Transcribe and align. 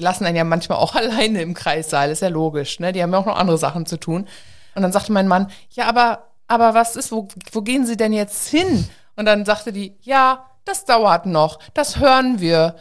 lassen 0.00 0.24
einen 0.24 0.36
ja 0.36 0.44
manchmal 0.44 0.78
auch 0.78 0.94
alleine 0.96 1.42
im 1.42 1.54
Kreissaal, 1.54 2.10
ist 2.10 2.22
ja 2.22 2.28
logisch, 2.28 2.80
ne? 2.80 2.92
Die 2.92 3.02
haben 3.02 3.12
ja 3.12 3.18
auch 3.18 3.26
noch 3.26 3.36
andere 3.36 3.58
Sachen 3.58 3.86
zu 3.86 3.98
tun. 3.98 4.26
Und 4.74 4.82
dann 4.82 4.92
sagte 4.92 5.12
mein 5.12 5.28
Mann, 5.28 5.50
ja, 5.70 5.86
aber, 5.86 6.28
aber 6.46 6.74
was 6.74 6.96
ist, 6.96 7.12
wo, 7.12 7.28
wo 7.52 7.62
gehen 7.62 7.86
Sie 7.86 7.96
denn 7.96 8.12
jetzt 8.12 8.48
hin? 8.48 8.88
Und 9.16 9.26
dann 9.26 9.44
sagte 9.44 9.72
die, 9.72 9.96
ja, 10.02 10.46
das 10.64 10.84
dauert 10.84 11.26
noch, 11.26 11.58
das 11.74 11.98
hören 11.98 12.40
wir. 12.40 12.76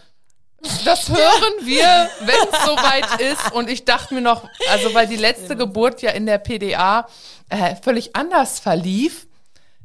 Das 0.83 1.07
hören 1.07 1.53
wir, 1.65 2.09
wenn 2.19 2.35
es 2.51 2.65
soweit 2.65 3.21
ist. 3.21 3.53
Und 3.53 3.69
ich 3.69 3.85
dachte 3.85 4.13
mir 4.13 4.21
noch, 4.21 4.43
also 4.69 4.93
weil 4.93 5.07
die 5.07 5.15
letzte 5.15 5.55
Geburt 5.55 6.01
ja 6.01 6.11
in 6.11 6.25
der 6.25 6.37
PDA 6.37 7.07
äh, 7.47 7.75
völlig 7.81 8.15
anders 8.15 8.59
verlief, 8.59 9.27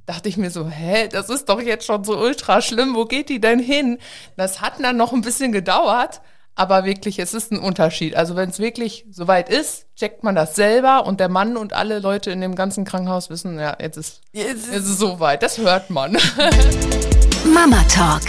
dachte 0.07 0.29
ich 0.29 0.37
mir 0.37 0.51
so, 0.51 0.69
hä, 0.69 1.09
das 1.09 1.31
ist 1.31 1.49
doch 1.49 1.61
jetzt 1.61 1.87
schon 1.87 2.05
so 2.05 2.19
ultra 2.19 2.61
schlimm, 2.61 2.95
wo 2.95 3.05
geht 3.05 3.29
die 3.29 3.41
denn 3.41 3.59
hin? 3.59 3.99
Das 4.37 4.61
hat 4.61 4.75
dann 4.81 4.97
noch 4.97 5.13
ein 5.13 5.23
bisschen 5.23 5.53
gedauert, 5.53 6.21
aber 6.57 6.85
wirklich, 6.85 7.19
es 7.19 7.35
ist 7.35 7.51
ein 7.53 7.59
Unterschied. 7.59 8.15
Also 8.15 8.37
wenn 8.37 8.49
es 8.49 8.59
wirklich 8.59 9.07
soweit 9.11 9.49
ist, 9.49 9.87
checkt 9.97 10.23
man 10.23 10.35
das 10.35 10.55
selber 10.55 11.05
und 11.07 11.19
der 11.19 11.29
Mann 11.29 11.57
und 11.57 11.73
alle 11.73 11.99
Leute 11.99 12.31
in 12.31 12.41
dem 12.41 12.55
ganzen 12.55 12.85
Krankenhaus 12.85 13.29
wissen, 13.29 13.59
ja, 13.59 13.77
jetzt 13.81 13.97
ist, 13.97 14.21
jetzt 14.33 14.69
ist, 14.69 14.99
soweit. 14.99 15.43
Das 15.43 15.59
hört 15.59 15.91
man. 15.91 16.13
Mama 17.53 17.83
Talk, 17.89 18.23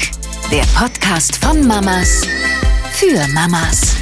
der 0.52 0.63
Podcast 0.76 1.35
von 1.35 1.66
Mamas 1.68 2.23
für 2.94 3.27
Mamas. 3.34 3.96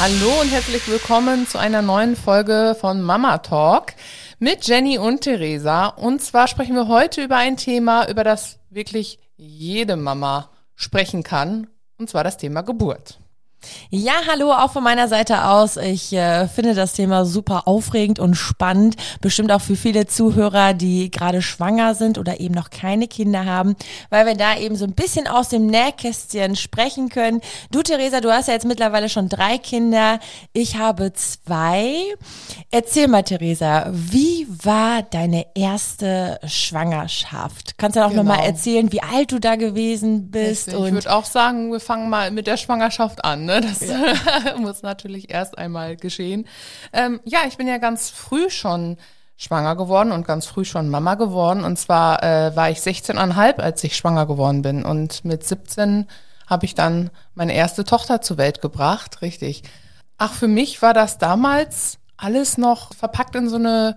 Hallo 0.00 0.40
und 0.40 0.50
herzlich 0.50 0.88
willkommen 0.88 1.46
zu 1.46 1.58
einer 1.58 1.82
neuen 1.82 2.16
Folge 2.16 2.74
von 2.80 3.02
Mama 3.02 3.38
Talk 3.38 3.92
mit 4.38 4.66
Jenny 4.66 4.98
und 4.98 5.20
Theresa. 5.20 5.88
Und 5.88 6.22
zwar 6.22 6.48
sprechen 6.48 6.74
wir 6.74 6.88
heute 6.88 7.22
über 7.22 7.36
ein 7.36 7.58
Thema, 7.58 8.08
über 8.08 8.24
das 8.24 8.58
wirklich 8.70 9.18
jede 9.36 9.96
Mama 9.96 10.48
sprechen 10.74 11.22
kann 11.22 11.68
und 12.02 12.08
zwar 12.08 12.24
das 12.24 12.36
Thema 12.36 12.62
Geburt. 12.62 13.18
Ja, 13.90 14.14
hallo, 14.30 14.52
auch 14.52 14.72
von 14.72 14.82
meiner 14.82 15.08
Seite 15.08 15.44
aus. 15.44 15.76
Ich 15.76 16.12
äh, 16.12 16.48
finde 16.48 16.74
das 16.74 16.94
Thema 16.94 17.24
super 17.24 17.68
aufregend 17.68 18.18
und 18.18 18.34
spannend. 18.34 18.96
Bestimmt 19.20 19.52
auch 19.52 19.60
für 19.60 19.76
viele 19.76 20.06
Zuhörer, 20.06 20.74
die 20.74 21.10
gerade 21.10 21.42
schwanger 21.42 21.94
sind 21.94 22.18
oder 22.18 22.40
eben 22.40 22.54
noch 22.54 22.70
keine 22.70 23.06
Kinder 23.06 23.44
haben, 23.44 23.76
weil 24.10 24.26
wir 24.26 24.34
da 24.34 24.56
eben 24.56 24.76
so 24.76 24.84
ein 24.84 24.94
bisschen 24.94 25.26
aus 25.26 25.48
dem 25.48 25.66
Nähkästchen 25.66 26.56
sprechen 26.56 27.08
können. 27.08 27.40
Du, 27.70 27.82
Theresa, 27.82 28.20
du 28.20 28.32
hast 28.32 28.48
ja 28.48 28.54
jetzt 28.54 28.66
mittlerweile 28.66 29.08
schon 29.08 29.28
drei 29.28 29.58
Kinder. 29.58 30.18
Ich 30.52 30.78
habe 30.78 31.12
zwei. 31.12 31.94
Erzähl 32.70 33.08
mal, 33.08 33.22
Theresa, 33.22 33.88
wie 33.92 34.46
war 34.62 35.02
deine 35.02 35.46
erste 35.54 36.40
Schwangerschaft? 36.46 37.78
Kannst 37.78 37.96
du 37.96 38.00
auch 38.00 38.10
genau. 38.10 38.22
nochmal 38.22 38.44
erzählen, 38.44 38.90
wie 38.92 39.02
alt 39.02 39.32
du 39.32 39.38
da 39.38 39.56
gewesen 39.56 40.30
bist? 40.30 40.68
Ich 40.68 40.74
würde 40.74 41.12
auch 41.12 41.24
sagen, 41.24 41.70
wir 41.72 41.80
fangen 41.80 42.08
mal 42.08 42.30
mit 42.30 42.46
der 42.46 42.56
Schwangerschaft 42.56 43.24
an. 43.24 43.44
Ne? 43.44 43.51
Ne? 43.52 43.60
Das 43.60 43.80
ja. 43.80 44.56
muss 44.58 44.82
natürlich 44.82 45.30
erst 45.30 45.58
einmal 45.58 45.96
geschehen. 45.96 46.46
Ähm, 46.92 47.20
ja, 47.24 47.40
ich 47.46 47.56
bin 47.56 47.68
ja 47.68 47.78
ganz 47.78 48.10
früh 48.10 48.50
schon 48.50 48.96
schwanger 49.36 49.76
geworden 49.76 50.12
und 50.12 50.26
ganz 50.26 50.46
früh 50.46 50.64
schon 50.64 50.88
Mama 50.88 51.14
geworden. 51.16 51.64
Und 51.64 51.78
zwar 51.78 52.22
äh, 52.22 52.54
war 52.56 52.70
ich 52.70 52.78
16,5, 52.78 53.60
als 53.60 53.82
ich 53.84 53.96
schwanger 53.96 54.26
geworden 54.26 54.62
bin. 54.62 54.84
Und 54.84 55.24
mit 55.24 55.44
17 55.44 56.06
habe 56.46 56.64
ich 56.64 56.74
dann 56.74 57.10
meine 57.34 57.54
erste 57.54 57.84
Tochter 57.84 58.20
zur 58.20 58.38
Welt 58.38 58.60
gebracht, 58.60 59.22
richtig. 59.22 59.62
Ach, 60.18 60.32
für 60.32 60.48
mich 60.48 60.82
war 60.82 60.94
das 60.94 61.18
damals 61.18 61.98
alles 62.16 62.56
noch 62.56 62.94
verpackt 62.94 63.34
in 63.34 63.48
so 63.48 63.56
eine 63.56 63.96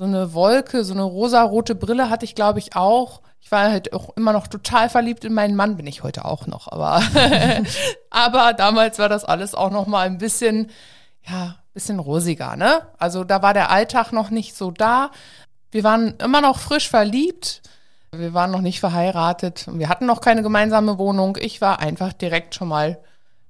so 0.00 0.06
eine 0.06 0.32
Wolke, 0.32 0.82
so 0.82 0.94
eine 0.94 1.02
rosa-rote 1.02 1.74
Brille 1.74 2.08
hatte 2.08 2.24
ich, 2.24 2.34
glaube 2.34 2.58
ich, 2.58 2.74
auch. 2.74 3.20
Ich 3.38 3.52
war 3.52 3.70
halt 3.70 3.92
auch 3.92 4.16
immer 4.16 4.32
noch 4.32 4.46
total 4.46 4.88
verliebt 4.88 5.26
in 5.26 5.34
meinen 5.34 5.54
Mann, 5.54 5.76
bin 5.76 5.86
ich 5.86 6.02
heute 6.02 6.24
auch 6.24 6.46
noch, 6.46 6.68
aber, 6.72 7.02
aber 8.10 8.54
damals 8.54 8.98
war 8.98 9.10
das 9.10 9.26
alles 9.26 9.54
auch 9.54 9.70
noch 9.70 9.86
mal 9.86 10.06
ein 10.06 10.16
bisschen, 10.16 10.70
ja, 11.28 11.56
bisschen 11.74 11.98
rosiger, 11.98 12.56
ne? 12.56 12.86
Also 12.96 13.24
da 13.24 13.42
war 13.42 13.52
der 13.52 13.70
Alltag 13.70 14.10
noch 14.12 14.30
nicht 14.30 14.56
so 14.56 14.70
da. 14.70 15.10
Wir 15.70 15.84
waren 15.84 16.14
immer 16.16 16.40
noch 16.40 16.60
frisch 16.60 16.88
verliebt. 16.88 17.60
Wir 18.10 18.32
waren 18.32 18.52
noch 18.52 18.62
nicht 18.62 18.80
verheiratet. 18.80 19.66
Wir 19.70 19.90
hatten 19.90 20.06
noch 20.06 20.22
keine 20.22 20.42
gemeinsame 20.42 20.96
Wohnung. 20.96 21.36
Ich 21.38 21.60
war 21.60 21.78
einfach 21.78 22.14
direkt 22.14 22.54
schon 22.54 22.68
mal 22.68 22.98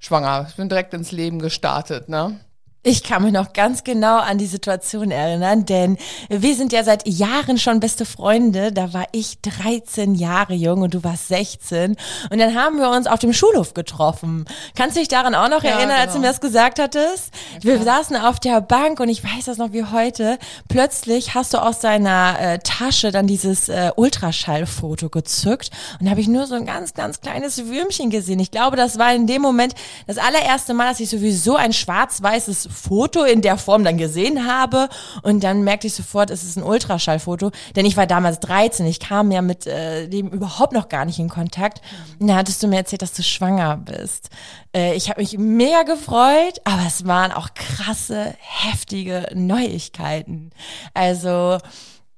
schwanger. 0.00 0.46
Ich 0.48 0.56
bin 0.56 0.68
direkt 0.68 0.94
ins 0.94 1.12
Leben 1.12 1.38
gestartet, 1.38 2.08
ne? 2.08 2.40
Ich 2.82 3.02
kann 3.02 3.22
mich 3.22 3.32
noch 3.34 3.52
ganz 3.52 3.84
genau 3.84 4.20
an 4.20 4.38
die 4.38 4.46
Situation 4.46 5.10
erinnern, 5.10 5.66
denn 5.66 5.98
wir 6.30 6.54
sind 6.54 6.72
ja 6.72 6.82
seit 6.82 7.06
Jahren 7.06 7.58
schon 7.58 7.78
beste 7.78 8.06
Freunde. 8.06 8.72
Da 8.72 8.94
war 8.94 9.04
ich 9.12 9.38
13 9.42 10.14
Jahre 10.14 10.54
jung 10.54 10.80
und 10.80 10.94
du 10.94 11.04
warst 11.04 11.28
16. 11.28 11.96
Und 12.30 12.38
dann 12.38 12.54
haben 12.54 12.78
wir 12.78 12.88
uns 12.88 13.06
auf 13.06 13.18
dem 13.18 13.34
Schulhof 13.34 13.74
getroffen. 13.74 14.46
Kannst 14.76 14.96
du 14.96 15.00
dich 15.00 15.08
daran 15.08 15.34
auch 15.34 15.50
noch 15.50 15.62
ja, 15.62 15.72
erinnern, 15.72 15.88
genau. 15.88 16.00
als 16.00 16.12
du 16.12 16.20
genau. 16.20 16.28
mir 16.28 16.32
das 16.32 16.40
gesagt 16.40 16.78
hattest? 16.78 17.34
Ja, 17.62 17.64
wir 17.64 17.82
saßen 17.82 18.16
auf 18.16 18.40
der 18.40 18.62
Bank 18.62 18.98
und 18.98 19.10
ich 19.10 19.22
weiß 19.22 19.44
das 19.44 19.58
noch 19.58 19.74
wie 19.74 19.84
heute. 19.84 20.38
Plötzlich 20.68 21.34
hast 21.34 21.52
du 21.52 21.58
aus 21.58 21.80
deiner 21.80 22.38
äh, 22.40 22.58
Tasche 22.60 23.10
dann 23.10 23.26
dieses 23.26 23.68
äh, 23.68 23.90
Ultraschallfoto 23.94 25.10
gezückt 25.10 25.70
und 25.98 26.06
da 26.06 26.12
habe 26.12 26.22
ich 26.22 26.28
nur 26.28 26.46
so 26.46 26.54
ein 26.54 26.64
ganz, 26.64 26.94
ganz 26.94 27.20
kleines 27.20 27.66
Würmchen 27.66 28.08
gesehen. 28.08 28.40
Ich 28.40 28.50
glaube, 28.50 28.78
das 28.78 28.98
war 28.98 29.14
in 29.14 29.26
dem 29.26 29.42
Moment 29.42 29.74
das 30.06 30.16
allererste 30.16 30.72
Mal, 30.72 30.88
dass 30.88 31.00
ich 31.00 31.10
sowieso 31.10 31.56
ein 31.56 31.74
schwarz-weißes 31.74 32.69
Foto 32.70 33.24
in 33.24 33.42
der 33.42 33.58
Form 33.58 33.84
dann 33.84 33.98
gesehen 33.98 34.46
habe 34.46 34.88
und 35.22 35.44
dann 35.44 35.62
merkte 35.62 35.86
ich 35.86 35.94
sofort, 35.94 36.30
es 36.30 36.44
ist 36.44 36.56
ein 36.56 36.62
Ultraschallfoto, 36.62 37.50
denn 37.76 37.84
ich 37.84 37.96
war 37.96 38.06
damals 38.06 38.40
13, 38.40 38.86
ich 38.86 39.00
kam 39.00 39.30
ja 39.30 39.42
mit 39.42 39.66
äh, 39.66 40.08
dem 40.08 40.28
überhaupt 40.28 40.72
noch 40.72 40.88
gar 40.88 41.04
nicht 41.04 41.18
in 41.18 41.28
Kontakt. 41.28 41.80
Und 42.18 42.28
da 42.28 42.36
hattest 42.36 42.62
du 42.62 42.68
mir 42.68 42.76
erzählt, 42.76 43.02
dass 43.02 43.12
du 43.12 43.22
schwanger 43.22 43.76
bist. 43.76 44.30
Äh, 44.74 44.94
ich 44.94 45.10
habe 45.10 45.20
mich 45.20 45.36
mega 45.38 45.82
gefreut, 45.82 46.60
aber 46.64 46.82
es 46.86 47.06
waren 47.06 47.32
auch 47.32 47.50
krasse, 47.54 48.34
heftige 48.38 49.26
Neuigkeiten. 49.34 50.50
Also 50.94 51.58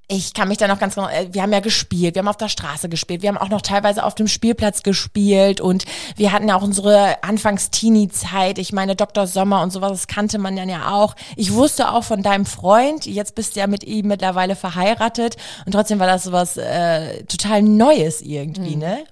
ich 0.09 0.35
kann 0.35 0.49
mich 0.49 0.59
da 0.59 0.69
noch 0.69 0.79
ganz 0.79 0.95
genau, 0.95 1.09
äh, 1.09 1.29
wir 1.33 1.43
haben 1.43 1.53
ja 1.53 1.61
gespielt, 1.61 2.15
wir 2.15 2.21
haben 2.21 2.29
auf 2.29 2.37
der 2.37 2.49
Straße 2.49 2.89
gespielt, 2.89 3.23
wir 3.23 3.29
haben 3.29 3.39
auch 3.39 3.49
noch 3.49 3.63
teilweise 3.63 4.05
auf 4.05 4.15
dem 4.15 4.29
Spielplatz 4.29 4.83
gespielt 4.83 5.61
und 5.61 5.85
wir 6.17 6.33
hatten 6.33 6.49
ja 6.49 6.57
auch 6.57 6.63
unsere 6.63 7.23
Anfangs-Teenie-Zeit. 7.23 8.59
Ich 8.59 8.73
meine, 8.73 8.95
Dr. 8.97 9.27
Sommer 9.27 9.63
und 9.63 9.73
sowas, 9.73 9.93
das 9.93 10.07
kannte 10.09 10.39
man 10.39 10.57
dann 10.57 10.69
ja 10.69 10.93
auch. 10.93 11.15
Ich 11.37 11.53
wusste 11.55 11.91
auch 11.93 12.05
von 12.05 12.23
deinem 12.23 12.47
Freund, 12.47 13.07
jetzt 13.07 13.35
bist 13.35 13.57
du 13.57 13.61
ja 13.61 13.67
mit 13.67 13.85
ihm 13.85 14.09
mittlerweile 14.09 14.57
verheiratet 14.57 15.37
und 15.65 15.73
trotzdem 15.73 15.99
war 15.99 16.07
das 16.07 16.25
sowas 16.25 16.57
äh, 16.57 17.25
total 17.25 17.63
Neues 17.63 18.21
irgendwie, 18.21 18.75
mhm. 18.75 18.83
ne? 18.83 19.05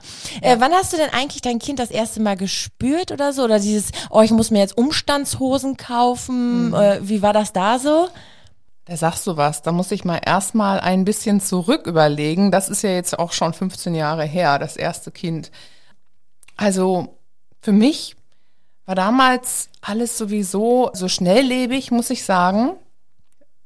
Äh, 0.43 0.57
wann 0.59 0.73
hast 0.73 0.93
du 0.93 0.97
denn 0.97 1.11
eigentlich 1.13 1.43
dein 1.43 1.59
Kind 1.59 1.79
das 1.79 1.91
erste 1.91 2.21
Mal 2.21 2.37
gespürt 2.37 3.13
oder 3.13 3.33
so? 3.33 3.45
Oder 3.45 3.59
dieses, 3.59 3.91
oh, 4.11 4.21
ich 4.21 4.33
muss 4.33 4.51
mir 4.51 4.59
jetzt 4.59 4.77
Umstandshosen 4.77 5.77
kaufen, 5.77 6.69
mhm. 6.69 6.75
äh, 6.75 7.09
wie 7.09 7.23
war 7.23 7.33
das 7.33 7.53
da 7.53 7.79
so? 7.79 8.09
Da 8.87 8.97
sagst 8.97 9.27
du 9.27 9.37
was, 9.37 9.63
da 9.63 9.73
muss 9.73 9.93
ich 9.93 10.05
mal 10.05 10.21
erstmal 10.25 10.81
ein 10.81 11.05
bisschen 11.05 11.41
zurück 11.41 11.87
überlegen. 11.87 12.51
Das 12.51 12.69
ist 12.69 12.83
ja 12.83 12.91
jetzt 12.91 13.19
auch 13.19 13.33
schon 13.33 13.53
15 13.53 13.95
Jahre 13.95 14.25
her, 14.25 14.59
das 14.59 14.77
erste 14.77 15.11
Kind. 15.11 15.51
Also 16.57 17.17
für 17.61 17.73
mich 17.73 18.17
war 18.87 18.95
damals 18.95 19.69
alles 19.81 20.19
sowieso 20.19 20.91
so 20.95 21.09
schnelllebig, 21.09 21.91
muss 21.91 22.11
ich 22.11 22.25
sagen. 22.25 22.73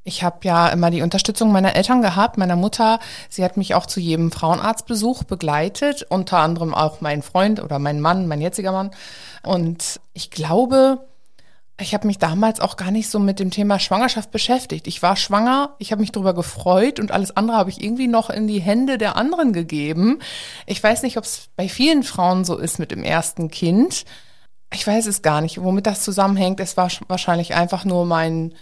Ich 0.03 0.21
habe 0.21 0.37
ja 0.43 0.67
immer 0.67 0.91
die 0.91 1.01
Unterstützung 1.01 1.51
meiner 1.51 1.75
Eltern 1.75 2.03
gehabt, 2.03 2.37
meiner 2.37 2.55
Mutter. 2.55 2.99
Sie 3.27 3.43
hat 3.43 3.57
mich 3.57 3.73
auch 3.73 3.87
zu 3.87 3.99
jedem 3.99 4.31
Frauenarztbesuch 4.31 5.23
begleitet, 5.23 6.05
unter 6.09 6.37
anderem 6.37 6.75
auch 6.75 7.01
mein 7.01 7.23
Freund 7.23 7.59
oder 7.59 7.79
mein 7.79 7.99
Mann, 7.99 8.27
mein 8.27 8.39
jetziger 8.39 8.71
Mann. 8.71 8.91
Und 9.41 9.99
ich 10.13 10.29
glaube, 10.29 11.07
ich 11.79 11.93
habe 11.93 12.07
mich 12.07 12.19
damals 12.19 12.61
auch 12.61 12.77
gar 12.77 12.91
nicht 12.91 13.09
so 13.09 13.19
mit 13.19 13.39
dem 13.39 13.51
Thema 13.51 13.79
Schwangerschaft 13.79 14.31
beschäftigt. 14.31 14.87
Ich 14.87 15.01
war 15.01 15.17
schwanger, 15.17 15.75
ich 15.77 15.91
habe 15.91 15.99
mich 16.01 16.11
darüber 16.11 16.33
gefreut 16.33 16.99
und 16.99 17.11
alles 17.11 17.35
andere 17.35 17.57
habe 17.57 17.69
ich 17.69 17.83
irgendwie 17.83 18.07
noch 18.07 18.29
in 18.29 18.47
die 18.47 18.61
Hände 18.61 18.97
der 18.97 19.17
anderen 19.17 19.51
gegeben. 19.51 20.19
Ich 20.65 20.81
weiß 20.81 21.03
nicht, 21.03 21.17
ob 21.17 21.25
es 21.25 21.49
bei 21.57 21.67
vielen 21.67 22.03
Frauen 22.03 22.45
so 22.45 22.57
ist 22.57 22.79
mit 22.79 22.91
dem 22.91 23.03
ersten 23.03 23.51
Kind. 23.51 24.05
Ich 24.73 24.87
weiß 24.87 25.05
es 25.07 25.21
gar 25.21 25.41
nicht, 25.41 25.61
womit 25.61 25.85
das 25.85 26.01
zusammenhängt. 26.03 26.61
Es 26.61 26.77
war 26.77 26.89
wahrscheinlich 27.07 27.55
einfach 27.55 27.83
nur 27.83 28.05
mein 28.05 28.53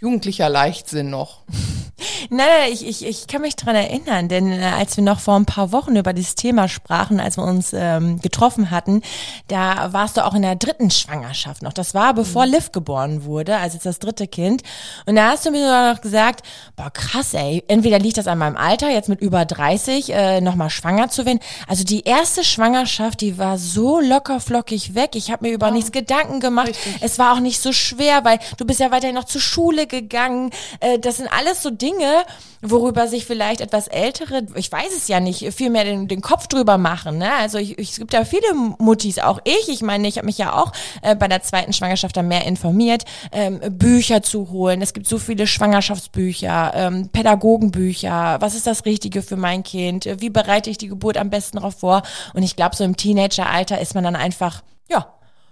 jugendlicher 0.00 0.48
Leichtsinn 0.48 1.10
noch. 1.10 1.42
Nein, 2.30 2.72
ich, 2.72 2.86
ich, 2.86 3.04
ich 3.04 3.26
kann 3.26 3.42
mich 3.42 3.56
dran 3.56 3.74
erinnern, 3.76 4.28
denn 4.28 4.50
äh, 4.52 4.64
als 4.64 4.96
wir 4.96 5.04
noch 5.04 5.20
vor 5.20 5.36
ein 5.36 5.44
paar 5.44 5.72
Wochen 5.72 5.96
über 5.96 6.12
dieses 6.12 6.34
Thema 6.34 6.68
sprachen, 6.68 7.20
als 7.20 7.36
wir 7.36 7.44
uns 7.44 7.72
ähm, 7.74 8.20
getroffen 8.20 8.70
hatten, 8.70 9.02
da 9.48 9.92
warst 9.92 10.16
du 10.16 10.24
auch 10.24 10.34
in 10.34 10.42
der 10.42 10.56
dritten 10.56 10.90
Schwangerschaft 10.90 11.62
noch. 11.62 11.72
Das 11.72 11.92
war 11.92 12.14
bevor 12.14 12.46
mhm. 12.46 12.52
Liv 12.52 12.72
geboren 12.72 13.24
wurde, 13.24 13.56
also 13.56 13.74
jetzt 13.74 13.86
das 13.86 13.98
dritte 13.98 14.26
Kind. 14.26 14.62
Und 15.06 15.16
da 15.16 15.30
hast 15.30 15.44
du 15.44 15.50
mir 15.50 15.92
noch 15.92 16.00
gesagt, 16.00 16.46
boah 16.76 16.90
krass 16.90 17.34
ey, 17.34 17.64
entweder 17.68 17.98
liegt 17.98 18.16
das 18.16 18.26
an 18.26 18.38
meinem 18.38 18.56
Alter, 18.56 18.90
jetzt 18.90 19.08
mit 19.08 19.20
über 19.20 19.44
30, 19.44 20.12
äh, 20.12 20.40
nochmal 20.40 20.70
schwanger 20.70 21.10
zu 21.10 21.26
werden. 21.26 21.40
Also 21.66 21.84
die 21.84 22.04
erste 22.04 22.44
Schwangerschaft, 22.44 23.20
die 23.20 23.36
war 23.36 23.58
so 23.58 24.00
locker 24.00 24.40
flockig 24.40 24.94
weg. 24.94 25.10
Ich 25.14 25.30
habe 25.30 25.46
mir 25.46 25.54
über 25.54 25.66
ja. 25.66 25.72
nichts 25.72 25.92
Gedanken 25.92 26.40
gemacht. 26.40 26.68
Richtig. 26.68 26.96
Es 27.00 27.18
war 27.18 27.34
auch 27.34 27.40
nicht 27.40 27.60
so 27.60 27.72
schwer, 27.72 28.24
weil 28.24 28.38
du 28.56 28.64
bist 28.64 28.80
ja 28.80 28.90
weiterhin 28.90 29.16
noch 29.16 29.24
zur 29.24 29.40
Schule 29.40 29.86
gegangen. 29.90 30.50
Äh, 30.80 30.98
das 30.98 31.18
sind 31.18 31.28
alles 31.28 31.62
so 31.62 31.70
Dinge, 31.70 32.24
worüber 32.62 33.08
sich 33.08 33.26
vielleicht 33.26 33.60
etwas 33.60 33.88
ältere, 33.88 34.46
ich 34.54 34.70
weiß 34.70 34.94
es 34.96 35.08
ja 35.08 35.20
nicht, 35.20 35.52
viel 35.54 35.70
mehr 35.70 35.84
den, 35.84 36.08
den 36.08 36.20
Kopf 36.20 36.46
drüber 36.46 36.78
machen. 36.78 37.18
Ne? 37.18 37.32
Also 37.32 37.58
ich, 37.58 37.78
ich, 37.78 37.92
es 37.92 37.98
gibt 37.98 38.12
ja 38.12 38.24
viele 38.24 38.54
Muttis, 38.78 39.18
auch 39.18 39.40
ich. 39.44 39.68
Ich 39.68 39.82
meine, 39.82 40.08
ich 40.08 40.16
habe 40.16 40.26
mich 40.26 40.38
ja 40.38 40.54
auch 40.54 40.72
äh, 41.02 41.14
bei 41.14 41.28
der 41.28 41.42
zweiten 41.42 41.72
Schwangerschaft 41.72 42.16
dann 42.16 42.28
mehr 42.28 42.46
informiert, 42.46 43.04
ähm, 43.32 43.60
Bücher 43.70 44.22
zu 44.22 44.50
holen. 44.50 44.82
Es 44.82 44.92
gibt 44.92 45.06
so 45.06 45.18
viele 45.18 45.46
Schwangerschaftsbücher, 45.46 46.72
ähm, 46.74 47.08
Pädagogenbücher. 47.08 48.36
Was 48.40 48.54
ist 48.54 48.66
das 48.66 48.84
Richtige 48.84 49.22
für 49.22 49.36
mein 49.36 49.62
Kind? 49.62 50.08
Wie 50.18 50.30
bereite 50.30 50.70
ich 50.70 50.78
die 50.78 50.88
Geburt 50.88 51.16
am 51.16 51.30
besten 51.30 51.58
darauf 51.58 51.78
vor? 51.78 52.02
Und 52.34 52.42
ich 52.42 52.56
glaube, 52.56 52.76
so 52.76 52.84
im 52.84 52.96
Teenageralter 52.96 53.80
ist 53.80 53.94
man 53.94 54.04
dann 54.04 54.16
einfach, 54.16 54.62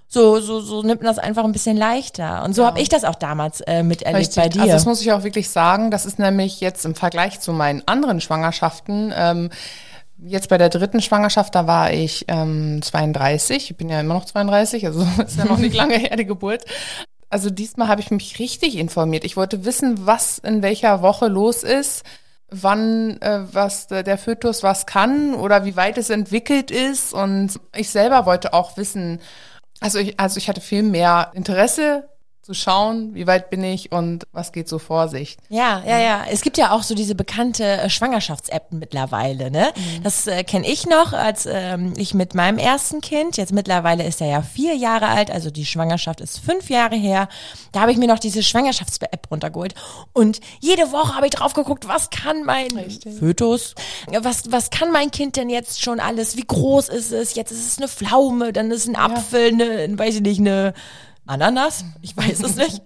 so, 0.09 0.41
so, 0.41 0.61
so 0.61 0.83
nimmt 0.83 1.03
man 1.03 1.15
das 1.15 1.19
einfach 1.19 1.45
ein 1.45 1.53
bisschen 1.53 1.77
leichter. 1.77 2.43
Und 2.43 2.55
so 2.55 2.63
ja. 2.63 2.69
habe 2.69 2.81
ich 2.81 2.89
das 2.89 3.05
auch 3.05 3.15
damals 3.15 3.61
äh, 3.61 3.83
miterlebt 3.83 4.19
Richtig. 4.19 4.43
bei 4.43 4.49
dir. 4.49 4.63
Also 4.63 4.73
das 4.73 4.87
muss 4.87 5.03
ich 5.03 5.13
auch 5.13 5.23
wirklich 5.23 5.51
sagen. 5.51 5.91
Das 5.91 6.07
ist 6.07 6.19
nämlich 6.19 6.61
jetzt 6.61 6.85
im 6.87 6.95
Vergleich 6.95 7.41
zu 7.41 7.53
meinen 7.53 7.83
anderen 7.87 8.21
Schwangerschaften. 8.21 9.13
Ähm, 9.15 9.51
Jetzt 10.21 10.49
bei 10.49 10.59
der 10.59 10.69
dritten 10.69 11.01
Schwangerschaft, 11.01 11.55
da 11.55 11.69
war 11.69 11.93
ich 11.93 12.25
ähm, 12.27 12.83
32. 12.83 13.71
Ich 13.71 13.77
bin 13.77 13.89
ja 13.89 14.01
immer 14.01 14.15
noch 14.15 14.25
32, 14.25 14.85
also 14.85 15.07
ist 15.25 15.39
ja 15.39 15.45
noch 15.45 15.59
nicht 15.59 15.77
lange 15.77 15.97
her 15.97 16.17
die 16.17 16.27
Geburt. 16.27 16.65
Also 17.31 17.51
diesmal 17.51 17.87
habe 17.87 18.01
ich 18.01 18.11
mich 18.11 18.39
richtig 18.41 18.77
informiert. 18.79 19.25
Ich 19.25 19.37
wollte 19.37 19.65
wissen, 19.65 20.07
was 20.07 20.39
in 20.39 20.63
welcher 20.63 21.03
Woche 21.03 21.29
los 21.29 21.63
ist, 21.63 22.03
wann 22.51 23.21
äh, 23.21 23.43
was 23.53 23.87
der 23.87 24.19
Fötus 24.19 24.65
was 24.65 24.87
kann 24.87 25.35
oder 25.35 25.65
wie 25.65 25.77
weit 25.77 25.99
es 25.99 26.11
entwickelt 26.11 26.73
ist. 26.73 27.13
Und 27.13 27.61
ich 27.77 27.91
selber 27.91 28.27
wollte 28.27 28.55
auch 28.55 28.77
wissen, 28.77 29.21
also 29.81 29.99
ich, 29.99 30.19
also 30.19 30.39
ich 30.39 30.49
hatte 30.49 30.61
viel 30.61 30.83
mehr 30.83 31.33
Interesse 31.35 32.09
zu 32.49 32.55
schauen, 32.55 33.15
wie 33.15 33.27
weit 33.27 33.51
bin 33.51 33.63
ich 33.63 33.93
und 33.93 34.27
was 34.33 34.53
geht 34.53 34.71
so 34.71 34.79
vor 34.79 35.09
sich. 35.09 35.37
Ja, 35.51 35.83
ja, 35.87 35.99
ja. 35.99 36.25
Es 36.31 36.41
gibt 36.41 36.57
ja 36.57 36.71
auch 36.71 36.83
so 36.83 36.95
diese 36.95 37.15
bekannte 37.15 37.63
äh, 37.63 37.91
Schwangerschafts-App 37.91 38.73
mittlerweile, 38.73 39.51
ne? 39.51 39.71
Mhm. 39.77 40.03
Das 40.03 40.27
äh, 40.27 40.45
kenne 40.45 40.67
ich 40.67 40.87
noch, 40.87 41.13
als 41.13 41.45
ähm, 41.45 41.93
ich 41.99 42.15
mit 42.15 42.35
meinem 42.35 42.57
ersten 42.57 43.03
Kind, 43.03 43.37
jetzt 43.37 43.53
mittlerweile 43.53 44.07
ist 44.07 44.23
er 44.23 44.29
ja 44.29 44.41
vier 44.41 44.75
Jahre 44.75 45.09
alt, 45.09 45.31
also 45.31 45.51
die 45.51 45.67
Schwangerschaft 45.67 46.23
ist 46.23 46.39
fünf 46.39 46.71
Jahre 46.71 46.97
her, 46.97 47.29
da 47.73 47.81
habe 47.81 47.93
ich 47.93 47.99
mir 47.99 48.09
noch 48.09 48.19
diese 48.19 48.43
Schwangerschafts-App 48.43 49.31
runtergeholt 49.31 49.75
und 50.15 50.41
jede 50.61 50.91
Woche 50.91 51.17
habe 51.17 51.27
ich 51.27 51.33
drauf 51.33 51.53
geguckt, 51.53 51.87
was 51.87 52.09
kann 52.09 52.45
mein 52.45 52.71
Richtig. 52.71 53.19
Fötus, 53.19 53.75
was, 54.23 54.51
was 54.51 54.71
kann 54.71 54.91
mein 54.91 55.11
Kind 55.11 55.37
denn 55.37 55.51
jetzt 55.51 55.83
schon 55.83 56.01
alles, 56.01 56.39
wie 56.39 56.47
groß 56.47 56.89
ist 56.89 57.13
es, 57.13 57.35
jetzt 57.35 57.51
ist 57.51 57.67
es 57.67 57.77
eine 57.77 57.89
Pflaume, 57.89 58.55
dann 58.55 58.71
ist 58.71 58.85
es 58.85 58.89
ein 58.89 58.97
Apfel, 58.97 59.49
ja. 59.61 59.67
eine, 59.67 59.99
weiß 59.99 60.15
ich 60.15 60.23
nicht, 60.23 60.41
eine 60.41 60.73
Ananas? 61.29 61.85
Ich 62.03 62.17
weiß 62.17 62.41
es 62.41 62.57
nicht. 62.57 62.83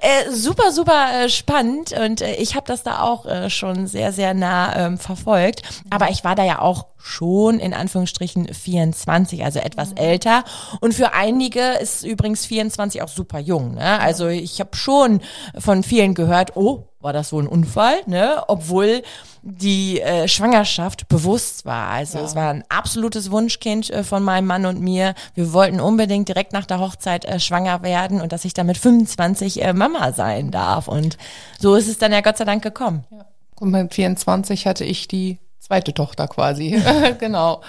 äh, 0.00 0.30
super, 0.30 0.72
super 0.72 1.24
äh, 1.24 1.28
spannend 1.28 1.92
und 1.92 2.20
äh, 2.20 2.36
ich 2.36 2.54
habe 2.54 2.66
das 2.66 2.82
da 2.82 3.00
auch 3.00 3.26
äh, 3.26 3.50
schon 3.50 3.86
sehr, 3.86 4.12
sehr 4.12 4.32
nah 4.34 4.86
ähm, 4.86 4.98
verfolgt. 4.98 5.62
Aber 5.90 6.10
ich 6.10 6.24
war 6.24 6.34
da 6.34 6.44
ja 6.44 6.60
auch 6.60 6.86
schon 6.96 7.58
in 7.58 7.74
Anführungsstrichen 7.74 8.52
24, 8.52 9.44
also 9.44 9.58
etwas 9.58 9.90
mhm. 9.90 9.96
älter. 9.98 10.44
Und 10.80 10.94
für 10.94 11.12
einige 11.12 11.60
ist 11.74 12.04
übrigens 12.04 12.46
24 12.46 13.02
auch 13.02 13.08
super 13.08 13.38
jung. 13.38 13.74
Ne? 13.74 14.00
Also 14.00 14.28
ich 14.28 14.60
habe 14.60 14.74
schon 14.76 15.20
von 15.58 15.82
vielen 15.82 16.14
gehört, 16.14 16.56
oh, 16.56 16.88
war 17.04 17.12
das 17.12 17.28
so 17.28 17.38
ein 17.38 17.46
Unfall, 17.46 18.00
ne? 18.06 18.42
Obwohl 18.48 19.02
die 19.42 20.00
äh, 20.00 20.26
Schwangerschaft 20.26 21.06
bewusst 21.08 21.66
war. 21.66 21.90
Also 21.90 22.18
ja. 22.18 22.24
es 22.24 22.34
war 22.34 22.50
ein 22.50 22.64
absolutes 22.70 23.30
Wunschkind 23.30 23.90
äh, 23.90 24.02
von 24.02 24.22
meinem 24.22 24.46
Mann 24.46 24.64
und 24.64 24.80
mir. 24.80 25.14
Wir 25.34 25.52
wollten 25.52 25.80
unbedingt 25.80 26.28
direkt 26.28 26.52
nach 26.54 26.64
der 26.64 26.80
Hochzeit 26.80 27.26
äh, 27.26 27.38
schwanger 27.38 27.82
werden 27.82 28.22
und 28.22 28.32
dass 28.32 28.46
ich 28.46 28.54
dann 28.54 28.66
mit 28.66 28.78
25 28.78 29.62
äh, 29.62 29.72
Mama 29.74 30.12
sein 30.12 30.50
darf. 30.50 30.88
Und 30.88 31.18
so 31.60 31.74
ist 31.74 31.88
es 31.88 31.98
dann 31.98 32.10
ja 32.10 32.22
Gott 32.22 32.38
sei 32.38 32.46
Dank 32.46 32.62
gekommen. 32.62 33.04
Ja. 33.10 33.26
Und 33.60 33.70
mit 33.70 33.94
24 33.94 34.66
hatte 34.66 34.84
ich 34.84 35.06
die 35.06 35.38
zweite 35.60 35.92
Tochter 35.92 36.26
quasi. 36.26 36.82
genau. 37.18 37.60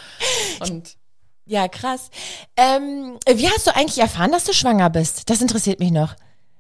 Und 0.62 0.96
ja, 1.46 1.68
krass. 1.68 2.10
Ähm, 2.58 3.20
wie 3.32 3.50
hast 3.50 3.68
du 3.68 3.76
eigentlich 3.76 4.00
erfahren, 4.00 4.32
dass 4.32 4.46
du 4.46 4.54
schwanger 4.54 4.90
bist? 4.90 5.30
Das 5.30 5.42
interessiert 5.42 5.80
mich 5.80 5.92
noch. 5.92 6.16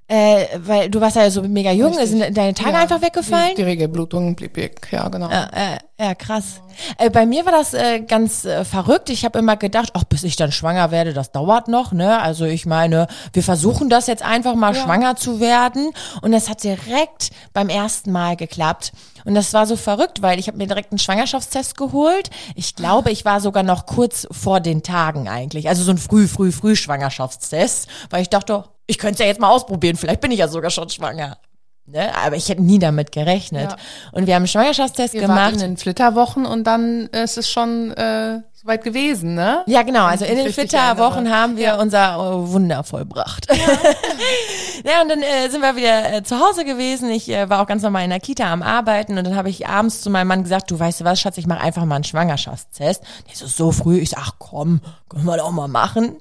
Äh, 0.07 0.59
weil 0.59 0.89
du 0.91 1.01
warst 1.01 1.15
ja 1.15 1.31
so 1.31 1.41
mega 1.41 1.71
jung, 1.71 1.97
Richtig. 1.97 2.09
sind 2.09 2.37
deine 2.37 2.53
Tage 2.53 2.73
ja, 2.73 2.81
einfach 2.81 3.01
weggefallen? 3.01 3.51
Die, 3.51 3.55
die 3.55 3.63
Regelblutung 3.63 4.35
blieb 4.35 4.55
weg, 4.55 4.87
ja, 4.91 5.07
genau. 5.09 5.31
Ja, 5.31 5.45
äh, 5.45 5.77
ja 5.99 6.13
krass. 6.13 6.61
Äh, 6.99 7.09
bei 7.09 7.25
mir 7.25 7.43
war 7.45 7.51
das 7.51 7.73
äh, 7.73 8.01
ganz 8.01 8.45
äh, 8.45 8.65
verrückt. 8.65 9.09
Ich 9.09 9.25
habe 9.25 9.39
immer 9.39 9.57
gedacht, 9.57 9.89
ach, 9.93 10.03
bis 10.03 10.23
ich 10.23 10.35
dann 10.35 10.51
schwanger 10.51 10.91
werde, 10.91 11.13
das 11.13 11.31
dauert 11.31 11.69
noch, 11.69 11.91
ne? 11.91 12.21
Also 12.21 12.45
ich 12.45 12.67
meine, 12.67 13.07
wir 13.33 13.41
versuchen 13.41 13.89
das 13.89 14.05
jetzt 14.05 14.21
einfach 14.21 14.53
mal 14.53 14.75
ja. 14.75 14.83
schwanger 14.83 15.15
zu 15.15 15.39
werden. 15.39 15.89
Und 16.21 16.33
es 16.33 16.49
hat 16.49 16.63
direkt 16.63 17.31
beim 17.53 17.69
ersten 17.69 18.11
Mal 18.11 18.35
geklappt. 18.35 18.91
Und 19.23 19.33
das 19.33 19.53
war 19.53 19.65
so 19.65 19.75
verrückt, 19.75 20.21
weil 20.21 20.37
ich 20.37 20.47
habe 20.47 20.57
mir 20.57 20.67
direkt 20.67 20.91
einen 20.91 20.99
Schwangerschaftstest 20.99 21.77
geholt. 21.77 22.29
Ich 22.53 22.75
glaube, 22.75 23.09
ich 23.09 23.25
war 23.25 23.41
sogar 23.41 23.63
noch 23.63 23.87
kurz 23.87 24.27
vor 24.29 24.59
den 24.59 24.83
Tagen 24.83 25.27
eigentlich. 25.27 25.67
Also 25.67 25.81
so 25.81 25.89
ein 25.89 25.97
früh, 25.97 26.27
früh, 26.27 26.51
früh 26.51 26.75
Schwangerschaftstest, 26.75 27.87
weil 28.11 28.21
ich 28.21 28.29
dachte, 28.29 28.65
ich 28.87 28.97
könnte 28.97 29.13
es 29.13 29.19
ja 29.19 29.25
jetzt 29.25 29.39
mal 29.39 29.49
ausprobieren, 29.49 29.95
vielleicht 29.95 30.21
bin 30.21 30.31
ich 30.31 30.39
ja 30.39 30.47
sogar 30.47 30.69
schon 30.69 30.89
schwanger. 30.89 31.37
Ne? 31.87 32.15
Aber 32.17 32.35
ich 32.35 32.49
hätte 32.49 32.63
nie 32.63 32.79
damit 32.79 33.11
gerechnet. 33.11 33.71
Ja. 33.71 33.77
Und 34.11 34.25
wir 34.25 34.33
haben 34.35 34.41
einen 34.41 34.47
Schwangerschaftstest 34.47 35.13
wir 35.13 35.21
gemacht. 35.21 35.53
in 35.53 35.59
den 35.59 35.77
Flitterwochen 35.77 36.45
und 36.45 36.63
dann 36.65 37.07
ist 37.07 37.37
es 37.37 37.49
schon 37.49 37.91
äh, 37.91 38.41
soweit 38.65 38.83
gewesen, 38.83 39.35
ne? 39.35 39.63
Ja, 39.67 39.83
genau. 39.83 40.05
Also 40.05 40.25
in 40.25 40.37
den 40.37 40.51
Flitterwochen 40.51 41.31
haben 41.31 41.55
wir 41.55 41.63
ja. 41.63 41.79
unser 41.79 42.15
äh, 42.15 42.51
Wunder 42.51 42.83
vollbracht. 42.83 43.47
Ja. 43.47 43.55
ja, 44.91 45.01
und 45.03 45.09
dann 45.09 45.21
äh, 45.21 45.49
sind 45.49 45.61
wir 45.61 45.75
wieder 45.75 46.15
äh, 46.15 46.23
zu 46.23 46.39
Hause 46.39 46.65
gewesen. 46.65 47.11
Ich 47.11 47.29
äh, 47.29 47.47
war 47.47 47.61
auch 47.61 47.67
ganz 47.67 47.83
normal 47.83 48.05
in 48.05 48.09
der 48.09 48.19
Kita 48.19 48.51
am 48.51 48.63
Arbeiten 48.63 49.19
und 49.19 49.23
dann 49.23 49.35
habe 49.35 49.51
ich 49.51 49.67
abends 49.67 50.01
zu 50.01 50.09
meinem 50.09 50.29
Mann 50.29 50.41
gesagt, 50.41 50.71
du 50.71 50.79
weißt 50.79 51.01
du 51.01 51.05
was, 51.05 51.21
Schatz, 51.21 51.37
ich 51.37 51.45
mache 51.45 51.61
einfach 51.61 51.85
mal 51.85 51.95
einen 51.95 52.03
Schwangerschaftstest. 52.05 53.03
Der 53.03 53.35
so, 53.35 53.45
so 53.45 53.71
früh. 53.71 53.99
Ich 53.99 54.09
sag, 54.09 54.21
ach 54.23 54.31
komm, 54.39 54.81
können 55.09 55.25
wir 55.25 55.37
doch 55.37 55.51
mal 55.51 55.67
machen. 55.67 56.17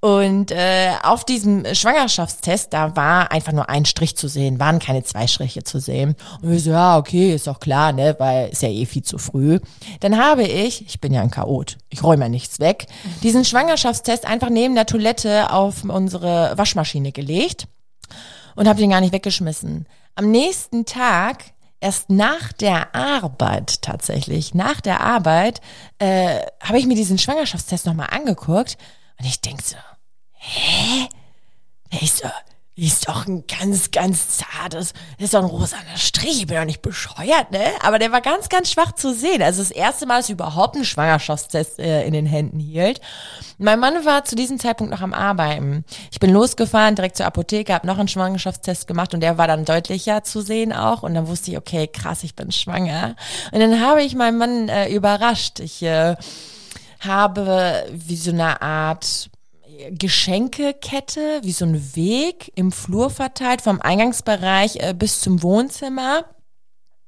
Und 0.00 0.50
äh, 0.50 0.90
auf 1.04 1.24
diesem 1.24 1.64
Schwangerschaftstest, 1.74 2.72
da 2.72 2.96
war 2.96 3.30
einfach 3.30 3.52
nur 3.52 3.68
ein 3.68 3.84
Strich 3.84 4.16
zu 4.16 4.26
sehen, 4.26 4.58
waren 4.58 4.80
keine 4.80 5.04
zwei 5.04 5.28
Striche 5.28 5.62
zu 5.62 5.78
sehen. 5.78 6.16
Und 6.42 6.50
wir 6.50 6.58
so, 6.58 6.70
ja, 6.70 6.98
okay, 6.98 7.32
ist 7.32 7.46
doch 7.46 7.60
klar, 7.60 7.92
ne, 7.92 8.16
weil 8.18 8.48
ist 8.48 8.62
ja 8.62 8.68
eh 8.68 8.84
viel 8.84 9.04
zu 9.04 9.18
früh. 9.18 9.60
Dann 10.00 10.18
habe 10.18 10.42
ich, 10.42 10.84
ich 10.86 11.00
bin 11.00 11.14
ja 11.14 11.22
ein 11.22 11.30
Chaot, 11.30 11.78
ich 11.94 12.02
räume 12.02 12.24
ja 12.24 12.28
nichts 12.28 12.58
weg, 12.58 12.86
diesen 13.22 13.44
Schwangerschaftstest 13.44 14.26
einfach 14.26 14.50
neben 14.50 14.74
der 14.74 14.84
Toilette 14.84 15.52
auf 15.52 15.84
unsere 15.84 16.52
Waschmaschine 16.56 17.12
gelegt 17.12 17.68
und 18.56 18.66
habe 18.66 18.80
den 18.80 18.90
gar 18.90 19.00
nicht 19.00 19.12
weggeschmissen. 19.12 19.86
Am 20.16 20.30
nächsten 20.32 20.86
Tag 20.86 21.44
erst 21.78 22.10
nach 22.10 22.52
der 22.52 22.96
Arbeit 22.96 23.80
tatsächlich, 23.80 24.54
nach 24.54 24.80
der 24.80 25.02
Arbeit, 25.02 25.60
äh, 25.98 26.40
habe 26.60 26.78
ich 26.78 26.86
mir 26.86 26.96
diesen 26.96 27.18
Schwangerschaftstest 27.18 27.86
nochmal 27.86 28.08
angeguckt 28.10 28.76
und 29.20 29.26
ich 29.26 29.40
denk 29.40 29.62
so, 29.62 29.76
hä? 30.32 31.08
Ist 32.00 32.18
so, 32.18 32.28
ist 32.76 33.08
doch 33.08 33.26
ein 33.26 33.44
ganz, 33.46 33.92
ganz 33.92 34.38
zartes, 34.38 34.94
ist 35.18 35.34
doch 35.34 35.40
ein 35.40 35.44
rosaner 35.44 35.96
Strich, 35.96 36.40
ich 36.40 36.46
bin 36.48 36.56
doch 36.56 36.64
nicht 36.64 36.82
bescheuert, 36.82 37.52
ne? 37.52 37.64
Aber 37.82 38.00
der 38.00 38.10
war 38.10 38.20
ganz, 38.20 38.48
ganz 38.48 38.70
schwach 38.70 38.92
zu 38.92 39.14
sehen. 39.14 39.42
Also 39.42 39.62
das 39.62 39.70
erste 39.70 40.06
Mal, 40.06 40.16
dass 40.16 40.28
ich 40.28 40.32
überhaupt 40.32 40.74
einen 40.74 40.84
Schwangerschaftstest 40.84 41.78
äh, 41.78 42.04
in 42.04 42.12
den 42.12 42.26
Händen 42.26 42.58
hielt. 42.58 43.00
Mein 43.58 43.78
Mann 43.78 44.04
war 44.04 44.24
zu 44.24 44.34
diesem 44.34 44.58
Zeitpunkt 44.58 44.92
noch 44.92 45.02
am 45.02 45.14
Arbeiten. 45.14 45.84
Ich 46.10 46.18
bin 46.18 46.30
losgefahren, 46.30 46.96
direkt 46.96 47.16
zur 47.16 47.26
Apotheke, 47.26 47.72
habe 47.72 47.86
noch 47.86 47.98
einen 47.98 48.08
Schwangerschaftstest 48.08 48.88
gemacht 48.88 49.14
und 49.14 49.20
der 49.20 49.38
war 49.38 49.46
dann 49.46 49.64
deutlicher 49.64 50.24
zu 50.24 50.40
sehen 50.40 50.72
auch. 50.72 51.04
Und 51.04 51.14
dann 51.14 51.28
wusste 51.28 51.52
ich, 51.52 51.58
okay, 51.58 51.86
krass, 51.86 52.24
ich 52.24 52.34
bin 52.34 52.50
schwanger. 52.50 53.14
Und 53.52 53.60
dann 53.60 53.80
habe 53.80 54.02
ich 54.02 54.16
meinen 54.16 54.38
Mann 54.38 54.68
äh, 54.68 54.88
überrascht. 54.88 55.60
Ich 55.60 55.80
äh, 55.82 56.16
habe 56.98 57.84
wie 57.92 58.16
so 58.16 58.32
eine 58.32 58.60
Art 58.62 59.30
Geschenkekette, 59.90 61.40
wie 61.42 61.52
so 61.52 61.64
ein 61.64 61.96
Weg 61.96 62.52
im 62.54 62.72
Flur 62.72 63.10
verteilt, 63.10 63.62
vom 63.62 63.80
Eingangsbereich 63.80 64.76
äh, 64.76 64.94
bis 64.94 65.20
zum 65.20 65.42
Wohnzimmer. 65.42 66.24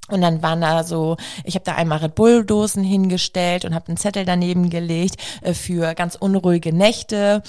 Und 0.09 0.21
dann 0.21 0.41
waren 0.41 0.61
da 0.61 0.85
so, 0.85 1.17
ich 1.43 1.57
habe 1.57 1.65
da 1.65 1.75
einmal 1.75 1.99
Red 1.99 2.15
Bull-Dosen 2.15 2.85
hingestellt 2.85 3.65
und 3.65 3.75
habe 3.75 3.89
einen 3.89 3.97
Zettel 3.97 4.25
daneben 4.25 4.71
gelegt 4.71 5.17
äh, 5.43 5.53
für 5.53 5.95
ganz 5.95 6.15
unruhige 6.15 6.73
Nächte. 6.73 7.43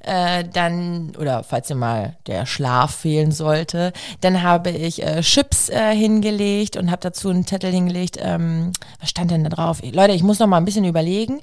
Äh, 0.00 0.44
dann, 0.52 1.12
oder 1.16 1.44
falls 1.44 1.68
dir 1.68 1.76
mal 1.76 2.16
der 2.26 2.46
Schlaf 2.46 2.96
fehlen 2.96 3.30
sollte, 3.30 3.92
dann 4.22 4.42
habe 4.42 4.70
ich 4.70 5.04
äh, 5.04 5.20
Chips 5.20 5.68
äh, 5.68 5.94
hingelegt 5.94 6.76
und 6.76 6.90
habe 6.90 7.00
dazu 7.00 7.28
einen 7.28 7.46
Zettel 7.46 7.70
hingelegt. 7.70 8.16
Ähm, 8.20 8.72
was 8.98 9.10
stand 9.10 9.30
denn 9.30 9.44
da 9.44 9.50
drauf? 9.50 9.80
Leute, 9.82 10.12
ich 10.12 10.24
muss 10.24 10.40
noch 10.40 10.48
mal 10.48 10.56
ein 10.56 10.64
bisschen 10.64 10.84
überlegen. 10.84 11.40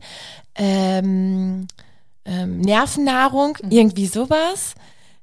Ähm, 0.56 1.68
ähm, 2.28 2.62
Nervennahrung, 2.62 3.58
mhm. 3.62 3.72
irgendwie 3.72 4.08
sowas. 4.08 4.76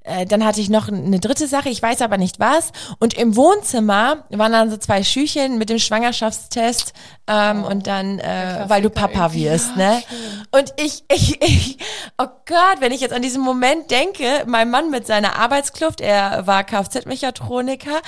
äh, 0.05 0.27
dann 0.27 0.45
hatte 0.45 0.61
ich 0.61 0.69
noch 0.69 0.89
eine 0.89 1.19
dritte 1.19 1.47
Sache, 1.47 1.69
ich 1.69 1.81
weiß 1.81 2.03
aber 2.03 2.19
nicht 2.19 2.39
was. 2.39 2.73
Und 2.99 3.15
im 3.15 3.37
Wohnzimmer 3.37 4.25
waren 4.31 4.53
dann 4.53 4.71
so 4.71 4.77
zwei 4.77 5.03
Schüchen 5.03 5.59
mit 5.59 5.71
dem 5.71 5.79
Schwangerschaftstest 5.79 6.93
ähm, 7.27 7.65
und 7.65 7.87
dann, 7.87 8.19
äh, 8.19 8.65
weil 8.69 8.83
du 8.83 8.91
Papa 8.91 9.33
wirst, 9.33 9.77
ne? 9.77 10.03
Und 10.51 10.75
ich, 10.77 11.05
ich, 11.13 11.41
ich, 11.43 11.79
oh 12.19 12.27
Gott, 12.47 12.81
wenn 12.81 12.93
ich 12.93 13.01
jetzt 13.01 13.15
an 13.15 13.23
diesen 13.23 13.43
Moment 13.43 13.91
denke, 13.91 14.45
mein 14.47 14.71
Mann 14.71 14.91
mit 14.91 15.07
seiner 15.07 15.37
Arbeitskluft, 15.37 16.01
er 16.01 16.47
war 16.47 16.65
Kfz-Mechatroniker, 16.65 18.01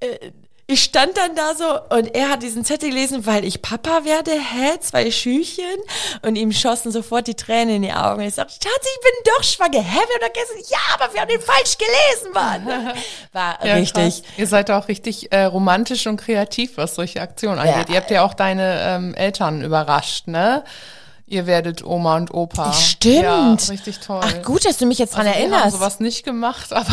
äh, 0.00 0.30
ich 0.68 0.84
stand 0.84 1.16
dann 1.18 1.34
da 1.34 1.54
so 1.54 1.96
und 1.96 2.14
er 2.14 2.30
hat 2.30 2.42
diesen 2.42 2.64
Zettel 2.64 2.90
gelesen, 2.90 3.26
weil 3.26 3.44
ich 3.44 3.60
Papa 3.60 4.04
werde, 4.04 4.30
hä, 4.30 4.78
zwei 4.80 5.10
Schüchen 5.10 5.64
und 6.22 6.36
ihm 6.36 6.50
schossen 6.52 6.90
sofort 6.92 7.26
die 7.26 7.34
Tränen 7.34 7.76
in 7.76 7.82
die 7.82 7.92
Augen. 7.92 8.22
Ich 8.22 8.34
sagte, 8.36 8.54
Schatz, 8.54 8.86
ich 8.86 9.00
bin 9.00 9.32
doch 9.36 9.44
schwanger. 9.44 9.82
Hä, 9.82 9.98
wir 9.98 10.26
haben 10.26 10.32
gestern, 10.32 10.58
ja, 10.70 10.78
aber 10.94 11.12
wir 11.12 11.20
haben 11.20 11.28
den 11.28 11.40
falsch 11.40 11.76
gelesen, 11.76 12.32
Mann. 12.32 12.66
War 13.32 13.66
Ja, 13.66 13.74
richtig. 13.74 14.22
krass. 14.22 14.22
Ihr 14.38 14.46
seid 14.46 14.70
auch 14.70 14.88
richtig 14.88 15.30
äh, 15.32 15.44
romantisch 15.44 16.06
und 16.06 16.16
kreativ, 16.16 16.76
was 16.76 16.94
solche 16.94 17.20
Aktionen 17.20 17.58
angeht. 17.58 17.90
Ihr 17.90 17.96
habt 17.96 18.10
ja 18.10 18.22
auch 18.24 18.34
deine 18.34 18.80
ähm, 18.82 19.14
Eltern 19.14 19.62
überrascht, 19.62 20.26
ne? 20.28 20.64
Ihr 21.26 21.46
werdet 21.46 21.82
Oma 21.84 22.16
und 22.16 22.32
Opa. 22.32 22.72
Stimmt. 22.74 23.22
Ja, 23.22 23.54
richtig 23.70 24.00
toll. 24.00 24.20
Ach 24.22 24.42
gut, 24.42 24.64
dass 24.64 24.76
du 24.78 24.86
mich 24.86 24.98
jetzt 24.98 25.14
dran 25.16 25.26
also 25.26 25.38
Wir 25.38 25.44
haben 25.46 25.52
erinnerst. 25.52 25.76
sowas 25.76 26.00
nicht 26.00 26.24
gemacht, 26.24 26.72
aber 26.74 26.92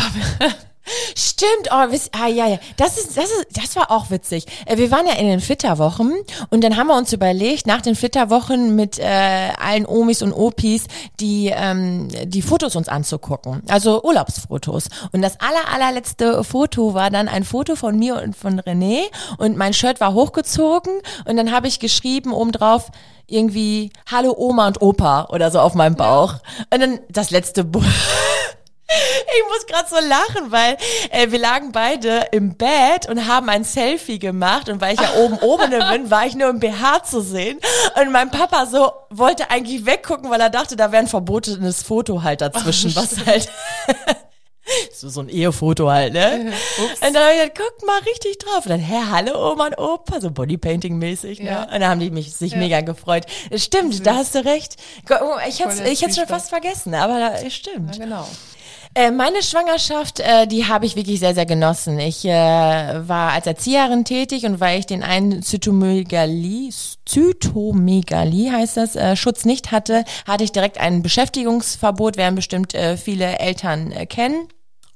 Stimmt, 1.16 1.68
oh, 1.70 1.90
wiss, 1.90 2.10
ah, 2.12 2.26
ja, 2.28 2.46
ja. 2.46 2.58
Das 2.76 2.98
ist, 2.98 3.16
das 3.16 3.24
ist, 3.24 3.46
das 3.52 3.76
war 3.76 3.90
auch 3.90 4.10
witzig. 4.10 4.46
Äh, 4.66 4.76
Wir 4.76 4.90
waren 4.90 5.06
ja 5.06 5.14
in 5.14 5.26
den 5.26 5.40
Flitterwochen 5.40 6.14
und 6.50 6.64
dann 6.64 6.76
haben 6.76 6.88
wir 6.88 6.96
uns 6.96 7.12
überlegt, 7.12 7.66
nach 7.66 7.80
den 7.80 7.94
Flitterwochen 7.94 8.74
mit 8.76 8.98
äh, 8.98 9.50
allen 9.60 9.86
Omis 9.86 10.22
und 10.22 10.32
Opis 10.32 10.84
die 11.20 11.52
ähm, 11.54 12.08
die 12.24 12.42
Fotos 12.42 12.76
uns 12.76 12.88
anzugucken, 12.88 13.62
also 13.68 14.02
Urlaubsfotos. 14.02 14.88
Und 15.12 15.22
das 15.22 15.40
aller 15.40 15.72
allerletzte 15.72 16.44
Foto 16.44 16.94
war 16.94 17.10
dann 17.10 17.28
ein 17.28 17.44
Foto 17.44 17.76
von 17.76 17.98
mir 17.98 18.20
und 18.22 18.36
von 18.36 18.60
René 18.60 19.02
und 19.38 19.56
mein 19.56 19.72
Shirt 19.72 20.00
war 20.00 20.14
hochgezogen 20.14 20.92
und 21.24 21.36
dann 21.36 21.52
habe 21.52 21.68
ich 21.68 21.80
geschrieben 21.80 22.32
oben 22.32 22.52
drauf 22.52 22.90
irgendwie 23.30 23.90
Hallo 24.10 24.34
Oma 24.36 24.66
und 24.66 24.82
Opa 24.82 25.26
oder 25.30 25.50
so 25.50 25.60
auf 25.60 25.74
meinem 25.74 25.94
Bauch. 25.94 26.34
Und 26.72 26.80
dann 26.80 26.98
das 27.08 27.30
letzte 27.30 27.64
Buch. 27.64 27.84
Ich 29.36 29.48
muss 29.48 29.66
gerade 29.66 29.88
so 29.88 29.96
lachen, 30.08 30.50
weil 30.50 30.76
äh, 31.10 31.30
wir 31.30 31.38
lagen 31.38 31.72
beide 31.72 32.26
im 32.32 32.56
Bett 32.56 33.08
und 33.08 33.26
haben 33.26 33.48
ein 33.48 33.64
Selfie 33.64 34.18
gemacht 34.18 34.68
und 34.68 34.80
weil 34.80 34.94
ich 34.94 35.00
ja 35.00 35.14
oben 35.14 35.38
oben 35.42 35.70
bin, 35.70 36.10
war 36.10 36.26
ich 36.26 36.34
nur 36.34 36.48
im 36.50 36.58
BH 36.60 37.04
zu 37.04 37.20
sehen 37.20 37.58
und 38.00 38.10
mein 38.12 38.30
Papa 38.30 38.66
so 38.66 38.92
wollte 39.10 39.50
eigentlich 39.50 39.86
weggucken, 39.86 40.30
weil 40.30 40.40
er 40.40 40.50
dachte, 40.50 40.76
da 40.76 40.90
wäre 40.92 41.02
ein 41.02 41.08
verbotenes 41.08 41.82
Foto 41.82 42.22
halt 42.22 42.40
dazwischen, 42.40 42.94
was 42.96 43.24
halt 43.24 43.48
so 44.92 45.08
so 45.08 45.20
ein 45.20 45.28
Ehefoto 45.28 45.90
halt, 45.90 46.12
ne? 46.12 46.52
Ups. 46.78 47.00
Und 47.06 47.14
dann 47.14 47.22
habe 47.22 47.32
ich 47.34 47.38
gesagt, 47.54 47.58
guck 47.58 47.86
mal 47.86 47.98
richtig 48.00 48.38
drauf. 48.38 48.64
Und 48.66 48.70
dann, 48.70 48.80
hä, 48.80 48.96
hallo 49.10 49.52
Oma 49.52 49.66
und 49.66 49.78
Opa, 49.78 50.20
so 50.20 50.28
Bodypainting-mäßig, 50.28 51.40
ne? 51.42 51.50
Ja. 51.50 51.62
Und 51.64 51.72
dann 51.80 51.86
haben 51.88 52.00
die 52.00 52.10
mich 52.10 52.32
sich 52.34 52.54
mega 52.54 52.80
gefreut. 52.80 53.26
Stimmt, 53.56 54.06
da 54.06 54.16
hast 54.16 54.34
du 54.34 54.44
recht. 54.44 54.76
Oh, 55.10 55.36
Ich 55.48 55.60
hätte 55.64 55.88
ich 55.88 56.02
hätte 56.02 56.14
schon 56.14 56.26
fast 56.26 56.50
vergessen, 56.50 56.94
aber 56.94 57.18
da, 57.18 57.50
stimmt. 57.50 57.96
ja, 57.96 58.04
genau. 58.04 58.28
Äh, 58.92 59.12
meine 59.12 59.40
Schwangerschaft, 59.42 60.18
äh, 60.18 60.48
die 60.48 60.66
habe 60.66 60.84
ich 60.84 60.96
wirklich 60.96 61.20
sehr, 61.20 61.34
sehr 61.34 61.46
genossen. 61.46 62.00
Ich 62.00 62.24
äh, 62.24 62.28
war 62.30 63.32
als 63.32 63.46
Erzieherin 63.46 64.04
tätig 64.04 64.44
und 64.46 64.58
weil 64.58 64.80
ich 64.80 64.86
den 64.86 65.04
einen 65.04 65.42
Zytomegalie, 65.42 66.70
Zytomegalie 67.06 68.50
heißt 68.50 68.76
das, 68.76 68.96
äh, 68.96 69.14
Schutz 69.14 69.44
nicht 69.44 69.70
hatte, 69.70 70.04
hatte 70.26 70.42
ich 70.42 70.50
direkt 70.50 70.80
ein 70.80 71.02
Beschäftigungsverbot, 71.02 72.16
werden 72.16 72.34
bestimmt 72.34 72.74
äh, 72.74 72.96
viele 72.96 73.38
Eltern 73.38 73.92
äh, 73.92 74.06
kennen 74.06 74.48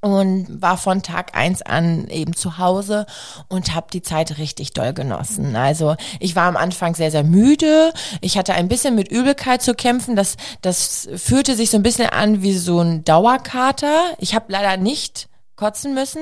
und 0.05 0.61
war 0.61 0.77
von 0.77 1.03
Tag 1.03 1.35
eins 1.35 1.63
an 1.63 2.09
eben 2.09 2.35
zu 2.35 2.59
Hause 2.59 3.07
und 3.49 3.75
habe 3.75 3.87
die 3.91 4.03
Zeit 4.03 4.37
richtig 4.37 4.75
doll 4.75 4.93
genossen. 4.93 5.57
Also 5.57 5.97
ich 6.21 6.37
war 6.37 6.45
am 6.45 6.59
Anfang 6.59 6.95
sehr, 6.95 7.11
sehr 7.11 7.25
müde. 7.25 7.91
Ich 8.21 8.37
hatte 8.37 8.53
ein 8.53 8.69
bisschen 8.69 8.97
mit 8.97 9.11
Übelkeit 9.11 9.63
zu 9.63 9.73
kämpfen. 9.73 10.15
Das, 10.15 10.37
das 10.61 11.09
fühlte 11.17 11.57
sich 11.57 11.71
so 11.71 11.79
ein 11.79 11.83
bisschen 11.83 12.11
an 12.11 12.43
wie 12.43 12.55
so 12.55 12.81
ein 12.81 13.03
Dauerkater. 13.05 14.15
Ich 14.19 14.35
habe 14.35 14.53
leider 14.53 14.77
nicht 14.77 15.31
kotzen 15.57 15.95
müssen. 15.95 16.21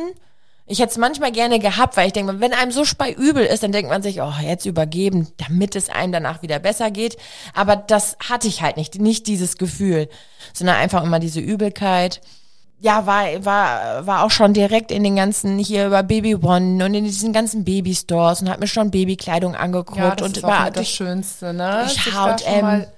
Ich 0.64 0.78
hätte 0.78 0.92
es 0.92 0.98
manchmal 0.98 1.32
gerne 1.32 1.58
gehabt, 1.58 1.96
weil 1.96 2.06
ich 2.06 2.12
denke, 2.12 2.38
wenn 2.38 2.52
einem 2.52 2.70
so 2.70 2.84
spei 2.84 3.10
übel 3.10 3.44
ist, 3.44 3.64
dann 3.64 3.72
denkt 3.72 3.90
man 3.90 4.04
sich, 4.04 4.22
oh, 4.22 4.32
jetzt 4.44 4.64
übergeben, 4.64 5.26
damit 5.38 5.74
es 5.74 5.90
einem 5.90 6.12
danach 6.12 6.42
wieder 6.42 6.60
besser 6.60 6.92
geht. 6.92 7.16
Aber 7.52 7.74
das 7.74 8.16
hatte 8.20 8.46
ich 8.46 8.62
halt 8.62 8.76
nicht, 8.76 9.00
nicht 9.00 9.26
dieses 9.26 9.58
Gefühl, 9.58 10.08
sondern 10.52 10.76
einfach 10.76 11.02
immer 11.02 11.18
diese 11.18 11.40
Übelkeit 11.40 12.20
ja, 12.84 13.06
war, 13.06 13.44
war, 13.44 14.06
war 14.06 14.24
auch 14.24 14.30
schon 14.32 14.52
direkt 14.54 14.90
in 14.90 15.04
den 15.04 15.14
ganzen, 15.14 15.56
hier 15.58 15.86
über 15.86 16.02
Baby 16.02 16.34
One 16.34 16.84
und 16.84 16.94
in 16.94 17.04
diesen 17.04 17.32
ganzen 17.32 17.64
Baby-Stores 17.64 18.42
und 18.42 18.50
hat 18.50 18.58
mir 18.58 18.66
schon 18.66 18.90
Babykleidung 18.90 19.54
angeguckt 19.54 19.98
Ja, 19.98 20.14
das 20.16 20.26
und 20.26 20.36
ist 20.36 20.42
war 20.42 20.70
das 20.70 20.88
Schönste, 20.88 21.52
ne? 21.54 21.88
schon 21.88 22.12
H&M. 22.14 22.60
mal- 22.62 22.92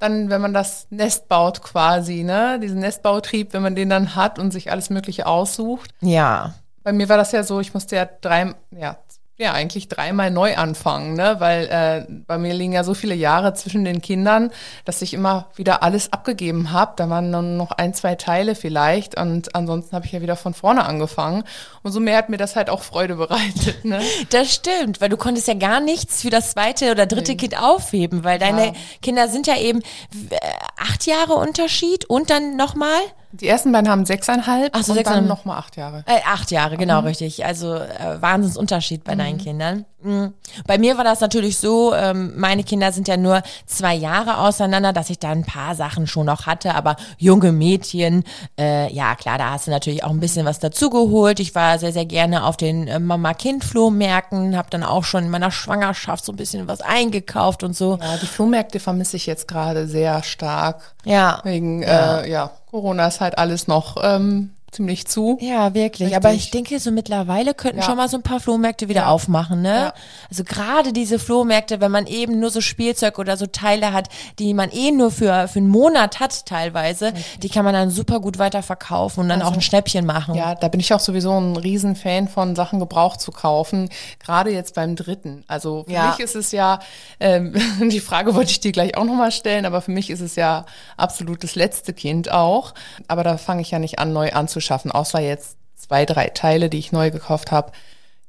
Dann, 0.00 0.30
wenn 0.30 0.40
man 0.40 0.52
das 0.54 0.86
Nest 0.90 1.28
baut 1.28 1.62
quasi, 1.62 2.22
ne? 2.24 2.58
Diesen 2.60 2.80
Nestbautrieb, 2.80 3.52
wenn 3.52 3.62
man 3.62 3.76
den 3.76 3.88
dann 3.90 4.16
hat 4.16 4.38
und 4.38 4.50
sich 4.50 4.72
alles 4.72 4.90
Mögliche 4.90 5.26
aussucht. 5.26 5.90
ja, 6.00 6.54
Bei 6.82 6.92
mir 6.92 7.08
war 7.10 7.18
das 7.18 7.32
ja 7.32 7.42
so, 7.44 7.60
ich 7.60 7.72
musste 7.74 7.96
ja 7.96 8.08
drei, 8.22 8.54
ja, 8.70 8.96
ja, 9.40 9.52
eigentlich 9.52 9.88
dreimal 9.88 10.30
neu 10.30 10.54
anfangen, 10.56 11.14
ne? 11.14 11.36
Weil 11.38 11.66
äh, 11.68 12.12
bei 12.26 12.36
mir 12.36 12.52
liegen 12.52 12.72
ja 12.72 12.84
so 12.84 12.92
viele 12.92 13.14
Jahre 13.14 13.54
zwischen 13.54 13.86
den 13.86 14.02
Kindern, 14.02 14.50
dass 14.84 15.00
ich 15.00 15.14
immer 15.14 15.48
wieder 15.56 15.82
alles 15.82 16.12
abgegeben 16.12 16.72
habe. 16.72 16.92
Da 16.96 17.08
waren 17.08 17.32
dann 17.32 17.56
noch 17.56 17.70
ein, 17.70 17.94
zwei 17.94 18.16
Teile 18.16 18.54
vielleicht 18.54 19.18
und 19.18 19.54
ansonsten 19.54 19.96
habe 19.96 20.04
ich 20.04 20.12
ja 20.12 20.20
wieder 20.20 20.36
von 20.36 20.52
vorne 20.52 20.84
angefangen. 20.84 21.44
Umso 21.82 22.00
mehr 22.00 22.18
hat 22.18 22.28
mir 22.28 22.36
das 22.36 22.54
halt 22.54 22.68
auch 22.68 22.82
Freude 22.82 23.14
bereitet, 23.16 23.82
ne? 23.84 24.02
das 24.30 24.52
stimmt, 24.54 25.00
weil 25.00 25.08
du 25.08 25.16
konntest 25.16 25.48
ja 25.48 25.54
gar 25.54 25.80
nichts 25.80 26.20
für 26.20 26.30
das 26.30 26.50
zweite 26.50 26.90
oder 26.90 27.06
dritte 27.06 27.34
Kind 27.34 27.60
aufheben, 27.60 28.24
weil 28.24 28.38
deine 28.38 28.66
Ja. 28.66 28.72
Kinder 29.00 29.28
sind 29.28 29.46
ja 29.46 29.56
eben 29.56 29.80
äh, 29.80 30.36
acht 30.76 31.06
Jahre 31.06 31.34
Unterschied 31.34 32.04
und 32.04 32.28
dann 32.28 32.56
nochmal 32.56 33.00
Die 33.32 33.48
ersten 33.48 33.70
beiden 33.72 33.88
haben 33.88 34.04
sechseinhalb 34.06 34.70
Ach 34.74 34.82
so, 34.82 34.92
und 34.92 34.96
sechseinhalb. 34.96 35.24
dann 35.24 35.28
noch 35.28 35.44
mal 35.44 35.56
acht 35.56 35.76
Jahre. 35.76 36.04
Äh, 36.06 36.20
acht 36.26 36.50
Jahre, 36.50 36.76
genau, 36.76 37.00
richtig. 37.00 37.44
Also 37.44 37.74
äh, 37.74 38.20
Wahnsinnsunterschied 38.20 39.04
bei 39.04 39.14
deinen 39.14 39.38
Kindern. 39.38 39.84
Mhm. 40.02 40.34
Bei 40.66 40.78
mir 40.78 40.96
war 40.96 41.04
das 41.04 41.20
natürlich 41.20 41.58
so, 41.58 41.94
ähm, 41.94 42.32
meine 42.36 42.64
Kinder 42.64 42.92
sind 42.92 43.08
ja 43.08 43.16
nur 43.16 43.42
zwei 43.66 43.94
Jahre 43.94 44.38
auseinander, 44.38 44.92
dass 44.92 45.10
ich 45.10 45.18
da 45.18 45.30
ein 45.30 45.44
paar 45.44 45.74
Sachen 45.74 46.06
schon 46.06 46.26
noch 46.26 46.46
hatte, 46.46 46.74
aber 46.74 46.96
junge 47.18 47.52
Mädchen, 47.52 48.24
äh, 48.58 48.92
ja 48.92 49.14
klar, 49.14 49.38
da 49.38 49.50
hast 49.50 49.66
du 49.66 49.70
natürlich 49.70 50.04
auch 50.04 50.10
ein 50.10 50.20
bisschen 50.20 50.46
was 50.46 50.58
dazugeholt. 50.58 51.40
Ich 51.40 51.54
war 51.54 51.78
sehr, 51.78 51.92
sehr 51.92 52.06
gerne 52.06 52.44
auf 52.44 52.56
den 52.56 52.88
äh, 52.88 52.98
Mama-Kind-Flohmärkten, 52.98 54.56
habe 54.56 54.70
dann 54.70 54.84
auch 54.84 55.04
schon 55.04 55.24
in 55.24 55.30
meiner 55.30 55.50
Schwangerschaft 55.50 56.24
so 56.24 56.32
ein 56.32 56.36
bisschen 56.36 56.68
was 56.68 56.80
eingekauft 56.80 57.62
und 57.62 57.76
so. 57.76 57.98
Ja, 58.00 58.16
die 58.16 58.26
Flohmärkte 58.26 58.80
vermisse 58.80 59.16
ich 59.16 59.26
jetzt 59.26 59.48
gerade 59.48 59.86
sehr 59.86 60.22
stark. 60.22 60.94
Ja. 61.04 61.40
Wegen, 61.44 61.82
ja. 61.82 62.20
Äh, 62.20 62.30
ja, 62.30 62.50
Corona 62.70 63.06
ist 63.06 63.20
halt 63.20 63.36
alles 63.38 63.66
noch 63.66 63.96
ähm, 64.02 64.50
ziemlich 64.70 65.06
zu. 65.06 65.36
Ja, 65.40 65.74
wirklich. 65.74 66.06
Richtig. 66.10 66.16
Aber 66.16 66.32
ich 66.32 66.50
denke, 66.50 66.78
so 66.78 66.90
mittlerweile 66.90 67.54
könnten 67.54 67.78
Ja. 67.80 67.84
schon 67.84 67.96
mal 67.96 68.08
so 68.08 68.16
ein 68.16 68.22
paar 68.22 68.40
Flohmärkte 68.40 68.88
wieder 68.88 69.02
Ja. 69.02 69.06
aufmachen, 69.08 69.62
ne? 69.62 69.74
Ja. 69.74 69.94
Also 70.30 70.44
gerade 70.44 70.92
diese 70.92 71.18
Flohmärkte, 71.18 71.80
wenn 71.80 71.90
man 71.90 72.06
eben 72.06 72.38
nur 72.40 72.50
so 72.50 72.60
Spielzeug 72.60 73.18
oder 73.18 73.36
so 73.36 73.46
Teile 73.46 73.92
hat, 73.92 74.08
die 74.38 74.54
man 74.54 74.70
eh 74.70 74.92
nur 74.92 75.10
für, 75.10 75.48
für 75.48 75.58
einen 75.58 75.68
Monat 75.68 76.20
hat 76.20 76.46
teilweise, 76.46 77.12
die 77.42 77.48
kann 77.48 77.64
man 77.64 77.74
dann 77.74 77.90
super 77.90 78.20
gut 78.20 78.38
weiter 78.38 78.62
verkaufen 78.62 79.20
und 79.20 79.28
dann 79.28 79.42
auch 79.42 79.52
ein 79.54 79.60
Schnäppchen 79.62 80.06
machen. 80.06 80.34
Ja, 80.34 80.54
da 80.54 80.68
bin 80.68 80.80
ich 80.80 80.94
auch 80.94 81.00
sowieso 81.00 81.32
ein 81.38 81.56
Riesenfan 81.56 82.28
von 82.28 82.54
Sachen 82.54 82.78
gebraucht 82.78 83.20
zu 83.20 83.32
kaufen, 83.32 83.88
gerade 84.18 84.50
jetzt 84.50 84.74
beim 84.74 84.94
dritten. 84.96 85.44
Also 85.48 85.84
für 85.88 85.92
mich 86.10 86.20
ist 86.20 86.36
es 86.36 86.52
ja, 86.52 86.78
ähm, 87.18 87.54
die 87.90 88.00
Frage 88.00 88.34
wollte 88.34 88.50
ich 88.52 88.60
dir 88.60 88.72
gleich 88.72 88.96
auch 88.96 89.04
nochmal 89.04 89.32
stellen, 89.32 89.66
aber 89.66 89.80
für 89.80 89.90
mich 89.90 90.10
ist 90.10 90.20
es 90.20 90.36
ja 90.36 90.64
absolut 90.96 91.42
das 91.42 91.54
letzte 91.54 91.92
Kind 91.92 92.30
auch. 92.30 92.72
Aber 93.08 93.24
da 93.24 93.36
fange 93.36 93.62
ich 93.62 93.70
ja 93.70 93.78
nicht 93.78 93.98
an, 93.98 94.12
neu 94.12 94.32
anzuschaffen, 94.60 94.92
außer 94.92 95.20
jetzt 95.20 95.56
zwei, 95.76 96.04
drei 96.04 96.28
Teile, 96.28 96.68
die 96.68 96.78
ich 96.78 96.92
neu 96.92 97.10
gekauft 97.10 97.50
habe. 97.50 97.72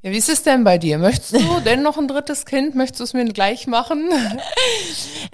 Ja, 0.03 0.09
wie 0.09 0.17
ist 0.17 0.29
es 0.29 0.41
denn 0.41 0.63
bei 0.63 0.79
dir? 0.79 0.97
Möchtest 0.97 1.33
du 1.33 1.59
denn 1.65 1.83
noch 1.83 1.97
ein 1.97 2.07
drittes 2.07 2.45
Kind? 2.45 2.73
Möchtest 2.73 3.01
du 3.01 3.03
es 3.03 3.13
mir 3.13 3.25
gleich 3.25 3.67
machen? 3.67 4.09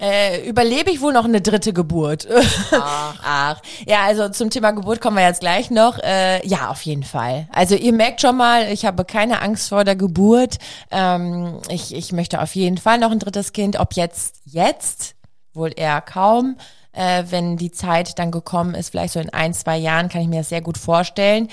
Äh, 0.00 0.48
überlebe 0.48 0.92
ich 0.92 1.00
wohl 1.00 1.12
noch 1.12 1.24
eine 1.24 1.40
dritte 1.40 1.72
Geburt? 1.72 2.28
Ach. 2.70 3.16
Ach. 3.24 3.62
Ja, 3.84 4.04
also 4.04 4.28
zum 4.28 4.48
Thema 4.48 4.70
Geburt 4.70 5.00
kommen 5.00 5.16
wir 5.16 5.26
jetzt 5.26 5.40
gleich 5.40 5.72
noch. 5.72 5.98
Äh, 5.98 6.46
ja, 6.46 6.68
auf 6.68 6.82
jeden 6.82 7.02
Fall. 7.02 7.48
Also 7.50 7.74
ihr 7.74 7.92
merkt 7.92 8.20
schon 8.20 8.36
mal, 8.36 8.70
ich 8.70 8.86
habe 8.86 9.04
keine 9.04 9.42
Angst 9.42 9.70
vor 9.70 9.82
der 9.82 9.96
Geburt. 9.96 10.58
Ähm, 10.92 11.58
ich, 11.68 11.92
ich 11.92 12.12
möchte 12.12 12.40
auf 12.40 12.54
jeden 12.54 12.78
Fall 12.78 12.98
noch 12.98 13.10
ein 13.10 13.18
drittes 13.18 13.52
Kind. 13.52 13.80
Ob 13.80 13.94
jetzt, 13.94 14.36
jetzt, 14.44 15.16
wohl 15.52 15.72
eher 15.74 16.00
kaum. 16.00 16.56
Äh, 16.98 17.30
wenn 17.30 17.56
die 17.56 17.70
Zeit 17.70 18.18
dann 18.18 18.32
gekommen 18.32 18.74
ist, 18.74 18.90
vielleicht 18.90 19.12
so 19.12 19.20
in 19.20 19.30
ein, 19.30 19.54
zwei 19.54 19.76
Jahren, 19.76 20.08
kann 20.08 20.20
ich 20.20 20.26
mir 20.26 20.40
das 20.40 20.48
sehr 20.48 20.60
gut 20.60 20.76
vorstellen. 20.76 21.46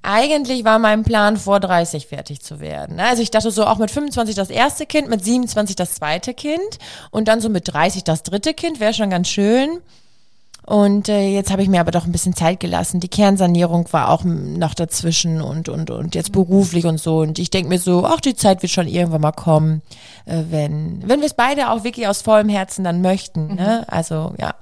Eigentlich 0.00 0.64
war 0.64 0.78
mein 0.78 1.02
Plan, 1.02 1.36
vor 1.36 1.60
30 1.60 2.06
fertig 2.06 2.40
zu 2.40 2.60
werden. 2.60 2.98
Also 2.98 3.20
ich 3.20 3.30
dachte 3.30 3.50
so 3.50 3.66
auch 3.66 3.76
mit 3.76 3.90
25 3.90 4.34
das 4.34 4.48
erste 4.48 4.86
Kind, 4.86 5.10
mit 5.10 5.22
27 5.22 5.76
das 5.76 5.96
zweite 5.96 6.32
Kind 6.32 6.78
und 7.10 7.28
dann 7.28 7.42
so 7.42 7.50
mit 7.50 7.70
30 7.70 8.04
das 8.04 8.22
dritte 8.22 8.54
Kind, 8.54 8.80
wäre 8.80 8.94
schon 8.94 9.10
ganz 9.10 9.28
schön. 9.28 9.80
Und 10.68 11.08
äh, 11.08 11.30
jetzt 11.30 11.50
habe 11.50 11.62
ich 11.62 11.68
mir 11.70 11.80
aber 11.80 11.92
doch 11.92 12.04
ein 12.04 12.12
bisschen 12.12 12.36
Zeit 12.36 12.60
gelassen. 12.60 13.00
Die 13.00 13.08
Kernsanierung 13.08 13.90
war 13.90 14.10
auch 14.10 14.24
noch 14.24 14.74
dazwischen 14.74 15.40
und 15.40 15.70
und 15.70 15.88
und 15.88 16.14
jetzt 16.14 16.30
beruflich 16.30 16.84
und 16.84 17.00
so. 17.00 17.20
Und 17.20 17.38
ich 17.38 17.48
denke 17.48 17.70
mir 17.70 17.78
so, 17.78 18.04
ach, 18.04 18.20
die 18.20 18.34
Zeit 18.34 18.60
wird 18.60 18.70
schon 18.70 18.86
irgendwann 18.86 19.22
mal 19.22 19.32
kommen, 19.32 19.80
äh, 20.26 20.42
wenn 20.50 21.00
wenn 21.08 21.20
wir 21.20 21.26
es 21.26 21.32
beide 21.32 21.70
auch 21.70 21.84
wirklich 21.84 22.06
aus 22.06 22.20
vollem 22.20 22.50
Herzen 22.50 22.84
dann 22.84 23.00
möchten. 23.00 23.54
Ne? 23.54 23.86
Also 23.88 24.34
ja, 24.38 24.56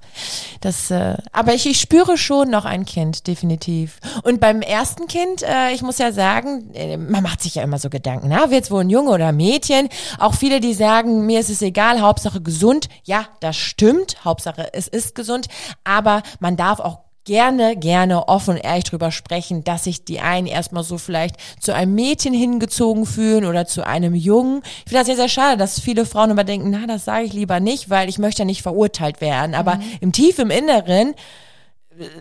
das. 0.61 0.93
Äh, 0.93 1.17
aber 1.33 1.55
ich, 1.55 1.67
ich 1.67 1.81
spüre 1.81 2.17
schon 2.17 2.51
noch 2.51 2.67
ein 2.67 2.85
Kind 2.85 3.27
definitiv. 3.27 3.99
Und 4.23 4.39
beim 4.39 4.63
ersten 4.63 5.09
Kind, 5.09 5.43
äh, 5.43 5.73
ich 5.73 5.83
muss 5.83 5.99
ja 5.99 6.13
sagen, 6.13 6.73
äh, 6.75 6.99
man 6.99 7.25
macht 7.25 7.43
sich 7.43 7.57
ja 7.57 7.65
immer 7.65 7.81
so 7.81 7.91
Gedanken, 7.91 8.29
na, 8.29 8.53
wird's 8.53 8.71
wohl 8.71 8.83
ein 8.83 8.91
Junge 8.91 9.11
oder 9.11 9.27
ein 9.27 9.37
Mädchen? 9.37 9.89
Auch 10.21 10.35
viele, 10.35 10.61
die 10.61 10.73
sagen, 10.73 11.27
mir 11.27 11.41
ist 11.41 11.51
es 11.51 11.63
egal, 11.63 12.01
Hauptsache 12.01 12.41
gesund. 12.41 12.89
Ja, 13.03 13.27
das 13.41 13.57
stimmt. 13.57 14.25
Hauptsache 14.25 14.73
es 14.73 14.87
ist 14.87 15.17
gesund. 15.17 15.49
Aber 15.83 15.96
man 16.41 16.57
darf 16.57 16.81
auch 16.81 17.07
gerne, 17.27 17.77
gerne 17.77 18.29
offen 18.29 18.55
und 18.55 18.65
ehrlich 18.65 18.85
drüber 18.85 19.11
sprechen, 19.11 19.65
dass 19.65 19.85
sich 19.85 20.05
die 20.05 20.21
einen 20.21 20.47
erstmal 20.47 20.85
so 20.85 20.97
vielleicht 20.97 21.37
zu 21.61 21.75
einem 21.75 21.95
Mädchen 21.95 22.33
hingezogen 22.33 23.05
fühlen 23.05 23.45
oder 23.45 23.67
zu 23.67 23.85
einem 23.87 24.15
Jungen. 24.15 24.63
Ich 24.65 24.91
finde 24.91 24.99
das 24.99 25.07
sehr, 25.07 25.17
sehr 25.17 25.29
schade, 25.29 25.59
dass 25.59 25.81
viele 25.81 26.07
Frauen 26.07 26.31
immer 26.31 26.45
denken, 26.45 26.71
na, 26.71 26.87
das 26.87 27.05
sage 27.05 27.25
ich 27.25 27.33
lieber 27.33 27.61
nicht, 27.61 27.91
weil 27.91 28.09
ich 28.09 28.19
möchte 28.19 28.43
ja 28.43 28.47
nicht 28.47 28.63
verurteilt 28.63 29.21
werden. 29.21 29.55
Aber 29.55 29.75
mhm. 29.75 29.83
im 30.01 30.13
tief 30.13 30.39
im 30.39 30.51
Inneren 30.51 31.15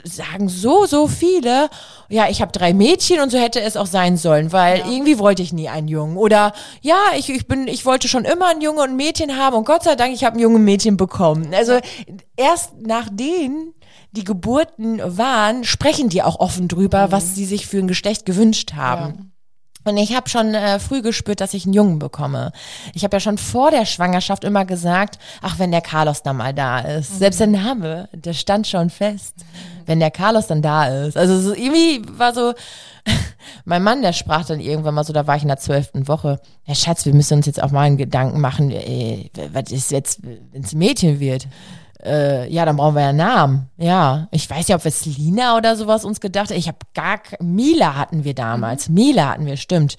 sagen 0.03 0.49
so, 0.49 0.85
so 0.85 1.07
viele, 1.07 1.69
ja, 2.09 2.29
ich 2.29 2.41
habe 2.41 2.51
drei 2.51 2.73
Mädchen 2.73 3.19
und 3.19 3.29
so 3.29 3.37
hätte 3.37 3.61
es 3.61 3.77
auch 3.77 3.85
sein 3.85 4.17
sollen, 4.17 4.51
weil 4.51 4.79
ja. 4.79 4.87
irgendwie 4.87 5.19
wollte 5.19 5.41
ich 5.41 5.53
nie 5.53 5.69
einen 5.69 5.87
Jungen. 5.87 6.17
Oder 6.17 6.53
ja, 6.81 6.97
ich, 7.17 7.29
ich 7.29 7.47
bin, 7.47 7.67
ich 7.67 7.85
wollte 7.85 8.07
schon 8.07 8.25
immer 8.25 8.47
einen 8.47 8.61
Junge 8.61 8.81
und 8.81 8.91
ein 8.91 8.95
Mädchen 8.95 9.37
haben 9.37 9.55
und 9.55 9.65
Gott 9.65 9.83
sei 9.83 9.95
Dank, 9.95 10.13
ich 10.13 10.23
habe 10.23 10.37
ein 10.37 10.41
junge 10.41 10.59
Mädchen 10.59 10.97
bekommen. 10.97 11.53
Also 11.53 11.79
erst 12.35 12.73
nach 12.79 13.09
denen 13.11 13.73
die 14.11 14.23
Geburten 14.23 15.01
waren, 15.03 15.63
sprechen 15.63 16.09
die 16.09 16.23
auch 16.23 16.39
offen 16.39 16.67
drüber, 16.67 17.07
mhm. 17.07 17.11
was 17.11 17.35
sie 17.35 17.45
sich 17.45 17.67
für 17.67 17.79
ein 17.79 17.87
Geschlecht 17.87 18.25
gewünscht 18.25 18.73
haben. 18.73 19.13
Ja. 19.17 19.34
Und 19.85 19.97
ich 19.97 20.15
habe 20.15 20.27
schon 20.27 20.55
äh, 20.55 20.79
früh 20.79 21.01
gespürt, 21.01 21.41
dass 21.41 21.53
ich 21.53 21.65
einen 21.65 21.73
Jungen 21.73 21.99
bekomme. 21.99 22.51
Ich 22.93 23.03
habe 23.03 23.15
ja 23.15 23.19
schon 23.19 23.37
vor 23.37 23.69
der 23.69 23.85
Schwangerschaft 23.85 24.43
immer 24.43 24.65
gesagt, 24.65 25.19
ach, 25.41 25.59
wenn 25.59 25.71
der 25.71 25.81
Carlos 25.81 26.23
dann 26.23 26.37
mal 26.37 26.53
da 26.53 26.79
ist. 26.79 27.13
Mhm. 27.13 27.17
Selbst 27.19 27.39
der 27.39 27.47
Name, 27.47 28.09
der 28.11 28.33
stand 28.33 28.67
schon 28.67 28.89
fest. 28.89 29.35
Mhm. 29.37 29.83
Wenn 29.85 29.99
der 29.99 30.09
Carlos 30.09 30.47
dann 30.47 30.63
da 30.63 30.87
ist. 30.87 31.15
Also 31.15 31.39
so, 31.39 31.53
irgendwie 31.53 32.01
war 32.17 32.33
so, 32.33 32.53
mein 33.65 33.83
Mann, 33.83 34.01
der 34.01 34.13
sprach 34.13 34.45
dann 34.45 34.59
irgendwann 34.59 34.95
mal 34.95 35.03
so, 35.03 35.13
da 35.13 35.27
war 35.27 35.35
ich 35.35 35.43
in 35.43 35.49
der 35.49 35.57
zwölften 35.57 36.07
Woche. 36.07 36.39
Ja, 36.65 36.73
Schatz, 36.73 37.05
wir 37.05 37.13
müssen 37.13 37.37
uns 37.37 37.45
jetzt 37.45 37.61
auch 37.61 37.71
mal 37.71 37.81
einen 37.81 37.97
Gedanken 37.97 38.41
machen, 38.41 38.71
ey, 38.71 39.31
was 39.53 39.71
ist 39.71 39.91
jetzt, 39.91 40.19
wenn 40.23 40.63
es 40.63 40.73
ein 40.73 40.79
Mädchen 40.79 41.19
wird? 41.19 41.47
Äh, 42.05 42.47
ja, 42.49 42.65
dann 42.65 42.77
brauchen 42.77 42.95
wir 42.95 43.01
ja 43.01 43.09
einen 43.09 43.17
Namen. 43.17 43.69
Ja, 43.77 44.27
ich 44.31 44.49
weiß 44.49 44.67
ja, 44.67 44.75
ob 44.75 44.85
es 44.85 45.05
Lina 45.05 45.57
oder 45.57 45.75
sowas 45.75 46.05
uns 46.05 46.21
gedacht 46.21 46.51
hat. 46.51 46.57
Ich 46.57 46.67
habe 46.67 46.77
gar, 46.93 47.19
Mila 47.39 47.95
hatten 47.95 48.23
wir 48.23 48.35
damals. 48.35 48.89
Mhm. 48.89 48.95
Mila 48.95 49.29
hatten 49.31 49.45
wir, 49.45 49.57
stimmt. 49.57 49.97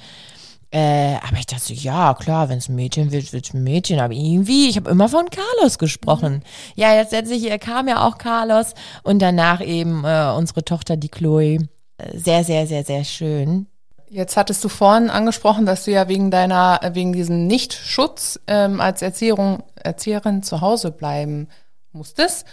Äh, 0.71 1.17
aber 1.17 1.39
ich 1.39 1.47
dachte, 1.47 1.73
ja, 1.75 2.15
klar, 2.15 2.49
wenn 2.49 2.59
es 2.59 2.69
ein 2.69 2.77
Mädchen 2.77 3.11
wird, 3.11 3.33
wird 3.33 3.47
es 3.47 3.55
ein 3.55 3.65
Mädchen. 3.65 3.99
Aber 3.99 4.13
irgendwie, 4.13 4.69
ich 4.69 4.77
habe 4.77 4.91
immer 4.91 5.09
von 5.09 5.27
Carlos 5.31 5.79
gesprochen. 5.79 6.35
Mhm. 6.35 6.43
Ja, 6.77 6.95
jetzt 6.95 7.13
letztlich 7.13 7.51
äh, 7.51 7.59
kam 7.59 7.89
ja 7.89 8.07
auch 8.07 8.19
Carlos 8.19 8.75
und 9.03 9.21
danach 9.21 9.61
eben 9.61 10.05
äh, 10.05 10.33
unsere 10.37 10.65
Tochter, 10.65 10.97
die 10.97 11.09
Chloe. 11.09 11.69
Äh, 11.99 12.19
sehr, 12.19 12.45
sehr, 12.45 12.67
sehr, 12.67 12.85
sehr 12.85 13.05
schön. 13.05 13.67
Jetzt 14.09 14.37
hattest 14.37 14.63
du 14.63 14.69
vorhin 14.69 15.11
angesprochen, 15.11 15.67
dass 15.67 15.85
du 15.85 15.91
ja 15.91 16.09
wegen 16.09 16.31
deiner, 16.31 16.81
äh, 16.83 16.95
wegen 16.95 17.13
diesem 17.13 17.49
Nichtschutz 17.49 18.39
ähm, 18.47 18.81
als 18.81 19.03
Erzieherin, 19.03 19.59
Erzieherin 19.75 20.45
zu 20.45 20.61
Hause 20.61 20.93
bleiben 20.93 21.49
musstest. 21.97 22.47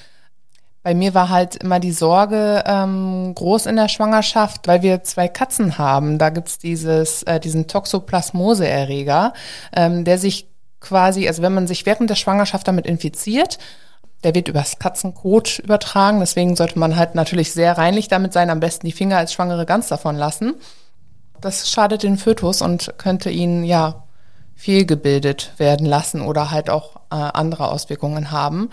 Bei 0.83 0.93
mir 0.93 1.13
war 1.13 1.29
halt 1.29 1.55
immer 1.55 1.79
die 1.79 1.93
Sorge 1.93 2.63
ähm, 2.67 3.33
groß 3.35 3.67
in 3.67 3.77
der 3.77 3.87
Schwangerschaft, 3.87 4.67
weil 4.67 4.81
wir 4.81 5.03
zwei 5.03 5.29
Katzen 5.29 5.77
haben. 5.77 6.17
Da 6.17 6.29
gibt's 6.29 6.57
dieses, 6.57 7.23
äh, 7.23 7.39
diesen 7.39 7.67
Toxoplasmose-Erreger, 7.67 9.33
ähm, 9.73 10.03
der 10.03 10.17
sich 10.17 10.49
quasi, 10.81 11.27
also 11.27 11.41
wenn 11.41 11.53
man 11.53 11.67
sich 11.67 11.85
während 11.85 12.09
der 12.09 12.15
Schwangerschaft 12.15 12.67
damit 12.67 12.85
infiziert, 12.85 13.59
der 14.25 14.35
wird 14.35 14.49
übers 14.49 14.77
Katzenkot 14.77 15.59
übertragen. 15.59 16.19
Deswegen 16.19 16.57
sollte 16.57 16.77
man 16.77 16.97
halt 16.97 17.15
natürlich 17.15 17.53
sehr 17.53 17.77
reinlich 17.77 18.09
damit 18.09 18.33
sein, 18.33 18.49
am 18.49 18.59
besten 18.59 18.85
die 18.85 18.91
Finger 18.91 19.17
als 19.17 19.31
Schwangere 19.31 19.65
ganz 19.65 19.87
davon 19.87 20.17
lassen. 20.17 20.55
Das 21.39 21.69
schadet 21.69 22.03
den 22.03 22.17
Fötus 22.17 22.61
und 22.61 22.93
könnte 22.97 23.29
ihn 23.29 23.63
ja 23.63 24.03
fehlgebildet 24.55 25.53
werden 25.57 25.85
lassen 25.85 26.21
oder 26.21 26.51
halt 26.51 26.69
auch 26.69 26.97
äh, 27.09 27.15
andere 27.15 27.69
Auswirkungen 27.69 28.31
haben. 28.31 28.69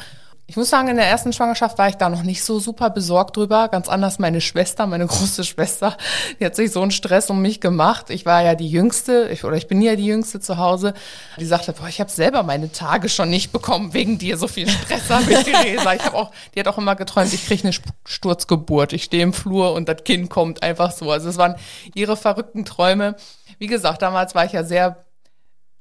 Ich 0.50 0.56
muss 0.56 0.68
sagen, 0.68 0.88
in 0.88 0.96
der 0.96 1.06
ersten 1.06 1.32
Schwangerschaft 1.32 1.78
war 1.78 1.88
ich 1.88 1.94
da 1.94 2.08
noch 2.08 2.24
nicht 2.24 2.42
so 2.42 2.58
super 2.58 2.90
besorgt 2.90 3.36
drüber. 3.36 3.68
Ganz 3.68 3.88
anders 3.88 4.18
meine 4.18 4.40
Schwester, 4.40 4.88
meine 4.88 5.06
große 5.06 5.44
Schwester, 5.44 5.96
die 6.40 6.44
hat 6.44 6.56
sich 6.56 6.72
so 6.72 6.82
einen 6.82 6.90
Stress 6.90 7.30
um 7.30 7.40
mich 7.40 7.60
gemacht. 7.60 8.10
Ich 8.10 8.26
war 8.26 8.42
ja 8.42 8.56
die 8.56 8.68
Jüngste, 8.68 9.28
ich, 9.32 9.44
oder 9.44 9.56
ich 9.56 9.68
bin 9.68 9.80
ja 9.80 9.94
die 9.94 10.06
Jüngste 10.06 10.40
zu 10.40 10.58
Hause. 10.58 10.94
Die 11.38 11.44
sagte, 11.44 11.72
boah, 11.72 11.86
ich 11.86 12.00
habe 12.00 12.10
selber 12.10 12.42
meine 12.42 12.72
Tage 12.72 13.08
schon 13.08 13.30
nicht 13.30 13.52
bekommen 13.52 13.94
wegen 13.94 14.18
dir. 14.18 14.36
So 14.38 14.48
viel 14.48 14.68
Stress 14.68 15.08
habe 15.08 15.32
ich 15.32 15.38
Theresa. 15.44 15.94
Ich 15.94 16.04
habe 16.04 16.16
auch, 16.16 16.32
die 16.52 16.58
hat 16.58 16.66
auch 16.66 16.78
immer 16.78 16.96
geträumt, 16.96 17.32
ich 17.32 17.46
kriege 17.46 17.62
eine 17.62 17.72
Sturzgeburt. 18.04 18.92
Ich 18.92 19.04
stehe 19.04 19.22
im 19.22 19.32
Flur 19.32 19.72
und 19.72 19.88
das 19.88 20.02
Kind 20.02 20.30
kommt 20.30 20.64
einfach 20.64 20.90
so. 20.90 21.12
Also 21.12 21.28
es 21.28 21.38
waren 21.38 21.54
ihre 21.94 22.16
verrückten 22.16 22.64
Träume. 22.64 23.14
Wie 23.60 23.68
gesagt, 23.68 24.02
damals 24.02 24.34
war 24.34 24.46
ich 24.46 24.52
ja 24.52 24.64
sehr 24.64 25.04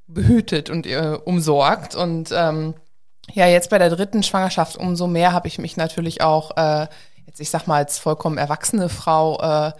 behütet 0.05 0.69
und 0.69 0.85
äh, 0.85 1.17
umsorgt 1.25 1.95
und 1.95 2.31
ähm, 2.31 2.75
ja, 3.33 3.47
jetzt 3.47 3.69
bei 3.69 3.77
der 3.77 3.89
dritten 3.89 4.23
Schwangerschaft 4.23 4.77
umso 4.77 5.07
mehr 5.07 5.33
habe 5.33 5.47
ich 5.47 5.57
mich 5.57 5.77
natürlich 5.77 6.21
auch, 6.21 6.55
äh, 6.57 6.87
jetzt 7.25 7.39
ich 7.39 7.49
sag 7.49 7.67
mal 7.67 7.77
als 7.77 7.99
vollkommen 7.99 8.37
erwachsene 8.37 8.89
Frau, 8.89 9.39
äh, 9.39 9.71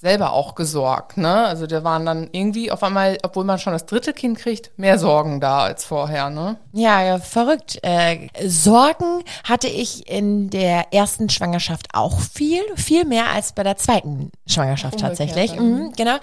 selber 0.00 0.32
auch 0.32 0.54
gesorgt. 0.54 1.18
Ne? 1.18 1.44
Also 1.44 1.66
da 1.66 1.84
waren 1.84 2.06
dann 2.06 2.30
irgendwie 2.32 2.72
auf 2.72 2.82
einmal, 2.82 3.18
obwohl 3.22 3.44
man 3.44 3.58
schon 3.58 3.74
das 3.74 3.84
dritte 3.84 4.14
Kind 4.14 4.38
kriegt, 4.38 4.70
mehr 4.78 4.98
Sorgen 4.98 5.42
da 5.42 5.60
als 5.60 5.84
vorher. 5.84 6.30
Ne? 6.30 6.56
Ja, 6.72 7.02
ja, 7.02 7.18
verrückt. 7.18 7.78
Äh, 7.82 8.28
Sorgen 8.46 9.22
hatte 9.44 9.68
ich 9.68 10.08
in 10.08 10.48
der 10.48 10.94
ersten 10.94 11.28
Schwangerschaft 11.28 11.88
auch 11.92 12.18
viel, 12.18 12.62
viel 12.76 13.04
mehr 13.04 13.28
als 13.28 13.52
bei 13.52 13.62
der 13.62 13.76
zweiten 13.76 14.30
Schwangerschaft 14.46 14.94
Umgekehrt 14.94 15.18
tatsächlich. 15.18 15.60
Mhm, 15.60 15.92
genau. 15.94 16.16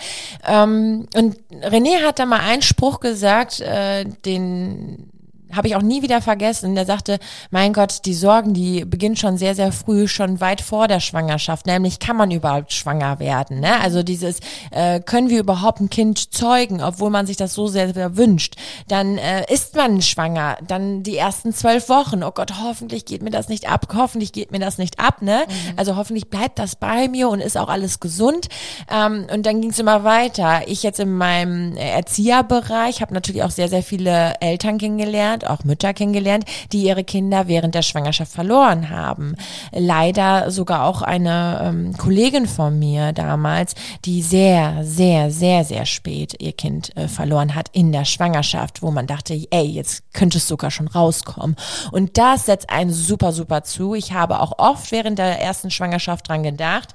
Ähm, 0.47 1.07
und 1.13 1.37
René 1.61 2.03
hat 2.03 2.17
da 2.17 2.25
mal 2.25 2.39
einen 2.39 2.63
Spruch 2.63 2.99
gesagt, 2.99 3.59
äh, 3.59 4.05
den 4.05 5.11
habe 5.55 5.67
ich 5.67 5.75
auch 5.75 5.81
nie 5.81 6.01
wieder 6.01 6.21
vergessen. 6.21 6.75
Der 6.75 6.85
sagte, 6.85 7.19
mein 7.51 7.73
Gott, 7.73 8.05
die 8.05 8.13
Sorgen, 8.13 8.53
die 8.53 8.85
beginnen 8.85 9.15
schon 9.15 9.37
sehr, 9.37 9.55
sehr 9.55 9.71
früh, 9.71 10.07
schon 10.07 10.41
weit 10.41 10.61
vor 10.61 10.87
der 10.87 10.99
Schwangerschaft. 10.99 11.65
Nämlich, 11.65 11.99
kann 11.99 12.17
man 12.17 12.31
überhaupt 12.31 12.73
schwanger 12.73 13.19
werden? 13.19 13.59
Ne? 13.59 13.79
Also 13.79 14.03
dieses, 14.03 14.39
äh, 14.71 14.99
können 14.99 15.29
wir 15.29 15.39
überhaupt 15.39 15.79
ein 15.79 15.89
Kind 15.89 16.33
zeugen, 16.33 16.81
obwohl 16.81 17.09
man 17.09 17.25
sich 17.25 17.37
das 17.37 17.53
so 17.53 17.67
sehr, 17.67 17.93
sehr 17.93 18.17
wünscht? 18.17 18.55
Dann 18.87 19.17
äh, 19.17 19.51
ist 19.51 19.75
man 19.75 20.01
schwanger, 20.01 20.57
dann 20.65 21.03
die 21.03 21.17
ersten 21.17 21.53
zwölf 21.53 21.89
Wochen. 21.89 22.23
Oh 22.23 22.31
Gott, 22.31 22.53
hoffentlich 22.61 23.05
geht 23.05 23.21
mir 23.23 23.31
das 23.31 23.49
nicht 23.49 23.69
ab, 23.69 23.87
hoffentlich 23.95 24.33
geht 24.33 24.51
mir 24.51 24.59
das 24.59 24.77
nicht 24.77 24.99
ab. 24.99 25.21
Ne? 25.21 25.43
Mhm. 25.47 25.73
Also 25.77 25.95
hoffentlich 25.95 26.29
bleibt 26.29 26.59
das 26.59 26.75
bei 26.75 27.07
mir 27.07 27.29
und 27.29 27.39
ist 27.39 27.57
auch 27.57 27.69
alles 27.69 27.99
gesund. 27.99 28.47
Ähm, 28.91 29.27
und 29.33 29.45
dann 29.45 29.61
ging 29.61 29.71
es 29.71 29.79
immer 29.79 30.03
weiter. 30.03 30.67
Ich 30.67 30.83
jetzt 30.83 30.99
in 30.99 31.13
meinem 31.13 31.75
Erzieherbereich 31.77 33.01
habe 33.01 33.13
natürlich 33.13 33.43
auch 33.43 33.51
sehr, 33.51 33.69
sehr 33.69 33.83
viele 33.83 34.35
Eltern 34.41 34.77
kennengelernt 34.77 35.36
kennengelernt, 35.37 35.47
auch 35.47 35.63
Mütter 35.63 35.93
kennengelernt, 35.93 36.45
die 36.71 36.83
ihre 36.83 37.03
Kinder 37.03 37.47
während 37.47 37.75
der 37.75 37.81
Schwangerschaft 37.81 38.31
verloren 38.31 38.89
haben. 38.89 39.35
Leider 39.71 40.51
sogar 40.51 40.85
auch 40.85 41.01
eine 41.01 41.61
ähm, 41.63 41.97
Kollegin 41.97 42.47
von 42.47 42.77
mir 42.77 43.13
damals, 43.13 43.75
die 44.05 44.21
sehr, 44.21 44.83
sehr, 44.83 45.31
sehr, 45.31 45.63
sehr 45.63 45.85
spät 45.85 46.35
ihr 46.39 46.53
Kind 46.53 46.95
äh, 46.95 47.07
verloren 47.07 47.55
hat 47.55 47.69
in 47.73 47.91
der 47.91 48.05
Schwangerschaft, 48.05 48.81
wo 48.81 48.91
man 48.91 49.07
dachte, 49.07 49.39
ey, 49.49 49.65
jetzt 49.65 50.03
könnte 50.13 50.37
es 50.37 50.47
sogar 50.47 50.71
schon 50.71 50.87
rauskommen. 50.87 51.55
Und 51.91 52.17
das 52.17 52.45
setzt 52.45 52.69
einen 52.69 52.91
super, 52.91 53.31
super 53.31 53.63
zu. 53.63 53.93
Ich 53.93 54.13
habe 54.13 54.39
auch 54.39 54.53
oft 54.57 54.91
während 54.91 55.19
der 55.19 55.39
ersten 55.41 55.71
Schwangerschaft 55.71 56.27
dran 56.27 56.43
gedacht. 56.43 56.89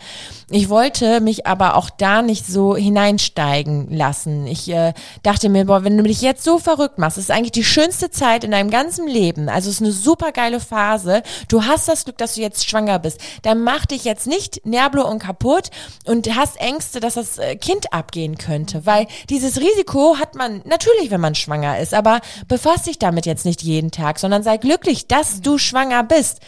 Ich 0.51 0.69
wollte 0.69 1.21
mich 1.21 1.47
aber 1.47 1.77
auch 1.77 1.91
da 1.91 2.23
nicht 2.23 2.47
so 2.47 2.77
hineinsteigen 2.77 3.91
lassen. 3.91 4.47
Ich 4.47 4.69
äh, 4.69 4.93
dachte 5.23 5.49
mir, 5.49 5.67
boah, 5.67 5.85
wenn 5.85 5.97
du 5.97 6.03
dich 6.03 6.21
jetzt 6.21 6.45
so 6.45 6.59
verrückt 6.59 6.99
machst, 6.99 7.19
ist 7.19 7.31
eigentlich 7.31 7.53
die 7.53 7.65
schönste 7.65 8.11
Zeit, 8.11 8.32
Zeit 8.33 8.45
in 8.45 8.51
deinem 8.51 8.71
ganzen 8.71 9.07
Leben, 9.07 9.49
also 9.49 9.69
es 9.69 9.77
ist 9.77 9.83
eine 9.83 9.93
super 9.93 10.33
geile 10.33 10.59
Phase, 10.59 11.23
du 11.49 11.65
hast 11.65 11.89
das 11.89 12.05
Glück, 12.05 12.17
dass 12.17 12.35
du 12.35 12.41
jetzt 12.41 12.67
schwanger 12.67 12.99
bist, 12.99 13.21
dann 13.43 13.63
mach 13.63 13.85
dich 13.85 14.05
jetzt 14.05 14.27
nicht 14.27 14.65
nerblo 14.65 15.07
und 15.07 15.19
kaputt 15.19 15.69
und 16.07 16.35
hast 16.35 16.59
Ängste, 16.59 17.01
dass 17.01 17.15
das 17.15 17.37
äh, 17.37 17.57
Kind 17.57 17.93
abgehen 17.93 18.39
könnte, 18.39 18.87
weil 18.87 19.07
dieses 19.29 19.61
Risiko 19.61 20.17
hat 20.19 20.35
man 20.35 20.63
natürlich, 20.65 21.11
wenn 21.11 21.21
man 21.21 21.35
schwanger 21.35 21.79
ist, 21.79 21.93
aber 21.93 22.21
befass 22.49 22.85
dich 22.85 22.99
damit 22.99 23.27
jetzt 23.27 23.45
nicht 23.45 23.63
jeden 23.63 23.91
Tag, 23.91 24.19
sondern 24.19 24.43
sei 24.43 24.57
glücklich, 24.57 25.07
dass 25.07 25.43
du 25.43 25.59
schwanger 25.59 26.03
bist. 26.03 26.41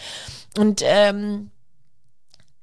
Und 0.57 0.81
ähm, 0.85 1.51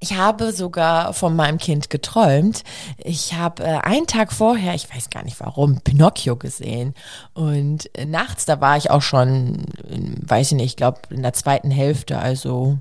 ich 0.03 0.17
habe 0.17 0.51
sogar 0.51 1.13
von 1.13 1.35
meinem 1.35 1.59
Kind 1.59 1.91
geträumt. 1.91 2.63
Ich 2.97 3.35
habe 3.35 3.63
äh, 3.63 3.77
einen 3.77 4.07
Tag 4.07 4.33
vorher, 4.33 4.73
ich 4.73 4.93
weiß 4.93 5.11
gar 5.11 5.23
nicht 5.23 5.39
warum, 5.39 5.79
Pinocchio 5.81 6.35
gesehen. 6.35 6.95
Und 7.33 7.95
äh, 7.95 8.05
nachts, 8.05 8.45
da 8.45 8.59
war 8.59 8.77
ich 8.77 8.89
auch 8.89 9.03
schon, 9.03 9.65
in, 9.87 10.17
weiß 10.27 10.51
ich 10.51 10.57
nicht, 10.57 10.65
ich 10.65 10.75
glaube 10.75 11.01
in 11.11 11.21
der 11.21 11.33
zweiten 11.33 11.69
Hälfte, 11.69 12.17
also 12.17 12.79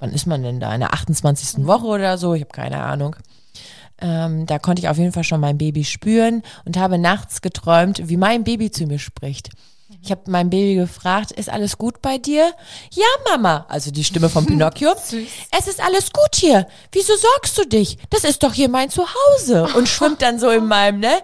wann 0.00 0.10
ist 0.10 0.26
man 0.26 0.42
denn 0.42 0.58
da? 0.58 0.74
In 0.74 0.80
der 0.80 0.94
28. 0.94 1.64
Woche 1.64 1.86
oder 1.86 2.18
so? 2.18 2.34
Ich 2.34 2.42
habe 2.42 2.52
keine 2.52 2.82
Ahnung. 2.82 3.14
Ähm, 4.00 4.44
da 4.46 4.58
konnte 4.58 4.80
ich 4.82 4.88
auf 4.88 4.98
jeden 4.98 5.12
Fall 5.12 5.24
schon 5.24 5.40
mein 5.40 5.58
Baby 5.58 5.84
spüren 5.84 6.42
und 6.64 6.76
habe 6.76 6.98
nachts 6.98 7.40
geträumt, 7.40 8.08
wie 8.08 8.16
mein 8.16 8.42
Baby 8.42 8.72
zu 8.72 8.86
mir 8.86 8.98
spricht. 8.98 9.50
Ich 10.02 10.10
habe 10.12 10.22
mein 10.30 10.48
Baby 10.48 10.76
gefragt, 10.76 11.32
ist 11.32 11.50
alles 11.50 11.76
gut 11.76 12.00
bei 12.00 12.18
dir? 12.18 12.54
Ja, 12.92 13.06
Mama, 13.28 13.66
also 13.68 13.90
die 13.90 14.04
Stimme 14.04 14.28
von 14.28 14.46
Pinocchio. 14.46 14.92
es 14.92 15.66
ist 15.66 15.80
alles 15.82 16.12
gut 16.12 16.36
hier. 16.36 16.66
Wieso 16.92 17.14
sorgst 17.16 17.58
du 17.58 17.66
dich? 17.66 17.98
Das 18.10 18.24
ist 18.24 18.42
doch 18.42 18.54
hier 18.54 18.68
mein 18.68 18.90
Zuhause. 18.90 19.68
Und 19.74 19.88
schwimmt 19.88 20.22
dann 20.22 20.38
so 20.38 20.50
in 20.50 20.66
meinem, 20.66 21.00
ne? 21.00 21.20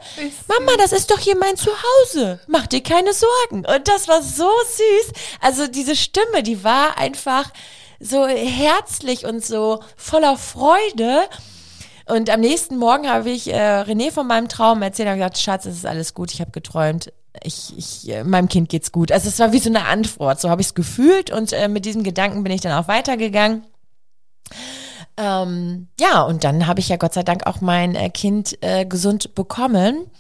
Mama, 0.49 0.73
das 0.77 0.93
ist 0.93 1.11
doch 1.11 1.19
hier 1.19 1.37
mein 1.37 1.57
Zuhause. 1.57 2.41
Mach 2.47 2.67
dir 2.67 2.83
keine 2.83 3.13
Sorgen. 3.13 3.65
Und 3.65 3.89
das 3.89 4.09
war 4.09 4.23
so 4.23 4.51
süß. 4.67 5.13
Also 5.41 5.67
diese 5.67 5.97
Stimme, 5.97 6.43
die 6.43 6.65
war 6.65 6.99
einfach 6.99 7.51
so 8.01 8.27
herzlich 8.27 9.25
und 9.25 9.45
so 9.45 9.81
voller 9.97 10.37
Freude. 10.37 11.23
Und 12.07 12.29
am 12.29 12.41
nächsten 12.41 12.77
Morgen 12.77 13.09
habe 13.09 13.31
ich 13.31 13.51
äh, 13.51 13.83
René 13.83 14.13
von 14.13 14.27
meinem 14.27 14.49
Traum 14.49 14.83
erzählt 14.83 15.09
und 15.09 15.15
gesagt, 15.15 15.39
Schatz, 15.39 15.65
es 15.65 15.77
ist 15.77 15.87
alles 15.87 16.13
gut, 16.13 16.33
ich 16.35 16.41
habe 16.41 16.51
geträumt. 16.51 17.13
Ich, 17.43 17.75
ich, 17.77 18.09
äh, 18.09 18.25
meinem 18.25 18.49
Kind 18.49 18.69
geht's 18.69 18.93
gut. 18.93 19.11
Also 19.11 19.29
es 19.29 19.39
war 19.39 19.53
wie 19.53 19.59
so 19.59 19.69
eine 19.69 19.87
Antwort. 19.87 20.41
So 20.41 20.51
habe 20.51 20.61
ich 20.61 20.69
es 20.69 20.75
gefühlt 20.75 21.31
und 21.31 21.53
äh, 21.53 21.69
mit 21.69 21.85
diesem 21.85 22.03
Gedanken 22.03 22.43
bin 22.43 22.53
ich 22.53 22.61
dann 22.61 22.73
auch 22.73 22.89
weitergegangen. 22.89 23.65
Ähm, 25.17 25.89
ja, 25.99 26.23
und 26.23 26.45
dann 26.45 26.67
habe 26.67 26.81
ich 26.81 26.89
ja 26.89 26.97
Gott 26.97 27.15
sei 27.15 27.23
Dank 27.23 27.47
auch 27.47 27.61
mein 27.61 27.95
äh, 27.95 28.11
Kind 28.11 28.59
äh, 28.63 28.85
gesund 28.85 29.35
bekommen. 29.35 30.11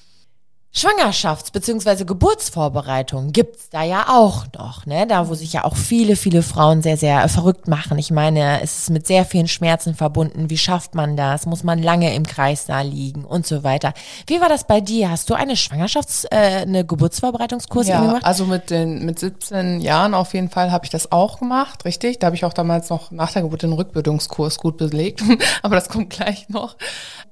Schwangerschafts- 0.74 1.52
bzw. 1.52 2.04
Geburtsvorbereitung 2.04 3.30
gibt's 3.30 3.70
da 3.70 3.84
ja 3.84 4.06
auch 4.08 4.46
noch, 4.58 4.86
ne? 4.86 5.06
Da, 5.06 5.28
wo 5.28 5.34
sich 5.34 5.52
ja 5.52 5.62
auch 5.62 5.76
viele, 5.76 6.16
viele 6.16 6.42
Frauen 6.42 6.82
sehr, 6.82 6.96
sehr 6.96 7.28
verrückt 7.28 7.68
machen. 7.68 7.96
Ich 7.96 8.10
meine, 8.10 8.60
es 8.60 8.78
ist 8.78 8.90
mit 8.90 9.06
sehr 9.06 9.24
vielen 9.24 9.46
Schmerzen 9.46 9.94
verbunden. 9.94 10.50
Wie 10.50 10.58
schafft 10.58 10.96
man 10.96 11.16
das? 11.16 11.46
Muss 11.46 11.62
man 11.62 11.80
lange 11.80 12.12
im 12.16 12.26
Kreissaal 12.26 12.88
liegen 12.88 13.24
und 13.24 13.46
so 13.46 13.62
weiter. 13.62 13.94
Wie 14.26 14.40
war 14.40 14.48
das 14.48 14.66
bei 14.66 14.80
dir? 14.80 15.12
Hast 15.12 15.30
du 15.30 15.34
eine 15.34 15.54
Schwangerschafts-, 15.54 16.26
äh, 16.32 16.62
eine 16.62 16.84
Geburtsvorbereitungskurs 16.84 17.86
ja, 17.86 18.00
gemacht? 18.00 18.24
also 18.24 18.44
mit 18.44 18.70
den 18.70 19.06
mit 19.06 19.20
17 19.20 19.80
Jahren 19.80 20.12
auf 20.12 20.34
jeden 20.34 20.50
Fall 20.50 20.72
habe 20.72 20.84
ich 20.86 20.90
das 20.90 21.12
auch 21.12 21.38
gemacht, 21.38 21.84
richtig? 21.84 22.18
Da 22.18 22.26
habe 22.26 22.34
ich 22.34 22.44
auch 22.44 22.52
damals 22.52 22.90
noch 22.90 23.12
nach 23.12 23.30
der 23.30 23.42
Geburt 23.42 23.62
den 23.62 23.74
Rückbildungskurs 23.74 24.58
gut 24.58 24.78
belegt, 24.78 25.22
aber 25.62 25.76
das 25.76 25.88
kommt 25.88 26.10
gleich 26.10 26.48
noch. 26.48 26.76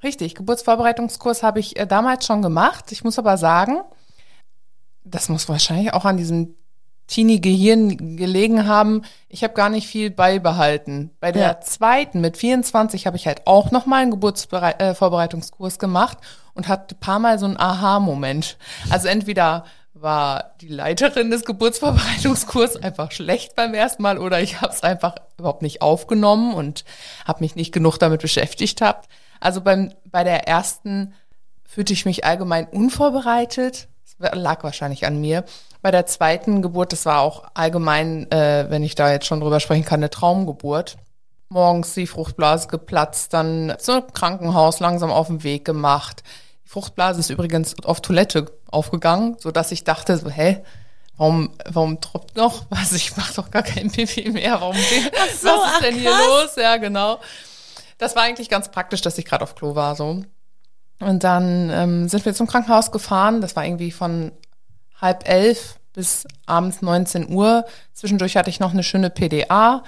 Richtig, 0.04 0.36
Geburtsvorbereitungskurs 0.36 1.42
habe 1.42 1.58
ich 1.58 1.76
äh, 1.76 1.88
damals 1.88 2.24
schon 2.24 2.40
gemacht. 2.40 2.92
Ich 2.92 3.02
muss 3.02 3.18
aber 3.18 3.31
sagen, 3.36 3.78
das 5.04 5.28
muss 5.28 5.48
wahrscheinlich 5.48 5.92
auch 5.92 6.04
an 6.04 6.16
diesem 6.16 6.54
Teenie-Gehirn 7.08 8.16
gelegen 8.16 8.66
haben. 8.66 9.02
Ich 9.28 9.42
habe 9.44 9.54
gar 9.54 9.68
nicht 9.68 9.86
viel 9.86 10.10
beibehalten. 10.10 11.10
Bei 11.20 11.32
der 11.32 11.42
Ja. 11.42 11.60
zweiten 11.60 12.20
mit 12.20 12.36
24 12.36 13.06
habe 13.06 13.16
ich 13.16 13.26
halt 13.26 13.46
auch 13.46 13.70
noch 13.70 13.86
mal 13.86 14.02
einen 14.02 14.12
Geburtsvorbereitungskurs 14.12 15.78
gemacht 15.78 16.18
und 16.54 16.68
hatte 16.68 16.94
ein 16.94 17.00
paar 17.00 17.18
Mal 17.18 17.38
so 17.38 17.46
einen 17.46 17.58
Aha-Moment. 17.58 18.56
Also 18.90 19.08
entweder 19.08 19.64
war 19.94 20.52
die 20.60 20.68
Leiterin 20.68 21.30
des 21.30 21.44
Geburtsvorbereitungskurses 21.44 22.82
einfach 22.82 23.10
schlecht 23.12 23.54
beim 23.56 23.74
ersten 23.74 24.02
Mal 24.02 24.18
oder 24.18 24.40
ich 24.40 24.60
habe 24.60 24.72
es 24.72 24.82
einfach 24.82 25.16
überhaupt 25.38 25.62
nicht 25.62 25.82
aufgenommen 25.82 26.54
und 26.54 26.84
habe 27.26 27.40
mich 27.40 27.56
nicht 27.56 27.72
genug 27.72 27.98
damit 27.98 28.22
beschäftigt 28.22 28.80
habt. 28.80 29.08
Also 29.40 29.60
beim 29.60 29.92
bei 30.04 30.24
der 30.24 30.46
ersten 30.48 31.14
fühlte 31.72 31.94
ich 31.94 32.04
mich 32.04 32.26
allgemein 32.26 32.66
unvorbereitet. 32.66 33.88
Das 34.18 34.34
lag 34.34 34.62
wahrscheinlich 34.62 35.06
an 35.06 35.18
mir. 35.22 35.44
Bei 35.80 35.90
der 35.90 36.04
zweiten 36.04 36.60
Geburt, 36.60 36.92
das 36.92 37.06
war 37.06 37.20
auch 37.22 37.44
allgemein, 37.54 38.30
äh, 38.30 38.66
wenn 38.68 38.82
ich 38.82 38.94
da 38.94 39.10
jetzt 39.10 39.24
schon 39.24 39.40
drüber 39.40 39.58
sprechen 39.58 39.86
kann, 39.86 40.00
eine 40.00 40.10
Traumgeburt. 40.10 40.96
Morgens 41.48 41.94
die 41.94 42.06
Fruchtblase 42.06 42.68
geplatzt, 42.68 43.32
dann 43.32 43.74
zum 43.78 44.06
Krankenhaus 44.12 44.80
langsam 44.80 45.10
auf 45.10 45.28
den 45.28 45.44
Weg 45.44 45.64
gemacht. 45.64 46.22
Die 46.66 46.68
Fruchtblase 46.68 47.20
ist 47.20 47.30
übrigens 47.30 47.74
auf 47.84 48.02
Toilette 48.02 48.52
aufgegangen, 48.70 49.36
so 49.38 49.50
dass 49.50 49.72
ich 49.72 49.82
dachte, 49.82 50.18
so, 50.18 50.28
hä, 50.28 50.62
warum, 51.16 51.54
warum 51.64 52.02
tropft 52.02 52.36
noch? 52.36 52.66
Was, 52.68 52.92
ich 52.92 53.16
mache 53.16 53.32
doch 53.34 53.50
gar 53.50 53.62
kein 53.62 53.90
Pipi 53.90 54.30
mehr. 54.30 54.60
Warum, 54.60 54.76
so, 55.40 55.48
was 55.48 55.72
ist 55.72 55.82
denn 55.82 55.94
hier 55.94 56.10
krass. 56.10 56.26
los? 56.26 56.56
Ja, 56.56 56.76
genau. 56.76 57.18
Das 57.96 58.14
war 58.14 58.24
eigentlich 58.24 58.50
ganz 58.50 58.70
praktisch, 58.70 59.00
dass 59.00 59.16
ich 59.16 59.24
gerade 59.24 59.42
auf 59.42 59.54
Klo 59.54 59.74
war, 59.74 59.96
so. 59.96 60.22
Und 61.02 61.24
dann 61.24 61.70
ähm, 61.70 62.08
sind 62.08 62.24
wir 62.24 62.34
zum 62.34 62.46
Krankenhaus 62.46 62.92
gefahren. 62.92 63.40
Das 63.40 63.56
war 63.56 63.64
irgendwie 63.64 63.90
von 63.90 64.32
halb 65.00 65.28
elf 65.28 65.80
bis 65.92 66.26
abends 66.46 66.80
19 66.80 67.32
Uhr. 67.32 67.64
Zwischendurch 67.92 68.36
hatte 68.36 68.50
ich 68.50 68.60
noch 68.60 68.72
eine 68.72 68.82
schöne 68.82 69.10
PDA. 69.10 69.82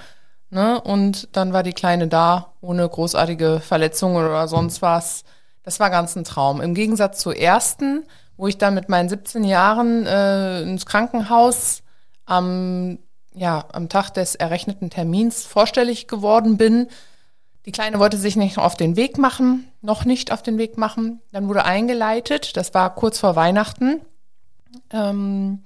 Ne? 0.49 0.79
Und 0.81 1.29
dann 1.31 1.53
war 1.53 1.63
die 1.63 1.73
Kleine 1.73 2.07
da, 2.07 2.53
ohne 2.61 2.87
großartige 2.87 3.59
Verletzungen 3.61 4.17
oder 4.17 4.47
sonst 4.47 4.81
was. 4.81 5.23
Das 5.63 5.79
war 5.79 5.89
ganz 5.89 6.15
ein 6.15 6.23
Traum. 6.23 6.61
Im 6.61 6.75
Gegensatz 6.75 7.19
zur 7.19 7.35
ersten, 7.35 8.03
wo 8.37 8.47
ich 8.47 8.57
dann 8.57 8.75
mit 8.75 8.89
meinen 8.89 9.09
17 9.09 9.43
Jahren 9.43 10.05
äh, 10.05 10.61
ins 10.61 10.85
Krankenhaus 10.85 11.81
am, 12.25 12.99
ja, 13.33 13.65
am 13.71 13.89
Tag 13.89 14.11
des 14.11 14.35
errechneten 14.35 14.89
Termins 14.89 15.45
vorstellig 15.45 16.07
geworden 16.07 16.57
bin. 16.57 16.87
Die 17.65 17.71
Kleine 17.71 17.99
wollte 17.99 18.17
sich 18.17 18.35
nicht 18.35 18.57
auf 18.59 18.75
den 18.75 18.95
Weg 18.95 19.17
machen, 19.17 19.67
noch 19.81 20.05
nicht 20.05 20.31
auf 20.31 20.43
den 20.43 20.57
Weg 20.57 20.77
machen. 20.77 21.21
Dann 21.31 21.47
wurde 21.47 21.65
eingeleitet, 21.65 22.55
das 22.57 22.73
war 22.73 22.93
kurz 22.93 23.19
vor 23.19 23.35
Weihnachten. 23.35 24.01
Ähm, 24.91 25.63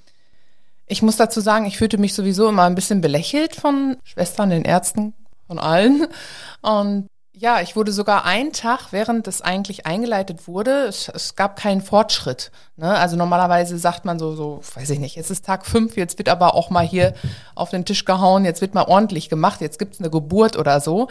ich 0.88 1.02
muss 1.02 1.18
dazu 1.18 1.42
sagen, 1.42 1.66
ich 1.66 1.78
fühlte 1.78 1.98
mich 1.98 2.14
sowieso 2.14 2.48
immer 2.48 2.64
ein 2.64 2.76
bisschen 2.76 3.02
belächelt 3.02 3.56
von 3.56 3.98
Schwestern, 4.04 4.50
den 4.50 4.64
Ärzten, 4.64 5.14
von 5.48 5.60
allen. 5.60 6.08
Und 6.62 7.08
ja, 7.34 7.62
ich 7.62 7.76
wurde 7.76 7.92
sogar 7.92 8.26
einen 8.26 8.52
Tag, 8.52 8.92
während 8.92 9.28
es 9.28 9.42
eigentlich 9.42 9.86
eingeleitet 9.86 10.48
wurde, 10.48 10.86
es, 10.88 11.10
es 11.10 11.36
gab 11.36 11.58
keinen 11.58 11.82
Fortschritt. 11.82 12.52
Ne? 12.76 12.98
Also 12.98 13.16
normalerweise 13.16 13.78
sagt 13.78 14.04
man 14.04 14.20
so, 14.20 14.36
so, 14.36 14.62
weiß 14.76 14.90
ich 14.90 15.00
nicht, 15.00 15.16
jetzt 15.16 15.32
ist 15.32 15.46
Tag 15.46 15.66
fünf, 15.66 15.96
jetzt 15.96 16.18
wird 16.18 16.28
aber 16.28 16.54
auch 16.54 16.70
mal 16.70 16.86
hier 16.86 17.14
auf 17.56 17.70
den 17.70 17.86
Tisch 17.86 18.04
gehauen, 18.04 18.44
jetzt 18.44 18.60
wird 18.60 18.74
mal 18.74 18.84
ordentlich 18.84 19.30
gemacht, 19.30 19.62
jetzt 19.62 19.80
gibt's 19.80 20.00
eine 20.00 20.10
Geburt 20.10 20.58
oder 20.58 20.82
so. 20.82 21.08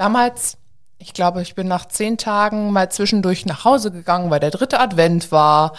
Damals, 0.00 0.56
ich 0.96 1.12
glaube, 1.12 1.42
ich 1.42 1.54
bin 1.54 1.68
nach 1.68 1.86
zehn 1.86 2.16
Tagen 2.16 2.72
mal 2.72 2.90
zwischendurch 2.90 3.44
nach 3.44 3.66
Hause 3.66 3.90
gegangen, 3.90 4.30
weil 4.30 4.40
der 4.40 4.50
dritte 4.50 4.80
Advent 4.80 5.30
war 5.30 5.74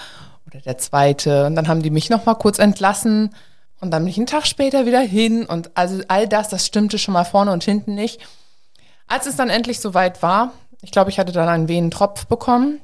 oder 0.45 0.59
der 0.59 0.77
zweite. 0.77 1.47
Und 1.47 1.55
dann 1.55 1.67
haben 1.67 1.81
die 1.81 1.89
mich 1.89 2.11
noch 2.11 2.27
mal 2.27 2.35
kurz 2.35 2.59
entlassen 2.59 3.33
und 3.79 3.89
dann 3.89 4.03
bin 4.03 4.11
ich 4.11 4.17
einen 4.17 4.27
Tag 4.27 4.45
später 4.45 4.85
wieder 4.85 4.99
hin. 4.99 5.47
Und 5.47 5.71
also 5.73 6.03
all 6.07 6.27
das, 6.27 6.49
das 6.49 6.67
stimmte 6.67 6.99
schon 6.99 7.15
mal 7.15 7.23
vorne 7.23 7.51
und 7.51 7.63
hinten 7.63 7.95
nicht. 7.95 8.21
Als 9.07 9.25
es 9.25 9.37
dann 9.37 9.49
endlich 9.49 9.79
soweit 9.79 10.21
war, 10.21 10.51
ich 10.83 10.91
glaube, 10.91 11.09
ich 11.09 11.17
hatte 11.17 11.31
dann 11.31 11.49
einen 11.49 11.67
Venentropf 11.67 12.27
bekommen. 12.27 12.79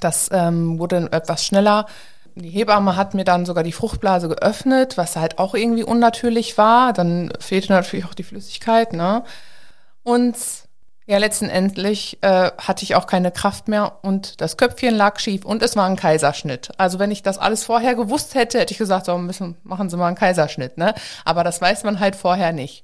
Das 0.00 0.28
ähm, 0.30 0.78
wurde 0.78 1.08
etwas 1.10 1.42
schneller. 1.42 1.86
Die 2.34 2.50
Hebamme 2.50 2.96
hat 2.96 3.14
mir 3.14 3.24
dann 3.24 3.46
sogar 3.46 3.64
die 3.64 3.72
Fruchtblase 3.72 4.28
geöffnet, 4.28 4.98
was 4.98 5.16
halt 5.16 5.38
auch 5.38 5.54
irgendwie 5.54 5.84
unnatürlich 5.84 6.58
war. 6.58 6.92
Dann 6.92 7.32
fehlte 7.40 7.72
natürlich 7.72 8.04
auch 8.04 8.12
die 8.12 8.24
Flüssigkeit, 8.24 8.92
ne? 8.92 9.24
Und 10.02 10.36
ja, 11.08 11.18
letztendlich 11.18 12.18
äh, 12.22 12.50
hatte 12.58 12.82
ich 12.82 12.96
auch 12.96 13.06
keine 13.06 13.30
Kraft 13.30 13.68
mehr 13.68 14.00
und 14.02 14.40
das 14.40 14.56
Köpfchen 14.56 14.94
lag 14.94 15.20
schief 15.20 15.44
und 15.44 15.62
es 15.62 15.76
war 15.76 15.86
ein 15.86 15.94
Kaiserschnitt. 15.94 16.70
Also 16.78 16.98
wenn 16.98 17.12
ich 17.12 17.22
das 17.22 17.38
alles 17.38 17.64
vorher 17.64 17.94
gewusst 17.94 18.34
hätte, 18.34 18.58
hätte 18.58 18.72
ich 18.72 18.78
gesagt, 18.78 19.06
so 19.06 19.16
müssen, 19.16 19.56
machen 19.62 19.88
Sie 19.88 19.96
mal 19.96 20.08
einen 20.08 20.16
Kaiserschnitt, 20.16 20.78
ne? 20.78 20.94
Aber 21.24 21.44
das 21.44 21.60
weiß 21.60 21.84
man 21.84 22.00
halt 22.00 22.16
vorher 22.16 22.52
nicht. 22.52 22.82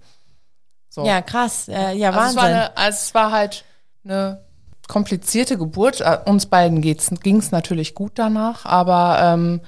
So. 0.89 1.05
Ja, 1.05 1.21
krass. 1.21 1.69
Äh, 1.69 1.95
ja, 1.95 2.11
also 2.11 2.21
es 2.21 2.27
Wahnsinn. 2.27 2.37
war, 2.37 2.45
eine, 2.45 2.77
also 2.77 2.97
es 2.97 3.15
war 3.15 3.33
halt 3.33 3.65
eine 4.05 4.45
komplizierte 4.87 5.59
Geburt. 5.59 6.01
Äh, 6.01 6.19
Uns 6.25 6.47
beiden 6.47 6.81
ging 6.81 7.39
es 7.39 7.51
natürlich 7.51 7.95
gut 7.95 8.13
danach, 8.17 8.65
aber 8.67 9.19
ähm, 9.21 9.61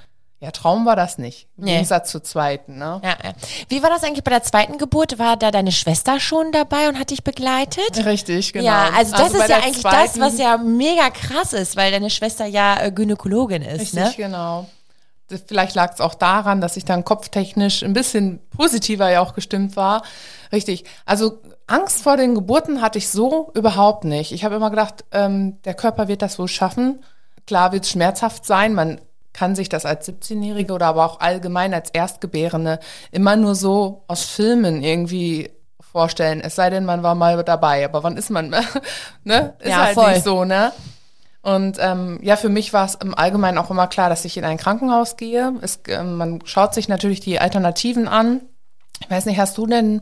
ja, 0.45 0.51
Traum 0.53 0.87
war 0.87 0.95
das 0.95 1.19
nicht. 1.19 1.49
Im 1.59 1.65
Nee. 1.65 1.73
Gegensatz 1.73 2.11
zur 2.11 2.23
zweiten, 2.23 2.79
ne? 2.79 3.01
ja, 3.03 3.11
ja. 3.25 3.33
Wie 3.69 3.83
war 3.83 3.91
das 3.91 4.05
eigentlich 4.05 4.23
bei 4.23 4.31
der 4.31 4.43
zweiten 4.43 4.79
Geburt? 4.79 5.19
War 5.19 5.37
da 5.37 5.51
deine 5.51 5.73
Schwester 5.73 6.21
schon 6.21 6.53
dabei 6.53 6.89
und 6.89 6.99
hat 6.99 7.11
dich 7.11 7.25
begleitet? 7.25 8.05
Richtig, 8.05 8.53
genau. 8.53 8.67
Ja, 8.67 8.91
also 8.97 9.13
das 9.17 9.33
bei 9.33 9.39
ist 9.39 9.49
ja 9.49 9.57
eigentlich 9.57 9.83
das, 9.83 10.13
zweiten- 10.13 10.21
was 10.21 10.39
ja 10.39 10.57
mega 10.59 11.11
krass 11.11 11.53
ist, 11.53 11.77
weil 11.77 11.91
deine 11.91 12.11
Schwester 12.11 12.47
ja 12.47 12.81
äh, 12.81 12.93
Gynäkologin 12.93 13.63
ist, 13.63 13.81
Richtig, 13.81 13.95
ne? 14.01 14.13
genau. 14.17 14.67
Das- 15.29 15.43
Vielleicht 15.47 15.75
lag 15.75 15.93
es 15.95 16.01
auch 16.01 16.15
daran, 16.15 16.61
dass 16.61 16.77
ich 16.77 16.85
dann 16.85 17.05
kopftechnisch 17.05 17.83
ein 17.83 17.95
bisschen 17.95 18.41
positiver 18.57 19.11
ja 19.11 19.21
auch 19.21 19.35
gestimmt 19.35 19.75
war. 19.77 20.03
Richtig. 20.53 20.85
Also 21.07 21.41
Angst 21.67 22.03
vor 22.03 22.19
den 22.19 22.35
Geburten 22.35 22.83
hatte 22.83 22.99
ich 22.99 23.09
so 23.09 23.51
überhaupt 23.55 24.05
nicht. 24.05 24.33
Ich 24.33 24.45
habe 24.45 24.55
immer 24.55 24.69
gedacht, 24.69 25.05
ähm, 25.13 25.63
der 25.63 25.73
Körper 25.75 26.09
wird 26.09 26.21
das 26.21 26.39
wohl 26.39 26.49
schaffen. 26.49 27.03
Klar 27.47 27.73
wird 27.73 27.85
es 27.85 27.91
schmerzhaft 27.91 28.45
sein. 28.45 28.75
Man 28.75 29.01
kann 29.35 29.55
sich 29.55 29.69
das 29.69 29.85
als 29.85 30.09
17-Jährige 30.09 30.73
oder 30.73 30.87
aber 30.87 31.05
auch 31.05 31.21
allgemein 31.21 31.75
als 31.75 31.91
Erstgebärende 31.91 32.79
immer 33.13 33.37
nur 33.37 33.55
so 33.55 34.05
aus 34.09 34.25
Filmen 34.25 34.83
irgendwie 34.83 35.51
vorstellen. 35.81 36.41
Es 36.41 36.55
sei 36.57 36.71
denn, 36.71 36.85
man 36.87 37.03
war 37.03 37.15
mal 37.15 37.43
dabei. 37.45 37.85
Aber 37.85 38.03
wann 38.03 38.17
ist 38.17 38.31
man? 38.31 38.49
ne? 39.25 39.55
Ist 39.59 39.69
Ja, 39.71 39.83
halt 39.85 39.95
voll. 39.95 40.13
nicht 40.13 40.25
so, 40.25 40.45
ne? 40.45 40.73
Und 41.43 41.77
ähm, 41.79 42.19
ja, 42.23 42.37
für 42.37 42.49
mich 42.49 42.73
war 42.73 42.87
es 42.87 42.95
im 42.95 43.15
Allgemeinen 43.15 43.59
auch 43.59 43.71
immer 43.71 43.87
klar, 43.87 44.09
dass 44.09 44.25
ich 44.25 44.37
in 44.39 44.45
ein 44.47 44.57
Krankenhaus 44.57 45.17
gehe. 45.17 45.53
Es, 45.61 45.81
ähm, 45.89 46.17
man 46.17 46.41
schaut 46.47 46.73
sich 46.73 46.89
natürlich 46.89 47.21
die 47.21 47.39
Alternativen 47.39 48.09
an. 48.09 48.41
Ich 49.01 49.11
weiß 49.11 49.27
nicht, 49.27 49.39
hast 49.39 49.59
du 49.59 49.67
denn 49.67 50.01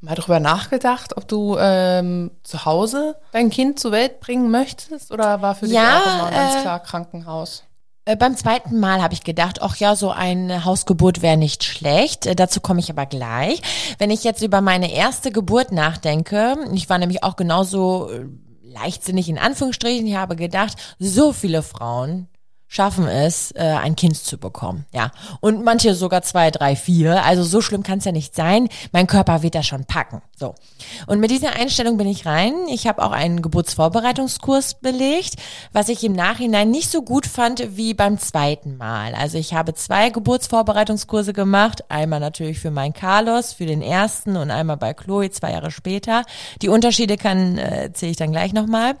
mal 0.00 0.14
drüber 0.14 0.38
nachgedacht, 0.38 1.16
ob 1.16 1.26
du 1.26 1.56
ähm, 1.58 2.30
zu 2.44 2.64
Hause 2.64 3.16
dein 3.32 3.50
Kind 3.50 3.80
zur 3.80 3.92
Welt 3.92 4.20
bringen 4.20 4.50
möchtest 4.50 5.10
oder 5.10 5.42
war 5.42 5.54
für 5.56 5.66
dich 5.66 5.74
Ja, 5.74 5.98
auch 6.00 6.20
immer 6.20 6.30
ganz 6.30 6.54
äh, 6.54 6.60
klar 6.62 6.80
Krankenhaus? 6.80 7.64
Äh, 8.10 8.16
beim 8.16 8.36
zweiten 8.36 8.80
Mal 8.80 9.02
habe 9.02 9.14
ich 9.14 9.22
gedacht, 9.22 9.62
ach 9.62 9.76
ja, 9.76 9.94
so 9.94 10.10
eine 10.10 10.64
Hausgeburt 10.64 11.22
wäre 11.22 11.36
nicht 11.36 11.62
schlecht. 11.62 12.26
Äh, 12.26 12.34
dazu 12.34 12.60
komme 12.60 12.80
ich 12.80 12.90
aber 12.90 13.06
gleich. 13.06 13.62
Wenn 13.98 14.10
ich 14.10 14.24
jetzt 14.24 14.42
über 14.42 14.60
meine 14.60 14.92
erste 14.92 15.30
Geburt 15.30 15.70
nachdenke, 15.70 16.56
ich 16.74 16.88
war 16.88 16.98
nämlich 16.98 17.22
auch 17.22 17.36
genauso 17.36 18.10
äh, 18.10 18.26
leichtsinnig 18.64 19.28
in 19.28 19.38
Anführungsstrichen, 19.38 20.06
ich 20.06 20.16
habe 20.16 20.34
gedacht, 20.34 20.76
so 20.98 21.32
viele 21.32 21.62
Frauen 21.62 22.26
schaffen 22.72 23.08
es, 23.08 23.50
äh, 23.56 23.62
ein 23.62 23.96
Kind 23.96 24.16
zu 24.16 24.38
bekommen. 24.38 24.86
Ja. 24.92 25.10
Und 25.40 25.64
manche 25.64 25.96
sogar 25.96 26.22
zwei, 26.22 26.52
drei, 26.52 26.76
vier. 26.76 27.24
Also 27.24 27.42
so 27.42 27.60
schlimm 27.60 27.82
kann 27.82 27.98
es 27.98 28.04
ja 28.04 28.12
nicht 28.12 28.36
sein. 28.36 28.68
Mein 28.92 29.08
Körper 29.08 29.42
wird 29.42 29.56
das 29.56 29.66
schon 29.66 29.86
packen. 29.86 30.22
So. 30.36 30.54
Und 31.08 31.18
mit 31.18 31.32
dieser 31.32 31.56
Einstellung 31.56 31.96
bin 31.96 32.06
ich 32.06 32.26
rein. 32.26 32.54
Ich 32.68 32.86
habe 32.86 33.02
auch 33.02 33.10
einen 33.10 33.42
Geburtsvorbereitungskurs 33.42 34.74
belegt, 34.74 35.34
was 35.72 35.88
ich 35.88 36.04
im 36.04 36.12
Nachhinein 36.12 36.70
nicht 36.70 36.92
so 36.92 37.02
gut 37.02 37.26
fand 37.26 37.76
wie 37.76 37.92
beim 37.92 38.20
zweiten 38.20 38.76
Mal. 38.76 39.16
Also 39.16 39.36
ich 39.36 39.52
habe 39.52 39.74
zwei 39.74 40.10
Geburtsvorbereitungskurse 40.10 41.32
gemacht. 41.32 41.82
Einmal 41.88 42.20
natürlich 42.20 42.60
für 42.60 42.70
meinen 42.70 42.92
Carlos, 42.92 43.52
für 43.52 43.66
den 43.66 43.82
ersten 43.82 44.36
und 44.36 44.52
einmal 44.52 44.76
bei 44.76 44.94
Chloe 44.94 45.30
zwei 45.30 45.50
Jahre 45.50 45.72
später. 45.72 46.22
Die 46.62 46.68
Unterschiede 46.68 47.16
kann, 47.16 47.58
äh, 47.58 47.86
erzähle 47.86 48.12
ich 48.12 48.16
dann 48.16 48.30
gleich 48.30 48.52
nochmal. 48.52 48.94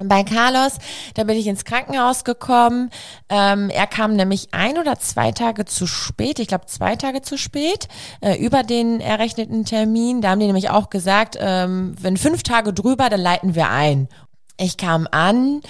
Bei 0.00 0.22
Carlos, 0.22 0.74
da 1.14 1.24
bin 1.24 1.36
ich 1.36 1.48
ins 1.48 1.64
Krankenhaus 1.64 2.22
gekommen. 2.22 2.90
Ähm, 3.28 3.68
er 3.68 3.88
kam 3.88 4.14
nämlich 4.14 4.48
ein 4.52 4.78
oder 4.78 5.00
zwei 5.00 5.32
Tage 5.32 5.64
zu 5.64 5.88
spät, 5.88 6.38
ich 6.38 6.46
glaube 6.46 6.66
zwei 6.66 6.94
Tage 6.94 7.20
zu 7.20 7.36
spät, 7.36 7.88
äh, 8.20 8.36
über 8.36 8.62
den 8.62 9.00
errechneten 9.00 9.64
Termin. 9.64 10.20
Da 10.20 10.30
haben 10.30 10.38
die 10.38 10.46
nämlich 10.46 10.70
auch 10.70 10.88
gesagt, 10.88 11.36
ähm, 11.40 11.96
wenn 12.00 12.16
fünf 12.16 12.44
Tage 12.44 12.72
drüber, 12.72 13.08
dann 13.08 13.20
leiten 13.20 13.56
wir 13.56 13.70
ein. 13.70 14.08
Ich 14.56 14.76
kam 14.76 15.08
an, 15.10 15.62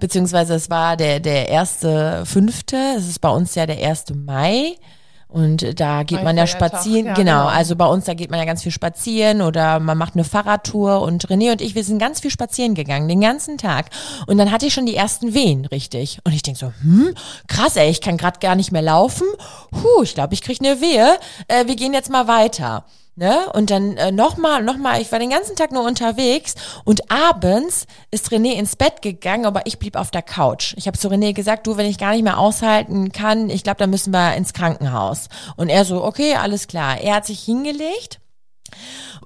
beziehungsweise 0.00 0.54
es 0.54 0.70
war 0.70 0.96
der, 0.96 1.20
der 1.20 1.48
erste 1.48 2.26
fünfte, 2.26 2.76
es 2.96 3.08
ist 3.08 3.20
bei 3.20 3.30
uns 3.30 3.54
ja 3.54 3.66
der 3.66 3.78
erste 3.78 4.16
Mai. 4.16 4.74
Und 5.28 5.78
da 5.78 6.04
geht 6.04 6.20
Ein 6.20 6.24
man 6.24 6.38
ja 6.38 6.46
spazieren, 6.46 7.06
ja, 7.06 7.14
genau. 7.14 7.42
genau. 7.42 7.46
Also 7.48 7.76
bei 7.76 7.84
uns, 7.84 8.06
da 8.06 8.14
geht 8.14 8.30
man 8.30 8.38
ja 8.38 8.46
ganz 8.46 8.62
viel 8.62 8.72
spazieren 8.72 9.42
oder 9.42 9.78
man 9.78 9.98
macht 9.98 10.14
eine 10.14 10.24
Fahrradtour 10.24 11.02
und 11.02 11.28
René 11.28 11.52
und 11.52 11.60
ich, 11.60 11.74
wir 11.74 11.84
sind 11.84 11.98
ganz 11.98 12.20
viel 12.20 12.30
spazieren 12.30 12.74
gegangen, 12.74 13.08
den 13.08 13.20
ganzen 13.20 13.58
Tag. 13.58 13.90
Und 14.26 14.38
dann 14.38 14.50
hatte 14.50 14.64
ich 14.64 14.72
schon 14.72 14.86
die 14.86 14.96
ersten 14.96 15.34
Wehen, 15.34 15.66
richtig. 15.66 16.18
Und 16.24 16.32
ich 16.32 16.42
denk 16.42 16.56
so, 16.56 16.72
hm, 16.80 17.14
krass, 17.46 17.76
ey, 17.76 17.90
ich 17.90 18.00
kann 18.00 18.16
gerade 18.16 18.38
gar 18.38 18.54
nicht 18.54 18.72
mehr 18.72 18.80
laufen. 18.80 19.26
Huh, 19.70 20.02
ich 20.02 20.14
glaube, 20.14 20.32
ich 20.32 20.40
krieg 20.40 20.60
eine 20.60 20.80
Wehe. 20.80 21.18
Äh, 21.46 21.66
wir 21.66 21.76
gehen 21.76 21.92
jetzt 21.92 22.10
mal 22.10 22.26
weiter. 22.26 22.84
Ne? 23.18 23.50
Und 23.52 23.70
dann 23.70 23.96
äh, 23.96 24.12
nochmal, 24.12 24.62
nochmal, 24.62 25.02
ich 25.02 25.10
war 25.10 25.18
den 25.18 25.30
ganzen 25.30 25.56
Tag 25.56 25.72
nur 25.72 25.82
unterwegs 25.82 26.54
und 26.84 27.10
abends 27.10 27.88
ist 28.12 28.30
René 28.30 28.52
ins 28.52 28.76
Bett 28.76 29.02
gegangen, 29.02 29.44
aber 29.44 29.66
ich 29.66 29.80
blieb 29.80 29.96
auf 29.96 30.12
der 30.12 30.22
Couch. 30.22 30.74
Ich 30.76 30.86
habe 30.86 30.96
zu 30.96 31.08
René 31.08 31.32
gesagt, 31.32 31.66
du, 31.66 31.76
wenn 31.76 31.86
ich 31.86 31.98
gar 31.98 32.12
nicht 32.12 32.22
mehr 32.22 32.38
aushalten 32.38 33.10
kann, 33.10 33.50
ich 33.50 33.64
glaube, 33.64 33.78
dann 33.78 33.90
müssen 33.90 34.12
wir 34.12 34.36
ins 34.36 34.52
Krankenhaus. 34.52 35.30
Und 35.56 35.68
er 35.68 35.84
so, 35.84 36.04
okay, 36.04 36.36
alles 36.36 36.68
klar. 36.68 37.00
Er 37.00 37.16
hat 37.16 37.26
sich 37.26 37.40
hingelegt. 37.40 38.20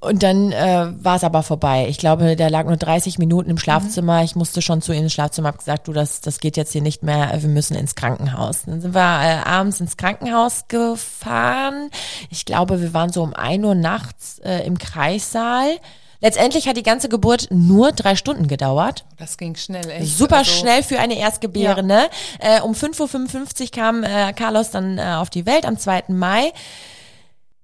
Und 0.01 0.23
dann 0.25 0.51
äh, 0.51 0.89
war 1.01 1.17
es 1.17 1.23
aber 1.25 1.43
vorbei. 1.45 1.87
Ich 1.89 1.99
glaube, 1.99 2.35
der 2.35 2.51
lag 2.51 2.67
nur 2.67 2.77
30 2.77 3.19
Minuten 3.19 3.51
im 3.51 3.59
Schlafzimmer. 3.59 4.25
Ich 4.25 4.35
musste 4.35 4.61
schon 4.61 4.83
zu 4.83 4.93
ihm 4.93 5.05
ins 5.05 5.13
Schlafzimmer, 5.13 5.49
habe 5.49 5.59
gesagt, 5.59 5.87
du, 5.87 5.93
das, 5.93 6.21
das 6.21 6.41
geht 6.41 6.57
jetzt 6.57 6.73
hier 6.73 6.83
nicht 6.83 7.05
mehr, 7.05 7.31
wir 7.41 7.49
müssen 7.49 7.77
ins 7.77 7.95
Krankenhaus. 7.95 8.63
Dann 8.67 8.81
sind 8.81 8.95
wir 8.95 9.01
äh, 9.01 9.49
abends 9.49 9.81
ins 9.81 9.97
Krankenhaus 9.97 10.67
gefahren. 10.67 11.91
Ich 12.31 12.45
glaube, 12.45 12.81
wir 12.81 12.93
waren 12.95 13.13
so 13.13 13.23
um 13.23 13.33
ein 13.33 13.65
Uhr 13.65 13.77
nachts 13.77 14.41
äh, 14.41 14.67
im 14.67 14.77
Kreissaal. 14.79 15.79
Letztendlich 16.23 16.69
hat 16.69 16.77
die 16.77 16.85
ganze 16.85 17.09
Geburt 17.09 17.49
nur 17.51 17.91
drei 17.91 18.15
Stunden 18.15 18.47
gedauert. 18.47 19.05
Das 19.19 19.37
ging 19.37 19.57
schnell, 19.57 19.89
echt. 19.91 20.17
Super 20.17 20.39
Also, 20.39 20.53
schnell 20.53 20.85
für 20.85 21.01
eine 21.01 21.19
Erstgebärende. 21.19 22.09
Äh, 22.39 22.61
um 22.61 22.75
5.55 22.75 23.63
Uhr 23.63 23.71
kam 23.73 24.05
äh, 24.05 24.33
Carlos 24.33 24.71
dann 24.71 24.99
äh, 24.99 25.03
auf 25.17 25.31
die 25.31 25.47
Welt 25.47 25.67
am 25.67 25.77
2. 25.77 26.05
Mai. 26.09 26.53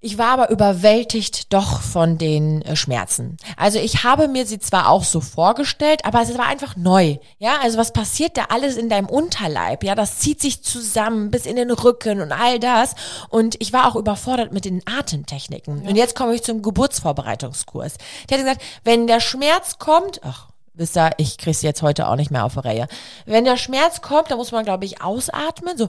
Ich 0.00 0.16
war 0.16 0.28
aber 0.28 0.50
überwältigt 0.50 1.52
doch 1.52 1.80
von 1.80 2.18
den 2.18 2.62
äh, 2.62 2.76
Schmerzen. 2.76 3.36
Also 3.56 3.80
ich 3.80 4.04
habe 4.04 4.28
mir 4.28 4.46
sie 4.46 4.60
zwar 4.60 4.88
auch 4.88 5.02
so 5.02 5.20
vorgestellt, 5.20 6.04
aber 6.04 6.22
es 6.22 6.38
war 6.38 6.46
einfach 6.46 6.76
neu. 6.76 7.16
Ja, 7.38 7.56
also 7.62 7.78
was 7.78 7.92
passiert 7.92 8.36
da 8.36 8.44
alles 8.50 8.76
in 8.76 8.88
deinem 8.88 9.08
Unterleib? 9.08 9.82
Ja, 9.82 9.96
das 9.96 10.18
zieht 10.18 10.40
sich 10.40 10.62
zusammen 10.62 11.32
bis 11.32 11.46
in 11.46 11.56
den 11.56 11.72
Rücken 11.72 12.20
und 12.20 12.30
all 12.30 12.60
das. 12.60 12.94
Und 13.28 13.56
ich 13.60 13.72
war 13.72 13.88
auch 13.88 13.96
überfordert 13.96 14.52
mit 14.52 14.64
den 14.64 14.82
Atemtechniken. 14.86 15.82
Und 15.82 15.96
jetzt 15.96 16.14
komme 16.14 16.32
ich 16.34 16.44
zum 16.44 16.62
Geburtsvorbereitungskurs. 16.62 17.94
Der 18.30 18.38
hat 18.38 18.44
gesagt, 18.44 18.62
wenn 18.84 19.08
der 19.08 19.18
Schmerz 19.18 19.78
kommt, 19.80 20.20
ach, 20.22 20.46
wisst 20.74 20.96
ihr, 20.96 21.10
ich 21.16 21.38
krieg's 21.38 21.62
jetzt 21.62 21.82
heute 21.82 22.06
auch 22.06 22.14
nicht 22.14 22.30
mehr 22.30 22.44
auf 22.44 22.54
die 22.54 22.60
Reihe. 22.60 22.88
Wenn 23.26 23.44
der 23.44 23.56
Schmerz 23.56 24.00
kommt, 24.00 24.30
dann 24.30 24.38
muss 24.38 24.52
man, 24.52 24.64
glaube 24.64 24.84
ich, 24.84 25.02
ausatmen, 25.02 25.76
so 25.76 25.88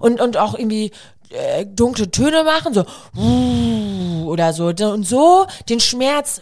und, 0.00 0.20
und 0.20 0.36
auch 0.36 0.54
irgendwie 0.54 0.92
äh, 1.30 1.66
dunkle 1.66 2.10
Töne 2.10 2.44
machen, 2.44 2.72
so 2.72 2.84
oder 4.26 4.52
so 4.52 4.66
und 4.66 5.06
so 5.06 5.46
den 5.68 5.80
Schmerz 5.80 6.40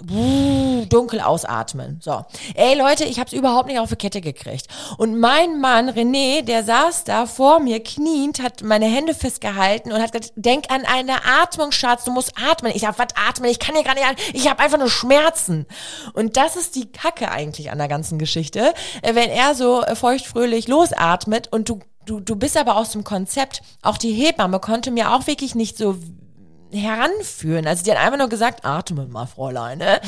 dunkel 0.88 1.20
ausatmen. 1.20 2.00
So, 2.02 2.24
ey 2.54 2.76
Leute, 2.76 3.04
ich 3.04 3.18
hab's 3.18 3.32
überhaupt 3.32 3.68
nicht 3.68 3.78
auf 3.78 3.90
die 3.90 3.96
Kette 3.96 4.20
gekriegt. 4.20 4.66
Und 4.98 5.18
mein 5.18 5.60
Mann 5.60 5.90
René, 5.90 6.42
der 6.42 6.64
saß 6.64 7.04
da 7.04 7.26
vor 7.26 7.60
mir 7.60 7.82
kniend, 7.82 8.42
hat 8.42 8.62
meine 8.62 8.86
Hände 8.86 9.14
festgehalten 9.14 9.92
und 9.92 10.00
hat 10.00 10.12
gesagt, 10.12 10.32
denk 10.36 10.70
an 10.70 10.84
eine 10.84 11.24
Atmung, 11.42 11.72
Schatz, 11.72 12.04
du 12.04 12.10
musst 12.10 12.32
atmen. 12.36 12.72
Ich 12.74 12.82
sag, 12.82 12.98
was 12.98 13.08
atmen? 13.14 13.50
Ich 13.50 13.58
kann 13.58 13.74
hier 13.74 13.84
gar 13.84 13.94
nicht 13.94 14.04
atmen. 14.04 14.26
Ich 14.32 14.48
habe 14.48 14.62
einfach 14.62 14.78
nur 14.78 14.90
Schmerzen. 14.90 15.66
Und 16.14 16.36
das 16.36 16.56
ist 16.56 16.74
die 16.74 16.90
Kacke 16.90 17.30
eigentlich 17.30 17.70
an 17.70 17.78
der 17.78 17.88
ganzen 17.88 18.18
Geschichte, 18.18 18.74
äh, 19.02 19.14
wenn 19.14 19.30
er 19.30 19.54
so 19.54 19.82
äh, 19.82 19.94
feuchtfröhlich 19.94 20.68
losatmet 20.68 21.48
und 21.52 21.68
du 21.68 21.80
Du, 22.06 22.20
du 22.20 22.36
bist 22.36 22.56
aber 22.56 22.76
aus 22.76 22.90
dem 22.90 23.04
Konzept. 23.04 23.62
Auch 23.82 23.96
die 23.96 24.12
Hebamme 24.12 24.60
konnte 24.60 24.90
mir 24.90 25.12
auch 25.12 25.26
wirklich 25.26 25.54
nicht 25.54 25.78
so 25.78 25.96
heranführen. 26.72 27.66
Also 27.66 27.84
die 27.84 27.90
hat 27.92 27.98
einfach 27.98 28.18
nur 28.18 28.28
gesagt, 28.28 28.64
atme 28.64 29.06
mal, 29.06 29.26
Fräulein. 29.26 29.78
Ne? 29.78 30.00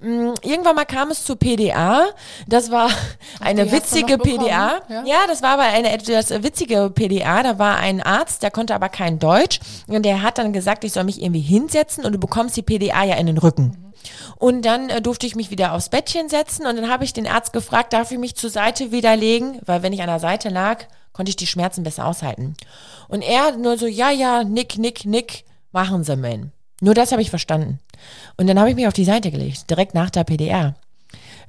Mm, 0.00 0.34
Irgendwann 0.42 0.74
mal 0.76 0.86
kam 0.86 1.10
es 1.10 1.24
zur 1.24 1.36
PDA. 1.36 2.06
Das 2.48 2.70
war 2.70 2.88
eine 3.40 3.66
die 3.66 3.72
witzige? 3.72 4.18
PDA. 4.18 4.80
Ja. 4.88 5.04
Ja, 5.04 5.18
das 5.28 5.42
war 5.42 5.50
aber 5.50 5.64
eine 5.64 5.92
etwas 5.92 6.30
witzige 6.42 6.90
PDA. 6.90 7.42
Da 7.42 7.58
war 7.58 7.76
ein 7.76 8.02
Arzt, 8.02 8.42
der 8.42 8.50
konnte 8.50 8.74
aber 8.74 8.88
kein 8.88 9.18
Deutsch. 9.18 9.60
Und 9.86 10.04
der 10.04 10.22
hat 10.22 10.38
dann 10.38 10.52
gesagt, 10.52 10.84
ich 10.84 10.92
soll 10.92 11.04
mich 11.04 11.22
irgendwie 11.22 11.40
hinsetzen 11.40 12.04
und 12.04 12.12
du 12.12 12.18
bekommst 12.18 12.56
die 12.56 12.62
PDA 12.62 13.04
ja 13.04 13.16
in 13.16 13.26
den 13.26 13.38
Rücken. 13.38 13.92
Und 14.38 14.62
dann 14.62 14.88
äh, 14.88 15.02
durfte 15.02 15.26
ich 15.26 15.36
mich 15.36 15.50
wieder 15.50 15.74
aufs 15.74 15.90
Bettchen 15.90 16.30
setzen 16.30 16.66
und 16.66 16.76
dann 16.76 16.88
habe 16.90 17.04
ich 17.04 17.12
den 17.12 17.26
Arzt 17.26 17.52
gefragt, 17.52 17.92
darf 17.92 18.10
ich 18.10 18.16
mich 18.18 18.34
zur 18.34 18.48
Seite 18.48 18.90
widerlegen? 18.90 19.60
Weil 19.66 19.82
wenn 19.82 19.92
ich 19.92 20.00
an 20.00 20.06
der 20.06 20.18
Seite 20.18 20.48
lag, 20.48 20.86
konnte 21.20 21.28
ich 21.28 21.36
die 21.36 21.46
Schmerzen 21.46 21.82
besser 21.82 22.06
aushalten. 22.06 22.54
Und 23.06 23.20
er 23.20 23.54
nur 23.54 23.76
so, 23.76 23.86
ja, 23.86 24.10
ja, 24.10 24.42
nick, 24.42 24.78
nick, 24.78 25.04
nick, 25.04 25.44
machen 25.70 26.02
Sie 26.02 26.16
mal. 26.16 26.50
Nur 26.80 26.94
das 26.94 27.12
habe 27.12 27.20
ich 27.20 27.28
verstanden. 27.28 27.78
Und 28.38 28.46
dann 28.46 28.58
habe 28.58 28.70
ich 28.70 28.74
mich 28.74 28.86
auf 28.86 28.94
die 28.94 29.04
Seite 29.04 29.30
gelegt, 29.30 29.68
direkt 29.68 29.92
nach 29.92 30.08
der 30.08 30.24
PDR. 30.24 30.76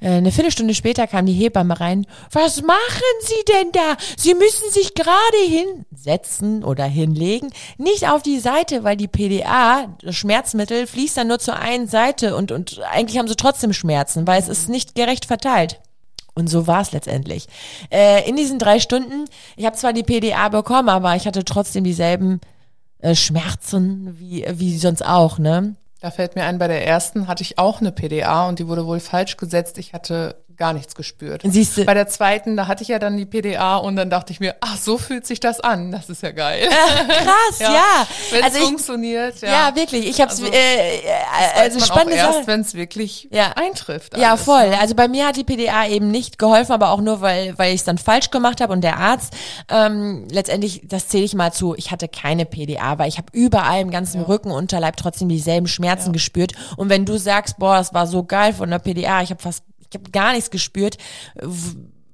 Äh, 0.02 0.10
Eine 0.10 0.30
Viertelstunde 0.30 0.74
später 0.74 1.06
kam 1.06 1.24
die 1.24 1.32
Hebamme 1.32 1.80
rein. 1.80 2.06
Was 2.32 2.60
machen 2.60 2.76
Sie 3.22 3.50
denn 3.50 3.72
da? 3.72 3.96
Sie 4.18 4.34
müssen 4.34 4.70
sich 4.70 4.92
gerade 4.92 5.78
hinsetzen 5.88 6.64
oder 6.64 6.84
hinlegen. 6.84 7.50
Nicht 7.78 8.06
auf 8.10 8.22
die 8.22 8.40
Seite, 8.40 8.84
weil 8.84 8.98
die 8.98 9.08
PDA, 9.08 9.96
das 10.02 10.16
Schmerzmittel, 10.16 10.86
fließt 10.86 11.16
dann 11.16 11.28
nur 11.28 11.38
zur 11.38 11.56
einen 11.56 11.88
Seite 11.88 12.36
und, 12.36 12.52
und 12.52 12.78
eigentlich 12.90 13.16
haben 13.18 13.28
sie 13.28 13.36
trotzdem 13.36 13.72
Schmerzen, 13.72 14.26
weil 14.26 14.38
es 14.38 14.48
ist 14.48 14.68
nicht 14.68 14.94
gerecht 14.94 15.24
verteilt. 15.24 15.80
Und 16.34 16.48
so 16.48 16.66
war 16.66 16.80
es 16.80 16.92
letztendlich. 16.92 17.46
Äh, 17.90 18.28
in 18.28 18.36
diesen 18.36 18.58
drei 18.58 18.80
Stunden, 18.80 19.26
ich 19.56 19.66
habe 19.66 19.76
zwar 19.76 19.92
die 19.92 20.02
PDA 20.02 20.48
bekommen, 20.48 20.88
aber 20.88 21.14
ich 21.14 21.26
hatte 21.26 21.44
trotzdem 21.44 21.84
dieselben 21.84 22.40
äh, 23.00 23.14
Schmerzen 23.14 24.18
wie, 24.18 24.46
wie 24.50 24.78
sonst 24.78 25.04
auch, 25.04 25.38
ne? 25.38 25.76
Da 26.00 26.10
fällt 26.10 26.34
mir 26.34 26.44
ein, 26.44 26.58
bei 26.58 26.66
der 26.66 26.86
ersten 26.86 27.28
hatte 27.28 27.42
ich 27.42 27.58
auch 27.58 27.80
eine 27.80 27.92
PDA 27.92 28.48
und 28.48 28.58
die 28.58 28.66
wurde 28.66 28.86
wohl 28.86 28.98
falsch 28.98 29.36
gesetzt. 29.36 29.78
Ich 29.78 29.92
hatte 29.92 30.36
gar 30.62 30.72
nichts 30.72 30.94
gespürt. 30.94 31.42
Siehst 31.44 31.76
du- 31.76 31.84
Bei 31.84 31.94
der 31.94 32.06
zweiten, 32.06 32.56
da 32.56 32.68
hatte 32.68 32.82
ich 32.84 32.88
ja 32.88 33.00
dann 33.00 33.16
die 33.16 33.26
PDA 33.26 33.78
und 33.78 33.96
dann 33.96 34.10
dachte 34.10 34.32
ich 34.32 34.38
mir, 34.38 34.54
ach, 34.60 34.76
so 34.76 34.96
fühlt 34.96 35.26
sich 35.26 35.40
das 35.40 35.58
an. 35.58 35.90
Das 35.90 36.08
ist 36.08 36.22
ja 36.22 36.30
geil. 36.30 36.68
Krass, 36.68 37.58
ja. 37.58 38.06
Wenn 38.30 38.44
Also 38.44 38.58
es 38.58 38.64
funktioniert, 38.64 39.40
ja. 39.40 39.48
ja. 39.70 39.74
wirklich. 39.76 40.06
Ich 40.06 40.20
habe 40.20 40.30
Also, 40.30 40.46
äh, 40.46 40.98
äh, 40.98 41.00
also 41.56 41.80
spannende 41.80 42.14
erst, 42.16 42.32
Sache. 42.34 42.46
wenn 42.46 42.60
es 42.60 42.74
wirklich 42.74 43.26
Ja. 43.32 43.52
eintrifft. 43.56 44.16
Ja, 44.16 44.30
alles, 44.30 44.42
voll. 44.44 44.68
ne? 44.70 44.78
Also 44.80 44.94
bei 44.94 45.08
mir 45.08 45.26
hat 45.26 45.36
die 45.36 45.42
PDA 45.44 45.88
eben 45.88 46.10
nicht 46.12 46.38
geholfen, 46.38 46.70
aber 46.72 46.90
auch 46.90 47.00
nur, 47.00 47.20
weil, 47.20 47.58
weil 47.58 47.70
ich 47.74 47.80
es 47.80 47.84
dann 47.84 47.98
falsch 47.98 48.30
gemacht 48.30 48.60
habe 48.60 48.72
und 48.72 48.82
der 48.82 48.98
Arzt, 48.98 49.34
ähm, 49.68 50.28
letztendlich, 50.30 50.82
das 50.84 51.08
zähle 51.08 51.24
ich 51.24 51.34
mal 51.34 51.52
zu, 51.52 51.74
ich 51.76 51.90
hatte 51.90 52.06
keine 52.06 52.46
PDA, 52.46 52.98
weil 52.98 53.08
ich 53.08 53.18
habe 53.18 53.26
überall 53.32 53.80
im 53.80 53.90
ganzen 53.90 54.22
Rücken, 54.22 54.50
Unterleib 54.52 54.96
trotzdem 54.96 55.28
dieselben 55.28 55.66
Schmerzen 55.66 56.12
gespürt. 56.12 56.52
Und 56.76 56.88
wenn 56.88 57.04
du 57.04 57.18
sagst, 57.18 57.58
boah, 57.58 57.76
das 57.78 57.92
war 57.94 58.06
so 58.06 58.22
geil 58.22 58.52
von 58.52 58.70
der 58.70 58.78
PDA, 58.78 59.22
ich 59.22 59.30
habe 59.30 59.42
fast, 59.42 59.64
ich 59.92 60.00
habe 60.00 60.10
gar 60.10 60.32
nichts 60.32 60.50
gespürt, 60.50 60.96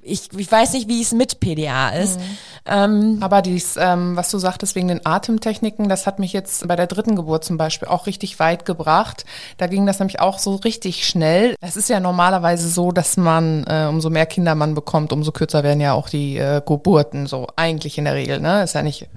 ich, 0.09 0.33
ich 0.37 0.51
weiß 0.51 0.73
nicht, 0.73 0.89
wie 0.89 1.03
es 1.03 1.13
mit 1.13 1.41
PDA 1.41 1.91
ist. 1.91 2.19
Ähm, 2.65 3.19
Aber 3.21 3.43
dies, 3.43 3.77
ähm, 3.79 4.17
was 4.17 4.31
du 4.31 4.39
sagtest 4.39 4.75
wegen 4.75 4.89
den 4.89 5.05
Atemtechniken, 5.05 5.89
das 5.89 6.07
hat 6.07 6.19
mich 6.19 6.33
jetzt 6.33 6.67
bei 6.67 6.77
der 6.77 6.87
dritten 6.87 7.15
Geburt 7.15 7.45
zum 7.45 7.57
Beispiel 7.57 7.89
auch 7.89 8.07
richtig 8.07 8.39
weit 8.39 8.65
gebracht. 8.65 9.25
Da 9.59 9.67
ging 9.67 9.87
das 9.87 9.99
nämlich 9.99 10.21
auch 10.21 10.39
so 10.39 10.57
richtig 10.57 11.07
schnell. 11.07 11.55
Es 11.61 11.77
ist 11.77 11.89
ja 11.89 12.01
normalerweise 12.01 12.69
so, 12.69 12.91
dass 12.91 13.17
man, 13.17 13.65
äh, 13.65 13.87
umso 13.89 14.11
mehr 14.11 14.27
Kinder 14.27 14.55
man 14.55 14.75
bekommt, 14.75 15.13
umso 15.13 15.33
kürzer 15.33 15.63
werden 15.63 15.81
ja 15.81 15.93
auch 15.93 16.09
die 16.09 16.39
äh, 16.39 16.63
Geburten, 16.65 17.27
so 17.27 17.47
eigentlich 17.57 17.99
in 17.99 18.05
der 18.05 18.15
Regel. 18.15 18.41
Ne? 18.41 18.63
Ist 18.63 18.75
ja 18.75 18.83
nicht 18.83 19.09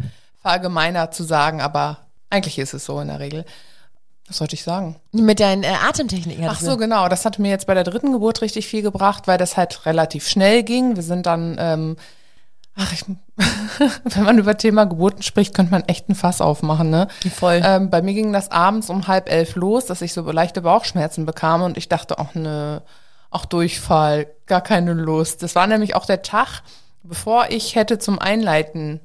verallgemeiner 0.41 1.11
zu 1.11 1.23
sagen, 1.23 1.61
aber 1.61 1.99
eigentlich 2.29 2.59
ist 2.59 2.73
es 2.73 2.85
so 2.85 2.99
in 2.99 3.07
der 3.07 3.19
Regel. 3.19 3.45
Was 4.31 4.37
sollte 4.37 4.55
ich 4.55 4.63
sagen? 4.63 4.95
mit 5.11 5.41
deinen 5.41 5.63
äh, 5.63 5.73
Atemtechniken. 5.85 6.47
Ach 6.47 6.61
so, 6.61 6.77
genau. 6.77 7.09
Das 7.09 7.25
hat 7.25 7.37
mir 7.37 7.49
jetzt 7.49 7.67
bei 7.67 7.73
der 7.73 7.83
dritten 7.83 8.13
Geburt 8.13 8.41
richtig 8.41 8.65
viel 8.65 8.81
gebracht, 8.81 9.27
weil 9.27 9.37
das 9.37 9.57
halt 9.57 9.85
relativ 9.85 10.25
schnell 10.25 10.63
ging. 10.63 10.95
Wir 10.95 11.03
sind 11.03 11.25
dann, 11.25 11.57
ähm, 11.59 11.97
ach, 12.77 12.93
ich, 12.93 13.03
wenn 14.05 14.23
man 14.23 14.37
über 14.37 14.57
Thema 14.57 14.85
Geburten 14.85 15.21
spricht, 15.21 15.53
könnte 15.53 15.73
man 15.73 15.83
echt 15.83 16.07
ein 16.07 16.15
Fass 16.15 16.39
aufmachen, 16.39 16.89
ne? 16.89 17.09
Voll. 17.35 17.61
Ähm, 17.61 17.89
bei 17.89 18.01
mir 18.01 18.13
ging 18.13 18.31
das 18.31 18.49
abends 18.51 18.89
um 18.89 19.05
halb 19.07 19.29
elf 19.29 19.55
los, 19.57 19.85
dass 19.85 20.01
ich 20.01 20.13
so 20.13 20.21
leichte 20.31 20.61
Bauchschmerzen 20.61 21.25
bekam 21.25 21.61
und 21.61 21.77
ich 21.77 21.89
dachte, 21.89 22.17
auch 22.17 22.33
ne, 22.33 22.83
auch 23.31 23.43
Durchfall, 23.43 24.27
gar 24.45 24.61
keine 24.61 24.93
Lust. 24.93 25.43
Das 25.43 25.55
war 25.55 25.67
nämlich 25.67 25.93
auch 25.93 26.05
der 26.05 26.21
Tag, 26.21 26.61
bevor 27.03 27.47
ich 27.49 27.75
hätte 27.75 27.99
zum 27.99 28.17
Einleiten 28.17 29.01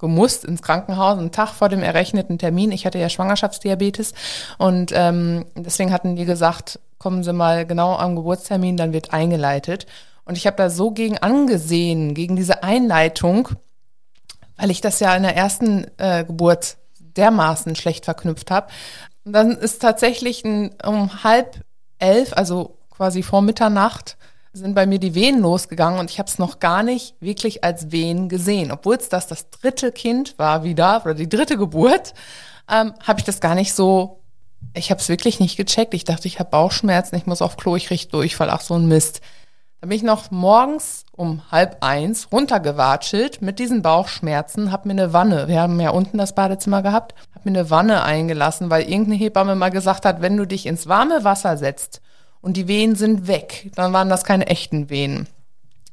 gemusst 0.00 0.44
ins 0.44 0.62
Krankenhaus, 0.62 1.18
einen 1.18 1.30
Tag 1.30 1.50
vor 1.50 1.68
dem 1.68 1.82
errechneten 1.82 2.38
Termin. 2.38 2.72
Ich 2.72 2.86
hatte 2.86 2.98
ja 2.98 3.08
Schwangerschaftsdiabetes 3.08 4.14
und 4.58 4.92
ähm, 4.94 5.46
deswegen 5.54 5.92
hatten 5.92 6.16
die 6.16 6.24
gesagt, 6.24 6.80
kommen 6.98 7.22
Sie 7.22 7.32
mal 7.32 7.66
genau 7.66 7.96
am 7.96 8.16
Geburtstermin, 8.16 8.76
dann 8.76 8.92
wird 8.92 9.12
eingeleitet. 9.12 9.86
Und 10.24 10.36
ich 10.36 10.46
habe 10.46 10.56
da 10.56 10.70
so 10.70 10.90
gegen 10.90 11.18
angesehen, 11.18 12.14
gegen 12.14 12.36
diese 12.36 12.62
Einleitung, 12.62 13.48
weil 14.56 14.70
ich 14.70 14.80
das 14.80 15.00
ja 15.00 15.14
in 15.14 15.22
der 15.22 15.36
ersten 15.36 15.86
äh, 15.98 16.24
Geburt 16.24 16.76
dermaßen 16.98 17.76
schlecht 17.76 18.04
verknüpft 18.04 18.50
habe. 18.50 18.68
Und 19.24 19.32
dann 19.32 19.52
ist 19.52 19.82
tatsächlich 19.82 20.44
ein, 20.44 20.74
um 20.84 21.24
halb 21.24 21.64
elf, 21.98 22.32
also 22.34 22.78
quasi 22.90 23.22
vor 23.22 23.42
Mitternacht, 23.42 24.16
sind 24.52 24.74
bei 24.74 24.86
mir 24.86 24.98
die 24.98 25.14
Wehen 25.14 25.40
losgegangen 25.40 26.00
und 26.00 26.10
ich 26.10 26.18
habe 26.18 26.28
es 26.28 26.38
noch 26.38 26.58
gar 26.58 26.82
nicht 26.82 27.14
wirklich 27.20 27.62
als 27.62 27.92
Wehen 27.92 28.28
gesehen. 28.28 28.72
Obwohl 28.72 28.96
es 28.96 29.08
das 29.08 29.26
das 29.26 29.50
dritte 29.50 29.92
Kind 29.92 30.38
war 30.38 30.64
wieder, 30.64 31.02
oder 31.04 31.14
die 31.14 31.28
dritte 31.28 31.56
Geburt, 31.56 32.14
ähm, 32.70 32.94
habe 33.02 33.20
ich 33.20 33.24
das 33.24 33.40
gar 33.40 33.54
nicht 33.54 33.72
so, 33.72 34.20
ich 34.74 34.90
habe 34.90 35.00
es 35.00 35.08
wirklich 35.08 35.40
nicht 35.40 35.56
gecheckt. 35.56 35.94
Ich 35.94 36.04
dachte, 36.04 36.26
ich 36.26 36.40
habe 36.40 36.50
Bauchschmerzen, 36.50 37.16
ich 37.16 37.26
muss 37.26 37.42
auf 37.42 37.56
Klo, 37.56 37.76
ich 37.76 37.90
richte 37.90 38.12
Durchfall, 38.12 38.50
ach 38.50 38.60
so 38.60 38.74
ein 38.74 38.86
Mist. 38.86 39.20
Dann 39.80 39.88
bin 39.88 39.96
ich 39.96 40.02
noch 40.02 40.30
morgens 40.30 41.04
um 41.12 41.42
halb 41.50 41.78
eins 41.80 42.30
runtergewatschelt 42.32 43.40
mit 43.40 43.58
diesen 43.58 43.82
Bauchschmerzen, 43.82 44.72
hab 44.72 44.84
mir 44.84 44.92
eine 44.92 45.12
Wanne, 45.12 45.48
wir 45.48 45.60
haben 45.60 45.80
ja 45.80 45.90
unten 45.90 46.18
das 46.18 46.34
Badezimmer 46.34 46.82
gehabt, 46.82 47.14
hab 47.34 47.46
mir 47.46 47.52
eine 47.52 47.70
Wanne 47.70 48.02
eingelassen, 48.02 48.68
weil 48.68 48.82
irgendeine 48.82 49.16
Hebamme 49.16 49.54
mal 49.54 49.70
gesagt 49.70 50.04
hat, 50.04 50.20
wenn 50.20 50.36
du 50.36 50.44
dich 50.44 50.66
ins 50.66 50.86
warme 50.86 51.24
Wasser 51.24 51.56
setzt 51.56 52.02
und 52.40 52.56
die 52.56 52.68
Wehen 52.68 52.94
sind 52.96 53.26
weg, 53.26 53.70
dann 53.74 53.92
waren 53.92 54.08
das 54.08 54.24
keine 54.24 54.46
echten 54.46 54.90
Wehen. 54.90 55.26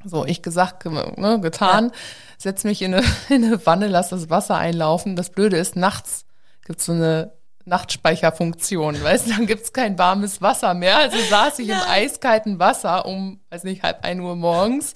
So, 0.04 0.24
ich 0.24 0.42
gesagt, 0.42 0.84
ge- 0.84 1.12
ne, 1.16 1.40
getan, 1.40 1.90
setz 2.38 2.64
mich 2.64 2.82
in 2.82 2.94
eine, 2.94 3.06
in 3.28 3.44
eine 3.44 3.64
Wanne, 3.66 3.88
lass 3.88 4.08
das 4.10 4.30
Wasser 4.30 4.56
einlaufen. 4.56 5.16
Das 5.16 5.30
Blöde 5.30 5.56
ist, 5.58 5.76
nachts 5.76 6.24
gibt's 6.66 6.84
so 6.86 6.92
eine 6.92 7.32
Nachtspeicherfunktion, 7.64 8.94
weißt 9.02 9.26
du, 9.26 9.30
dann 9.34 9.46
gibt's 9.46 9.72
kein 9.72 9.98
warmes 9.98 10.40
Wasser 10.40 10.74
mehr. 10.74 10.96
Also 10.98 11.18
saß 11.30 11.58
ich 11.58 11.68
im 11.68 11.76
eiskalten 11.88 12.58
Wasser 12.58 13.06
um, 13.06 13.40
weiß 13.50 13.64
nicht, 13.64 13.82
halb 13.82 14.04
ein 14.04 14.20
Uhr 14.20 14.36
morgens 14.36 14.94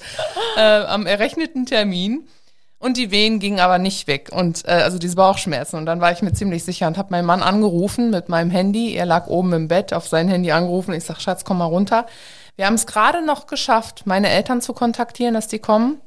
äh, 0.56 0.60
am 0.84 1.06
errechneten 1.06 1.66
Termin. 1.66 2.28
Und 2.82 2.96
die 2.96 3.12
Wehen 3.12 3.38
gingen 3.38 3.60
aber 3.60 3.78
nicht 3.78 4.08
weg 4.08 4.30
und 4.32 4.64
äh, 4.66 4.72
also 4.72 4.98
diese 4.98 5.14
Bauchschmerzen. 5.14 5.76
Und 5.76 5.86
dann 5.86 6.00
war 6.00 6.10
ich 6.10 6.20
mir 6.20 6.32
ziemlich 6.32 6.64
sicher 6.64 6.88
und 6.88 6.98
habe 6.98 7.12
meinen 7.12 7.26
Mann 7.26 7.40
angerufen 7.40 8.10
mit 8.10 8.28
meinem 8.28 8.50
Handy. 8.50 8.96
Er 8.96 9.06
lag 9.06 9.28
oben 9.28 9.52
im 9.52 9.68
Bett, 9.68 9.94
auf 9.94 10.08
sein 10.08 10.26
Handy 10.26 10.50
angerufen. 10.50 10.92
Ich 10.92 11.04
sag, 11.04 11.20
Schatz, 11.20 11.44
komm 11.44 11.58
mal 11.58 11.66
runter. 11.66 12.06
Wir 12.56 12.66
haben 12.66 12.74
es 12.74 12.88
gerade 12.88 13.24
noch 13.24 13.46
geschafft, 13.46 14.02
meine 14.04 14.30
Eltern 14.30 14.60
zu 14.60 14.72
kontaktieren, 14.72 15.34
dass 15.34 15.46
die 15.46 15.60
kommen. 15.60 16.00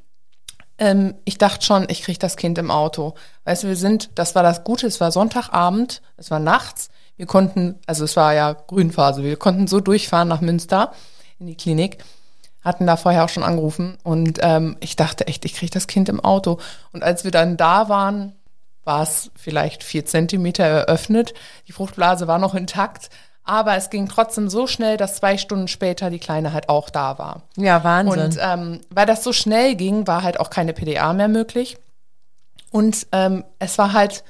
Ähm, 0.76 1.14
ich 1.24 1.38
dachte 1.38 1.64
schon, 1.64 1.86
ich 1.88 2.02
krieg 2.02 2.20
das 2.20 2.36
Kind 2.36 2.58
im 2.58 2.70
Auto. 2.70 3.14
Weißt 3.44 3.62
du, 3.62 3.68
wir 3.68 3.76
sind, 3.76 4.10
das 4.14 4.34
war 4.34 4.42
das 4.42 4.62
Gute, 4.62 4.86
es 4.86 5.00
war 5.00 5.10
Sonntagabend, 5.10 6.02
es 6.18 6.30
war 6.30 6.40
nachts. 6.40 6.90
Wir 7.16 7.24
konnten, 7.24 7.76
also 7.86 8.04
es 8.04 8.16
war 8.16 8.34
ja 8.34 8.52
Grünphase, 8.52 9.22
wir 9.22 9.38
konnten 9.38 9.66
so 9.66 9.80
durchfahren 9.80 10.28
nach 10.28 10.42
Münster 10.42 10.92
in 11.38 11.46
die 11.46 11.56
Klinik, 11.56 12.04
hatten 12.66 12.86
da 12.86 12.96
vorher 12.96 13.24
auch 13.24 13.28
schon 13.28 13.44
angerufen 13.44 13.96
und 14.02 14.40
ähm, 14.42 14.76
ich 14.80 14.96
dachte 14.96 15.28
echt, 15.28 15.44
ich 15.44 15.54
krieg 15.54 15.70
das 15.70 15.86
Kind 15.86 16.08
im 16.08 16.18
Auto. 16.18 16.58
Und 16.92 17.04
als 17.04 17.22
wir 17.22 17.30
dann 17.30 17.56
da 17.56 17.88
waren, 17.88 18.34
war 18.82 19.04
es 19.04 19.30
vielleicht 19.36 19.84
vier 19.84 20.04
Zentimeter 20.04 20.64
eröffnet. 20.64 21.32
Die 21.68 21.72
Fruchtblase 21.72 22.26
war 22.26 22.38
noch 22.38 22.54
intakt, 22.56 23.08
aber 23.44 23.76
es 23.76 23.88
ging 23.88 24.08
trotzdem 24.08 24.48
so 24.48 24.66
schnell, 24.66 24.96
dass 24.96 25.14
zwei 25.14 25.38
Stunden 25.38 25.68
später 25.68 26.10
die 26.10 26.18
Kleine 26.18 26.52
halt 26.52 26.68
auch 26.68 26.90
da 26.90 27.18
war. 27.18 27.42
Ja, 27.56 27.84
Wahnsinn. 27.84 28.20
Und 28.20 28.38
ähm, 28.40 28.80
weil 28.90 29.06
das 29.06 29.22
so 29.22 29.32
schnell 29.32 29.76
ging, 29.76 30.08
war 30.08 30.24
halt 30.24 30.40
auch 30.40 30.50
keine 30.50 30.72
PDA 30.72 31.12
mehr 31.12 31.28
möglich. 31.28 31.78
Und 32.72 33.06
ähm, 33.12 33.44
es 33.60 33.78
war 33.78 33.92
halt, 33.92 34.24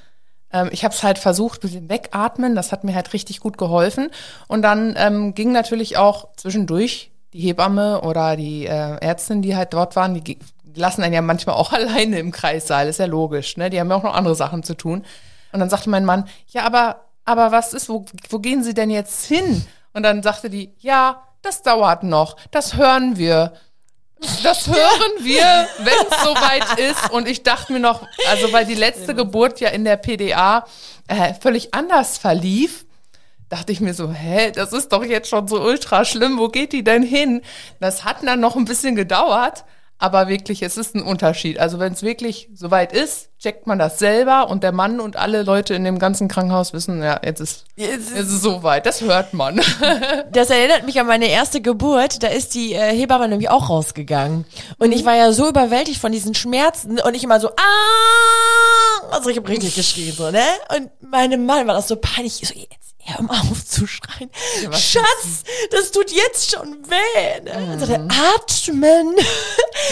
ähm, 0.52 0.68
ich 0.72 0.84
habe 0.84 0.94
es 0.94 1.02
halt 1.02 1.18
versucht 1.18 1.64
mit 1.64 1.72
dem 1.72 1.88
Wegatmen, 1.88 2.54
das 2.54 2.70
hat 2.70 2.84
mir 2.84 2.94
halt 2.94 3.14
richtig 3.14 3.40
gut 3.40 3.56
geholfen. 3.56 4.10
Und 4.46 4.60
dann 4.60 4.94
ähm, 4.98 5.32
ging 5.32 5.52
natürlich 5.52 5.96
auch 5.96 6.28
zwischendurch 6.36 7.10
die 7.36 7.42
Hebamme 7.42 8.00
oder 8.00 8.36
die 8.36 8.66
äh, 8.66 8.96
Ärztin, 9.00 9.42
die 9.42 9.56
halt 9.56 9.74
dort 9.74 9.94
waren, 9.94 10.14
die, 10.14 10.38
lassen 10.74 11.02
einen 11.02 11.14
ja 11.14 11.22
manchmal 11.22 11.56
auch 11.56 11.72
alleine 11.72 12.18
im 12.18 12.32
Kreissaal, 12.32 12.88
ist 12.88 12.98
ja 12.98 13.06
logisch, 13.06 13.56
ne? 13.56 13.70
Die 13.70 13.78
haben 13.78 13.90
ja 13.90 13.96
auch 13.96 14.02
noch 14.02 14.14
andere 14.14 14.34
Sachen 14.34 14.62
zu 14.62 14.74
tun. 14.74 15.04
Und 15.52 15.60
dann 15.60 15.70
sagte 15.70 15.90
mein 15.90 16.04
Mann, 16.04 16.28
ja, 16.48 16.64
aber, 16.64 17.04
aber 17.24 17.52
was 17.52 17.74
ist, 17.74 17.88
wo, 17.88 18.04
wo 18.30 18.38
gehen 18.38 18.64
Sie 18.64 18.74
denn 18.74 18.90
jetzt 18.90 19.26
hin? 19.26 19.66
Und 19.92 20.02
dann 20.02 20.22
sagte 20.22 20.50
die, 20.50 20.74
ja, 20.78 21.22
das 21.42 21.62
dauert 21.62 22.02
noch, 22.02 22.36
das 22.50 22.76
hören 22.76 23.16
wir. 23.16 23.52
Das 24.42 24.66
hören 24.66 25.12
wir, 25.20 25.68
wenn 25.78 26.06
es 26.10 26.22
soweit 26.22 26.78
ist. 26.78 27.10
Und 27.10 27.28
ich 27.28 27.42
dachte 27.42 27.74
mir 27.74 27.80
noch, 27.80 28.02
also 28.30 28.50
weil 28.50 28.64
die 28.64 28.74
letzte 28.74 29.14
Geburt 29.14 29.60
ja 29.60 29.68
in 29.68 29.84
der 29.84 29.98
PDA 29.98 30.64
äh, 31.06 31.34
völlig 31.34 31.74
anders 31.74 32.16
verlief, 32.16 32.85
dachte 33.48 33.72
ich 33.72 33.80
mir 33.80 33.94
so, 33.94 34.10
hä, 34.10 34.50
das 34.52 34.72
ist 34.72 34.92
doch 34.92 35.04
jetzt 35.04 35.28
schon 35.28 35.48
so 35.48 35.60
ultra 35.62 36.04
schlimm, 36.04 36.38
wo 36.38 36.48
geht 36.48 36.72
die 36.72 36.84
denn 36.84 37.02
hin? 37.02 37.42
Das 37.80 38.04
hat 38.04 38.18
dann 38.24 38.40
noch 38.40 38.56
ein 38.56 38.64
bisschen 38.64 38.96
gedauert, 38.96 39.64
aber 39.98 40.28
wirklich, 40.28 40.62
es 40.62 40.76
ist 40.76 40.94
ein 40.94 41.02
Unterschied. 41.02 41.58
Also 41.58 41.78
wenn 41.78 41.94
es 41.94 42.02
wirklich 42.02 42.50
soweit 42.52 42.92
ist, 42.92 43.30
checkt 43.38 43.66
man 43.66 43.78
das 43.78 43.98
selber 43.98 44.50
und 44.50 44.62
der 44.62 44.72
Mann 44.72 45.00
und 45.00 45.16
alle 45.16 45.42
Leute 45.42 45.72
in 45.74 45.84
dem 45.84 45.98
ganzen 45.98 46.28
Krankenhaus 46.28 46.74
wissen, 46.74 47.02
ja, 47.02 47.18
jetzt 47.24 47.40
ist 47.40 47.64
es 47.76 48.12
ist 48.12 48.42
soweit, 48.42 48.84
das 48.84 49.00
hört 49.00 49.32
man. 49.32 49.60
Das 50.32 50.50
erinnert 50.50 50.84
mich 50.84 51.00
an 51.00 51.06
meine 51.06 51.28
erste 51.28 51.62
Geburt. 51.62 52.22
Da 52.22 52.28
ist 52.28 52.54
die 52.54 52.74
äh, 52.74 52.94
Hebamme 52.94 53.28
nämlich 53.28 53.48
auch 53.48 53.70
rausgegangen. 53.70 54.44
Und 54.78 54.92
ich 54.92 55.04
war 55.04 55.14
ja 55.14 55.32
so 55.32 55.48
überwältigt 55.48 55.98
von 55.98 56.12
diesen 56.12 56.34
Schmerzen 56.34 57.00
und 57.00 57.14
ich 57.14 57.24
immer 57.24 57.40
so, 57.40 57.48
ah! 57.48 59.12
Also 59.12 59.30
ich 59.30 59.36
habe 59.38 59.48
richtig 59.48 59.74
geschrien, 59.74 60.12
so, 60.12 60.30
ne? 60.30 60.42
Und 60.76 60.90
meinem 61.10 61.46
Mann 61.46 61.66
war 61.66 61.74
das 61.74 61.88
so 61.88 61.96
peinlich. 61.96 62.42
Ich 62.42 62.48
so, 62.48 62.54
jetzt 62.54 62.85
hör 63.06 63.22
mal 63.26 63.40
auf 63.50 63.64
zu 63.64 63.86
schreien. 63.86 64.30
was 64.66 64.82
Schatz, 64.82 65.44
das 65.70 65.90
tut 65.92 66.10
jetzt 66.10 66.50
schon 66.50 66.76
weh. 66.88 67.40
Ne? 67.42 67.78
Sagt 67.78 67.92
er, 67.92 68.00
atmen. 68.00 69.14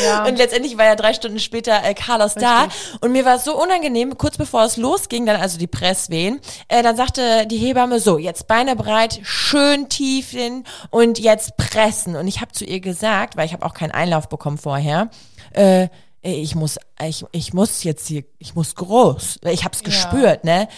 Ja. 0.04 0.24
Und 0.26 0.36
letztendlich 0.36 0.76
war 0.76 0.84
ja 0.84 0.96
drei 0.96 1.14
Stunden 1.14 1.38
später 1.38 1.82
äh, 1.84 1.94
Carlos 1.94 2.34
da. 2.34 2.68
Und 3.00 3.12
mir 3.12 3.24
war 3.24 3.36
es 3.36 3.44
so 3.44 3.60
unangenehm, 3.60 4.16
kurz 4.18 4.36
bevor 4.36 4.64
es 4.64 4.76
losging, 4.76 5.26
dann 5.26 5.40
also 5.40 5.58
die 5.58 5.66
Presswehen, 5.66 6.40
äh, 6.68 6.82
dann 6.82 6.96
sagte 6.96 7.46
die 7.46 7.58
Hebamme 7.58 8.00
so, 8.00 8.18
jetzt 8.18 8.46
Beine 8.46 8.76
breit, 8.76 9.20
schön 9.22 9.88
tief 9.88 10.30
hin 10.30 10.64
und 10.90 11.18
jetzt 11.18 11.56
pressen. 11.56 12.16
Und 12.16 12.26
ich 12.26 12.40
habe 12.40 12.52
zu 12.52 12.64
ihr 12.64 12.80
gesagt, 12.80 13.36
weil 13.36 13.46
ich 13.46 13.52
habe 13.52 13.64
auch 13.64 13.74
keinen 13.74 13.92
Einlauf 13.92 14.28
bekommen 14.28 14.58
vorher, 14.58 15.10
äh, 15.52 15.88
ich 16.24 16.54
muss, 16.54 16.78
ich, 17.02 17.24
ich 17.32 17.52
muss 17.52 17.84
jetzt 17.84 18.08
hier, 18.08 18.24
ich 18.38 18.54
muss 18.54 18.74
groß. 18.76 19.40
Ich 19.50 19.64
habe 19.64 19.74
es 19.74 19.82
gespürt, 19.82 20.44
ne? 20.44 20.68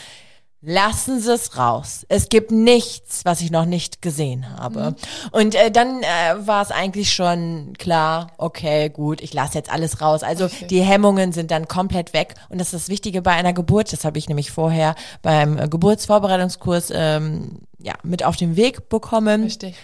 Lassen 0.68 1.20
Sie 1.20 1.32
es 1.32 1.56
raus. 1.56 2.04
Es 2.08 2.28
gibt 2.28 2.50
nichts, 2.50 3.24
was 3.24 3.40
ich 3.40 3.52
noch 3.52 3.66
nicht 3.66 4.02
gesehen 4.02 4.58
habe. 4.58 4.96
Und 5.30 5.54
äh, 5.54 5.70
dann 5.70 6.02
äh, 6.02 6.44
war 6.44 6.60
es 6.60 6.72
eigentlich 6.72 7.12
schon 7.12 7.74
klar, 7.78 8.32
okay, 8.36 8.88
gut, 8.88 9.20
ich 9.20 9.32
lasse 9.32 9.54
jetzt 9.54 9.70
alles 9.70 10.00
raus. 10.00 10.24
Also 10.24 10.48
die 10.68 10.82
Hemmungen 10.82 11.30
sind 11.30 11.52
dann 11.52 11.68
komplett 11.68 12.12
weg. 12.14 12.34
Und 12.48 12.58
das 12.58 12.72
ist 12.72 12.82
das 12.82 12.88
Wichtige 12.88 13.22
bei 13.22 13.30
einer 13.30 13.52
Geburt. 13.52 13.92
Das 13.92 14.04
habe 14.04 14.18
ich 14.18 14.28
nämlich 14.28 14.50
vorher 14.50 14.96
beim 15.22 15.56
äh, 15.56 15.68
Geburtsvorbereitungskurs 15.68 16.90
ähm, 16.92 17.60
ja, 17.78 17.94
mit 18.02 18.24
auf 18.24 18.36
den 18.36 18.56
Weg 18.56 18.88
bekommen 18.88 19.44
Richtig. 19.44 19.76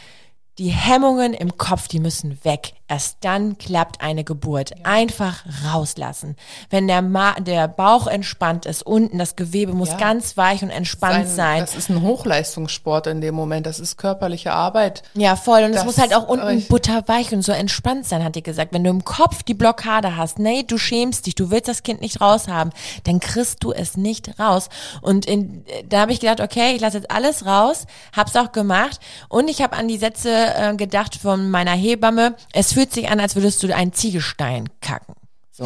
Die 0.59 0.69
Hemmungen 0.69 1.33
im 1.33 1.57
Kopf, 1.57 1.89
die 1.89 2.01
müssen 2.01 2.39
weg. 2.45 2.75
erst 2.89 3.17
dann 3.23 3.57
klappt 3.57 4.03
eine 4.03 4.23
Geburt. 4.23 4.73
Einfach 4.85 5.45
rauslassen. 5.65 6.37
Wenn 6.69 6.89
der, 6.89 7.01
Ma 7.01 7.33
der 7.41 7.67
Bauch 7.67 8.07
entspannt 8.07 8.67
ist, 8.67 8.83
unten 8.85 9.17
das 9.17 9.35
Gewebe 9.35 9.73
muss 9.73 9.89
Ja. 9.93 9.97
ganz 9.97 10.37
weich 10.37 10.63
und 10.63 10.69
entspannt 10.69 11.27
sein. 11.27 11.61
Das 11.61 11.75
ist 11.75 11.89
ein 11.89 12.03
Hochleistungssport 12.03 13.07
in 13.07 13.23
dem 13.23 13.35
Moment. 13.35 13.65
Das 13.65 13.81
ist 13.81 13.97
körperliche 13.97 14.53
Arbeit. 14.53 15.05
Ja, 15.15 15.37
voll. 15.37 15.63
Und 15.63 15.71
es 15.71 15.77
Das 15.77 15.85
muss 15.87 15.97
halt 15.97 16.15
auch 16.15 16.29
unten 16.29 16.67
butterweich 16.69 17.33
und 17.33 17.41
so 17.41 17.53
entspannt 17.53 18.05
sein, 18.07 18.23
hat 18.23 18.35
die 18.35 18.43
gesagt. 18.43 18.75
Wenn 18.75 18.85
du 18.85 18.91
im 18.91 19.05
Kopf 19.07 19.43
die 19.43 19.55
Blockade 19.55 20.19
hast, 20.19 20.39
nee, 20.39 20.63
du 20.63 20.77
schämst 20.77 21.25
dich, 21.25 21.35
du 21.35 21.51
willst 21.51 21.69
das 21.69 21.83
Kind 21.85 22.03
nicht 22.03 22.21
raushaben, 22.21 22.75
dann 23.05 23.21
kriegst 23.21 23.65
du 23.65 23.73
es 23.73 23.97
nicht 23.97 24.39
raus. 24.39 24.69
Und 25.01 25.25
in, 25.25 25.65
da 25.89 26.01
habe 26.01 26.13
ich 26.13 26.21
gedacht, 26.21 26.43
okay, 26.43 26.75
ich 26.75 26.83
lasse 26.83 26.99
jetzt 26.99 27.11
alles 27.11 27.47
raus, 27.47 27.87
hab's 28.15 28.37
auch 28.37 28.53
gemacht. 28.53 29.01
Und 29.31 29.49
ich 29.49 29.63
habe 29.63 29.77
an 29.77 29.89
die 29.89 29.97
Sätze 29.97 30.42
äh, 30.43 30.75
gedacht 30.77 31.17
von 31.17 31.51
meiner 31.51 31.73
Hebamme, 31.73 32.37
es 32.53 32.73
fühlt 32.73 32.93
sich 32.93 33.11
an, 33.11 33.21
als 33.21 33.35
würdest 33.37 33.63
du 33.63 33.75
einen 33.75 33.93
Ziegelstein 33.93 34.69
kacken. 34.81 35.15
So. 35.51 35.65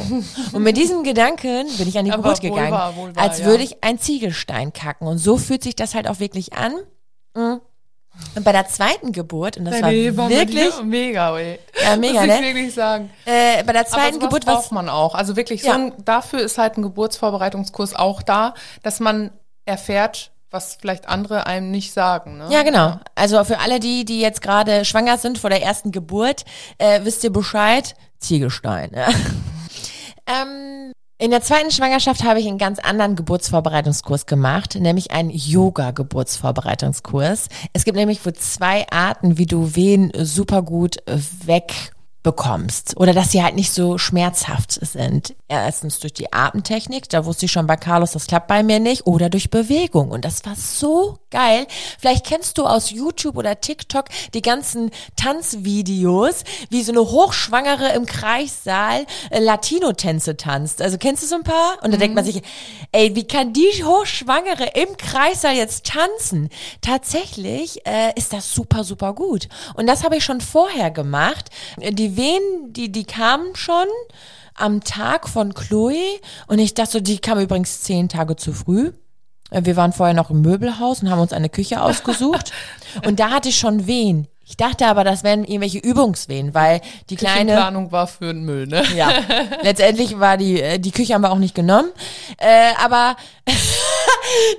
Und 0.52 0.62
mit 0.62 0.76
diesem 0.76 1.04
Gedanken 1.04 1.66
bin 1.78 1.88
ich 1.88 1.96
an 1.98 2.04
die 2.04 2.10
Aber 2.12 2.22
Geburt 2.22 2.42
wohl 2.42 2.50
gegangen, 2.50 2.72
wahr, 2.72 2.96
wohl 2.96 3.14
wahr, 3.14 3.22
als 3.22 3.44
würde 3.44 3.62
ich 3.62 3.84
einen 3.84 3.98
Ziegelstein 4.00 4.72
kacken. 4.72 5.06
Und 5.06 5.18
so 5.18 5.36
fühlt 5.38 5.62
sich 5.62 5.76
das 5.76 5.94
halt 5.94 6.08
auch 6.08 6.18
wirklich 6.18 6.54
an. 6.54 6.72
Mhm. 7.34 7.60
Und 8.34 8.44
bei 8.44 8.52
der 8.52 8.66
zweiten 8.66 9.12
Geburt, 9.12 9.58
und 9.58 9.66
das 9.66 9.82
war 9.82 9.90
wirklich, 9.92 10.72
mega, 10.84 11.38
ey. 11.38 11.58
Ja, 11.82 11.96
mega, 11.96 12.20
Muss 12.24 12.34
ich 12.34 12.40
ne? 12.40 12.46
wirklich 12.46 12.74
sagen. 12.74 13.10
äh, 13.26 13.62
bei 13.62 13.72
der 13.74 13.86
zweiten 13.86 14.18
Geburt, 14.18 14.46
braucht 14.46 14.64
was, 14.64 14.70
man 14.70 14.88
auch. 14.88 15.14
Also 15.14 15.36
wirklich, 15.36 15.62
so 15.62 15.68
Ja. 15.68 15.74
ein, 15.74 15.92
dafür 16.04 16.40
ist 16.40 16.56
halt 16.58 16.78
ein 16.78 16.82
Geburtsvorbereitungskurs 16.82 17.94
auch 17.94 18.22
da, 18.22 18.54
dass 18.82 19.00
man 19.00 19.30
erfährt, 19.66 20.32
was 20.56 20.76
vielleicht 20.80 21.08
andere 21.08 21.46
einem 21.46 21.70
nicht 21.70 21.92
sagen. 21.92 22.38
Ne? 22.38 22.48
ja 22.50 22.62
genau, 22.62 22.98
also 23.14 23.44
für 23.44 23.60
alle 23.60 23.78
die, 23.78 24.04
die 24.04 24.20
jetzt 24.20 24.40
gerade 24.40 24.84
schwanger 24.84 25.18
sind 25.18 25.38
vor 25.38 25.50
der 25.50 25.62
ersten 25.62 25.92
Geburt, 25.92 26.44
äh, 26.78 27.00
wisst 27.04 27.22
ihr 27.24 27.30
Bescheid, 27.30 27.94
Ziegelstein. 28.18 28.90
Ja. 28.94 29.08
ähm, 30.26 30.92
in 31.18 31.30
der 31.30 31.40
zweiten 31.40 31.70
Schwangerschaft 31.70 32.24
habe 32.24 32.40
ich 32.40 32.46
einen 32.46 32.58
ganz 32.58 32.78
anderen 32.78 33.16
Geburtsvorbereitungskurs 33.16 34.26
gemacht, 34.26 34.74
nämlich 34.74 35.12
einen 35.12 35.30
Yoga-Geburtsvorbereitungskurs. 35.30 37.46
Es 37.72 37.84
gibt 37.84 37.96
nämlich 37.96 38.26
wohl 38.26 38.34
zwei 38.34 38.86
Arten, 38.90 39.38
wie 39.38 39.46
du 39.46 39.74
Wehen 39.74 40.12
super 40.14 40.60
gut 40.62 40.98
wegbekommst 42.26 42.96
oder 42.96 43.12
dass 43.12 43.30
sie 43.30 43.42
halt 43.42 43.54
nicht 43.54 43.72
so 43.72 43.98
schmerzhaft 43.98 44.72
sind. 44.72 45.34
Erstens 45.48 46.00
durch 46.00 46.12
die 46.12 46.32
Atemtechnik, 46.32 47.08
da 47.08 47.24
wusste 47.24 47.46
ich 47.46 47.52
schon 47.52 47.66
bei 47.66 47.76
Carlos, 47.76 48.12
das 48.12 48.26
klappt 48.26 48.48
bei 48.48 48.62
mir 48.62 48.80
nicht, 48.80 49.06
oder 49.06 49.30
durch 49.30 49.50
Bewegung. 49.50 50.10
Und 50.10 50.24
das 50.24 50.44
war 50.44 50.56
so 50.56 51.18
geil. 51.30 51.66
Vielleicht 51.98 52.26
kennst 52.26 52.58
du 52.58 52.64
aus 52.64 52.90
YouTube 52.90 53.36
oder 53.36 53.60
TikTok 53.60 54.06
die 54.34 54.42
ganzen 54.42 54.90
Tanzvideos, 55.16 56.44
wie 56.70 56.82
so 56.82 56.92
eine 56.92 57.02
Hochschwangere 57.02 57.92
im 57.94 58.06
Kreissaal 58.06 59.06
äh, 59.30 59.38
Latino-Tänze 59.38 60.36
tanzt. 60.36 60.82
Also 60.82 60.98
kennst 60.98 61.22
du 61.22 61.26
so 61.26 61.36
ein 61.36 61.44
paar? 61.44 61.78
Und 61.82 61.92
da 61.92 61.98
denkt 61.98 62.16
man 62.16 62.24
sich, 62.24 62.42
ey, 62.92 63.14
wie 63.14 63.26
kann 63.26 63.52
die 63.52 63.84
Hochschwangere 63.84 64.70
im 64.74 64.96
Kreissaal 64.96 65.54
jetzt 65.54 65.86
tanzen? 65.86 66.48
Tatsächlich 66.80 67.86
äh, 67.86 68.12
ist 68.16 68.32
das 68.32 68.52
super, 68.52 68.82
super 68.82 69.12
gut. 69.12 69.48
Und 69.74 69.86
das 69.86 70.02
habe 70.02 70.16
ich 70.16 70.24
schon 70.24 70.40
vorher 70.40 70.90
gemacht. 70.90 71.50
Die 71.78 72.15
Wehen, 72.16 72.72
die, 72.72 72.90
die 72.90 73.04
kamen 73.04 73.54
schon 73.54 73.86
am 74.54 74.82
Tag 74.82 75.28
von 75.28 75.54
Chloe 75.54 76.20
und 76.46 76.58
ich 76.58 76.74
dachte, 76.74 76.92
so, 76.92 77.00
die 77.00 77.18
kam 77.18 77.38
übrigens 77.38 77.82
zehn 77.82 78.08
Tage 78.08 78.36
zu 78.36 78.52
früh. 78.52 78.92
Äh, 79.50 79.62
Wir 79.64 79.76
waren 79.76 79.92
vorher 79.92 80.14
noch 80.14 80.30
im 80.30 80.42
Möbelhaus 80.42 81.02
und 81.02 81.10
haben 81.10 81.20
uns 81.20 81.32
eine 81.32 81.48
Küche 81.48 81.82
ausgesucht. 81.82 82.52
und 83.06 83.20
da 83.20 83.30
hatte 83.30 83.48
ich 83.48 83.58
schon 83.58 83.86
Wehen. 83.86 84.28
Ich 84.48 84.56
dachte 84.56 84.86
aber, 84.86 85.02
das 85.02 85.24
wären 85.24 85.42
irgendwelche 85.42 85.78
Übungswehen, 85.78 86.54
weil 86.54 86.80
die 87.10 87.16
kleine. 87.16 87.54
Planung 87.54 87.90
war 87.90 88.06
für 88.06 88.26
den 88.32 88.44
Müll, 88.44 88.68
ne? 88.68 88.84
Ja, 88.94 89.10
letztendlich 89.62 90.20
war 90.20 90.36
die, 90.36 90.60
äh, 90.60 90.78
die 90.78 90.92
Küche 90.92 91.14
haben 91.14 91.22
wir 91.22 91.32
auch 91.32 91.38
nicht 91.38 91.56
genommen. 91.56 91.90
Äh, 92.38 92.70
aber 92.82 93.16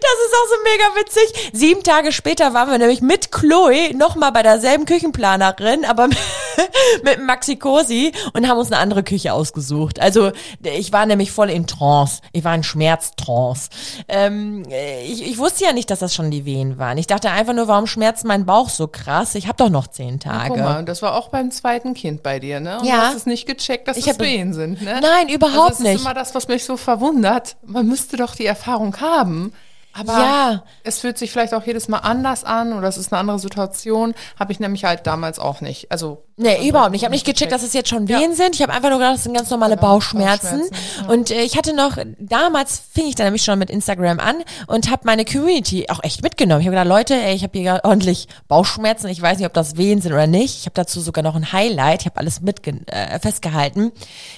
das 0.02 0.12
ist 0.26 0.34
auch 0.34 0.50
so 0.50 0.64
mega 0.64 1.00
witzig. 1.02 1.52
Sieben 1.54 1.84
Tage 1.84 2.12
später 2.12 2.54
waren 2.54 2.70
wir 2.72 2.78
nämlich 2.78 3.02
mit 3.02 3.32
Chloe 3.32 3.94
nochmal 3.96 4.32
bei 4.32 4.44
derselben 4.44 4.86
Küchenplanerin, 4.86 5.86
aber 5.86 6.08
mit 7.04 7.22
Maxi 7.24 7.56
Cosi 7.58 8.12
und 8.34 8.48
haben 8.48 8.58
uns 8.58 8.72
eine 8.72 8.82
andere 8.82 9.04
Küche 9.04 9.34
ausgesucht. 9.34 10.00
Also 10.00 10.32
ich 10.64 10.92
war 10.94 11.06
nämlich 11.06 11.32
voll 11.32 11.50
in 11.50 11.68
Trance. 11.68 12.22
Ich 12.32 12.44
war 12.44 12.56
in 12.56 12.64
Schmerztrance. 12.64 13.70
Ähm, 14.08 14.64
äh, 14.70 15.06
ich, 15.06 15.26
ich 15.26 15.38
wusste 15.38 15.66
ja 15.66 15.74
nicht, 15.74 15.90
dass 15.90 16.00
das 16.00 16.16
schon 16.16 16.32
die 16.32 16.46
Wehen 16.46 16.78
waren. 16.78 16.98
Ich 16.98 17.08
dachte 17.08 17.30
einfach 17.32 17.54
nur, 17.54 17.68
warum 17.68 17.88
schmerzt 17.88 18.26
mein 18.26 18.46
Bauch 18.46 18.70
so 18.70 18.88
krass? 18.88 19.36
Ich 19.36 19.48
habe 19.48 19.58
doch 19.58 19.70
noch 19.70 19.88
zehn 19.88 20.20
Tage. 20.20 20.50
Guck 20.50 20.58
mal, 20.60 20.80
und 20.80 20.88
das 20.90 21.02
war 21.02 21.16
auch 21.16 21.30
beim 21.30 21.52
zweiten 21.52 21.94
Kind 21.94 22.24
bei 22.24 22.40
dir, 22.40 22.60
ne? 22.60 22.80
Und 22.80 22.86
Ja. 22.86 22.96
du 22.98 23.02
hast 23.08 23.16
es 23.16 23.26
nicht 23.26 23.46
gecheckt, 23.46 23.88
dass 23.88 23.98
Ich 23.98 24.08
es 24.08 24.20
Wehen 24.20 24.54
sind, 24.54 24.82
ne? 24.82 25.00
Nein, 25.02 25.30
überhaupt 25.30 25.58
also 25.58 25.70
das 25.70 25.80
nicht. 25.80 25.96
ist 25.96 26.02
immer 26.02 26.14
das, 26.14 26.34
was 26.36 26.48
mich 26.48 26.64
so 26.66 26.78
verwundert. 26.78 27.56
Man 27.66 27.88
müsste 27.88 28.18
doch 28.18 28.36
die 28.36 28.46
Erfahrung 28.46 29.00
haben. 29.00 29.54
Aber 30.00 30.14
Ja. 30.14 30.64
es 30.84 31.00
fühlt 31.00 31.18
sich 31.18 31.32
vielleicht 31.32 31.54
auch 31.54 31.64
jedes 31.66 31.88
Mal 31.88 32.00
anders 32.00 32.44
an 32.44 32.74
oder 32.74 32.88
es 32.88 32.98
ist 32.98 33.12
eine 33.12 33.20
andere 33.20 33.40
Situation. 33.40 34.14
Habe 34.40 34.52
ich 34.52 34.60
nämlich 34.60 34.84
halt 34.86 35.08
damals 35.08 35.40
auch 35.40 35.62
nicht. 35.62 35.92
Also 35.92 36.24
Nee, 36.40 36.70
überhaupt 36.70 36.92
nicht. 36.92 37.02
Ich 37.02 37.04
habe 37.06 37.16
nicht 37.16 37.26
gecheckt, 37.26 37.52
dass 37.52 37.64
es 37.64 37.74
jetzt 37.74 37.90
schon 37.90 38.08
Wehen 38.08 38.36
sind. 38.36 38.54
Ich 38.54 38.62
habe 38.62 38.72
einfach 38.72 38.90
nur 38.90 39.00
gedacht, 39.00 39.16
das 39.16 39.24
sind 39.24 39.34
ganz 39.34 39.50
normale 39.50 39.76
Bauchschmerzen. 39.76 40.60
Bauchschmerzen, 40.70 41.10
Und 41.10 41.32
äh, 41.32 41.42
ich 41.42 41.58
hatte 41.58 41.74
noch, 41.76 41.98
damals 42.20 42.80
fing 42.94 43.08
ich 43.08 43.16
dann 43.16 43.26
nämlich 43.26 43.42
schon 43.44 43.58
mit 43.58 43.72
Instagram 43.72 44.20
an 44.20 44.36
und 44.68 44.92
habe 44.92 45.02
meine 45.06 45.26
Community 45.26 45.88
auch 45.90 46.04
echt 46.04 46.22
mitgenommen. 46.22 46.62
Ich 46.62 46.68
habe 46.68 46.76
gedacht, 46.76 46.88
Leute, 46.88 47.16
ey, 47.16 47.34
ich 47.34 47.42
habe 47.42 47.58
hier 47.58 47.80
ordentlich 47.84 48.28
Bauchschmerzen. 48.48 49.08
Ich 49.08 49.20
weiß 49.20 49.40
nicht, 49.40 49.48
ob 49.48 49.54
das 49.56 49.78
Wehen 49.78 50.00
sind 50.00 50.14
oder 50.14 50.28
nicht. 50.28 50.60
Ich 50.60 50.66
habe 50.68 50.76
dazu 50.76 51.02
sogar 51.02 51.24
noch 51.24 51.36
ein 51.36 51.52
Highlight. 51.52 52.02
Ich 52.02 52.06
habe 52.06 52.18
alles 52.18 52.40
mit 52.42 52.62
äh, 52.68 53.20
festgehalten. 53.20 53.92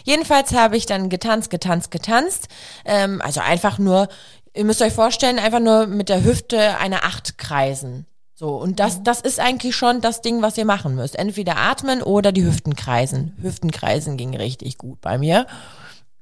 Jedenfalls 0.06 0.54
habe 0.54 0.78
ich 0.78 0.86
dann 0.86 1.10
getanzt, 1.10 1.50
getanzt, 1.50 1.92
getanzt. 1.92 2.48
Ähm, 2.86 3.22
also 3.22 3.42
einfach 3.42 3.78
nur, 3.78 4.08
ihr 4.54 4.66
müsst 4.66 4.82
euch 4.82 4.94
vorstellen, 4.94 5.40
einfach 5.40 5.60
nur 5.60 5.88
mit 5.88 6.10
der 6.10 6.24
Hüfte 6.24 6.78
eine 6.78 7.04
Acht 7.04 7.38
kreisen. 7.38 8.06
So, 8.36 8.56
und 8.56 8.80
das, 8.80 9.04
das 9.04 9.20
ist 9.20 9.40
eigentlich 9.40 9.76
schon 9.76 10.00
das 10.00 10.22
Ding, 10.22 10.42
was 10.42 10.58
ihr 10.58 10.64
machen 10.64 10.96
müsst. 10.96 11.18
Entweder 11.18 11.58
atmen 11.58 12.02
oder 12.02 12.32
die 12.32 12.46
Hüften 12.46 12.74
kreisen. 12.74 13.36
Hüftenkreisen 13.42 14.16
ging 14.16 14.34
richtig 14.34 14.78
gut 14.78 15.02
bei 15.02 15.18
mir. 15.18 15.46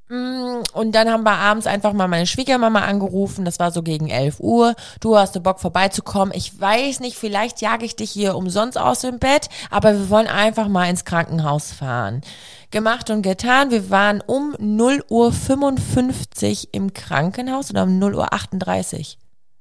Mm, 0.09 0.63
Und 0.73 0.93
dann 0.93 1.11
haben 1.11 1.23
wir 1.23 1.34
abends 1.34 1.67
einfach 1.67 1.93
mal 1.93 2.07
meine 2.07 2.25
Schwiegermama 2.25 2.80
angerufen. 2.82 3.45
Das 3.45 3.59
war 3.59 3.71
so 3.71 3.84
gegen 3.84 4.09
11 4.09 4.39
Uhr. 4.39 4.73
Du 4.99 5.17
hast 5.17 5.36
du 5.36 5.41
Bock 5.41 5.59
vorbeizukommen. 5.59 6.34
Ich 6.36 6.59
weiß 6.59 7.01
nicht, 7.01 7.17
vielleicht 7.17 7.61
jage 7.61 7.86
ich 7.86 7.95
dich 7.95 8.09
hier 8.11 8.36
umsonst 8.36 8.80
aus 8.80 9.01
dem 9.01 9.19
Bett, 9.19 9.49
aber 9.69 9.93
wir 9.93 10.09
wollen 10.09 10.28
einfach 10.28 10.69
mal 10.69 10.89
ins 10.89 11.05
Krankenhaus 11.05 11.71
fahren. 11.71 12.21
Gemacht 12.70 13.09
und 13.09 13.22
getan. 13.22 13.72
Wir 13.72 13.89
waren 13.89 14.22
um 14.26 14.53
0 14.59 15.03
Uhr 15.09 15.32
55 15.32 16.74
im 16.74 16.93
Krankenhaus 16.93 17.70
oder 17.70 17.84
um 17.84 17.97
0 17.97 18.15
Uhr 18.15 18.34
38. 18.34 19.18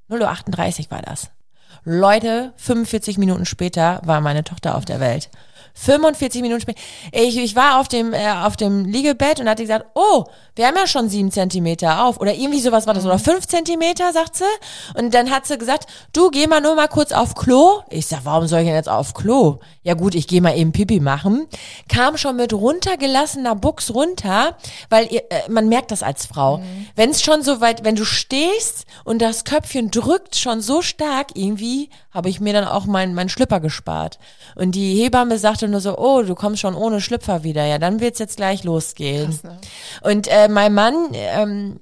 0 0.08 0.20
Uhr 0.20 0.28
38 0.28 0.90
war 0.90 1.02
das. 1.02 1.30
Leute, 1.84 2.52
45 2.56 3.18
Minuten 3.18 3.44
später 3.44 4.00
war 4.04 4.20
meine 4.20 4.42
Tochter 4.42 4.74
auf 4.74 4.84
der 4.84 4.98
Welt. 4.98 5.30
45 5.76 6.42
Minuten 6.42 6.62
später. 6.62 6.80
Ich, 7.12 7.36
ich 7.36 7.54
war 7.54 7.78
auf 7.78 7.88
dem, 7.88 8.12
äh, 8.12 8.30
auf 8.30 8.56
dem 8.56 8.86
Liegebett 8.86 9.40
und 9.40 9.48
hatte 9.48 9.62
gesagt, 9.62 9.86
oh, 9.94 10.24
wir 10.54 10.66
haben 10.66 10.76
ja 10.76 10.86
schon 10.86 11.10
sieben 11.10 11.30
Zentimeter 11.30 12.04
auf. 12.04 12.18
Oder 12.18 12.34
irgendwie 12.34 12.60
sowas 12.60 12.86
war 12.86 12.94
das. 12.94 13.04
Oder 13.04 13.18
fünf 13.18 13.46
Zentimeter, 13.46 14.12
sagt 14.12 14.36
sie. 14.36 14.44
Und 14.94 15.12
dann 15.12 15.30
hat 15.30 15.46
sie 15.46 15.58
gesagt, 15.58 15.86
du 16.14 16.30
geh 16.30 16.46
mal 16.46 16.62
nur 16.62 16.74
mal 16.74 16.88
kurz 16.88 17.12
auf 17.12 17.34
Klo. 17.34 17.82
Ich 17.90 18.06
sag, 18.06 18.24
warum 18.24 18.46
soll 18.46 18.60
ich 18.60 18.66
denn 18.66 18.74
jetzt 18.74 18.88
auf 18.88 19.12
Klo? 19.12 19.58
Ja 19.82 19.94
gut, 19.94 20.14
ich 20.14 20.26
gehe 20.26 20.40
mal 20.40 20.56
eben 20.56 20.72
Pipi 20.72 20.98
machen. 20.98 21.46
Kam 21.88 22.16
schon 22.16 22.36
mit 22.36 22.54
runtergelassener 22.54 23.54
Buchs 23.54 23.92
runter, 23.92 24.56
weil 24.88 25.12
ihr, 25.12 25.30
äh, 25.30 25.48
man 25.50 25.68
merkt 25.68 25.90
das 25.90 26.02
als 26.02 26.24
Frau. 26.24 26.62
Wenn 26.94 27.10
es 27.10 27.22
schon 27.22 27.42
so 27.42 27.60
weit, 27.60 27.84
wenn 27.84 27.96
du 27.96 28.06
stehst 28.06 28.85
und 29.06 29.22
das 29.22 29.44
Köpfchen 29.44 29.92
drückt 29.92 30.34
schon 30.34 30.60
so 30.60 30.82
stark, 30.82 31.28
irgendwie 31.34 31.90
habe 32.10 32.28
ich 32.28 32.40
mir 32.40 32.52
dann 32.52 32.64
auch 32.64 32.86
mein, 32.86 33.14
mein 33.14 33.28
Schlüpper 33.28 33.60
gespart. 33.60 34.18
Und 34.56 34.74
die 34.74 35.00
Hebamme 35.00 35.38
sagte 35.38 35.68
nur 35.68 35.80
so, 35.80 35.96
oh, 35.96 36.22
du 36.22 36.34
kommst 36.34 36.60
schon 36.60 36.74
ohne 36.74 37.00
Schlüpfer 37.00 37.44
wieder. 37.44 37.64
Ja, 37.64 37.78
dann 37.78 38.00
wird's 38.00 38.18
jetzt 38.18 38.36
gleich 38.36 38.64
losgehen. 38.64 39.30
Krass, 39.30 39.44
ne? 39.44 39.58
Und 40.02 40.26
äh, 40.26 40.48
mein 40.48 40.74
Mann, 40.74 41.10
ähm, 41.12 41.78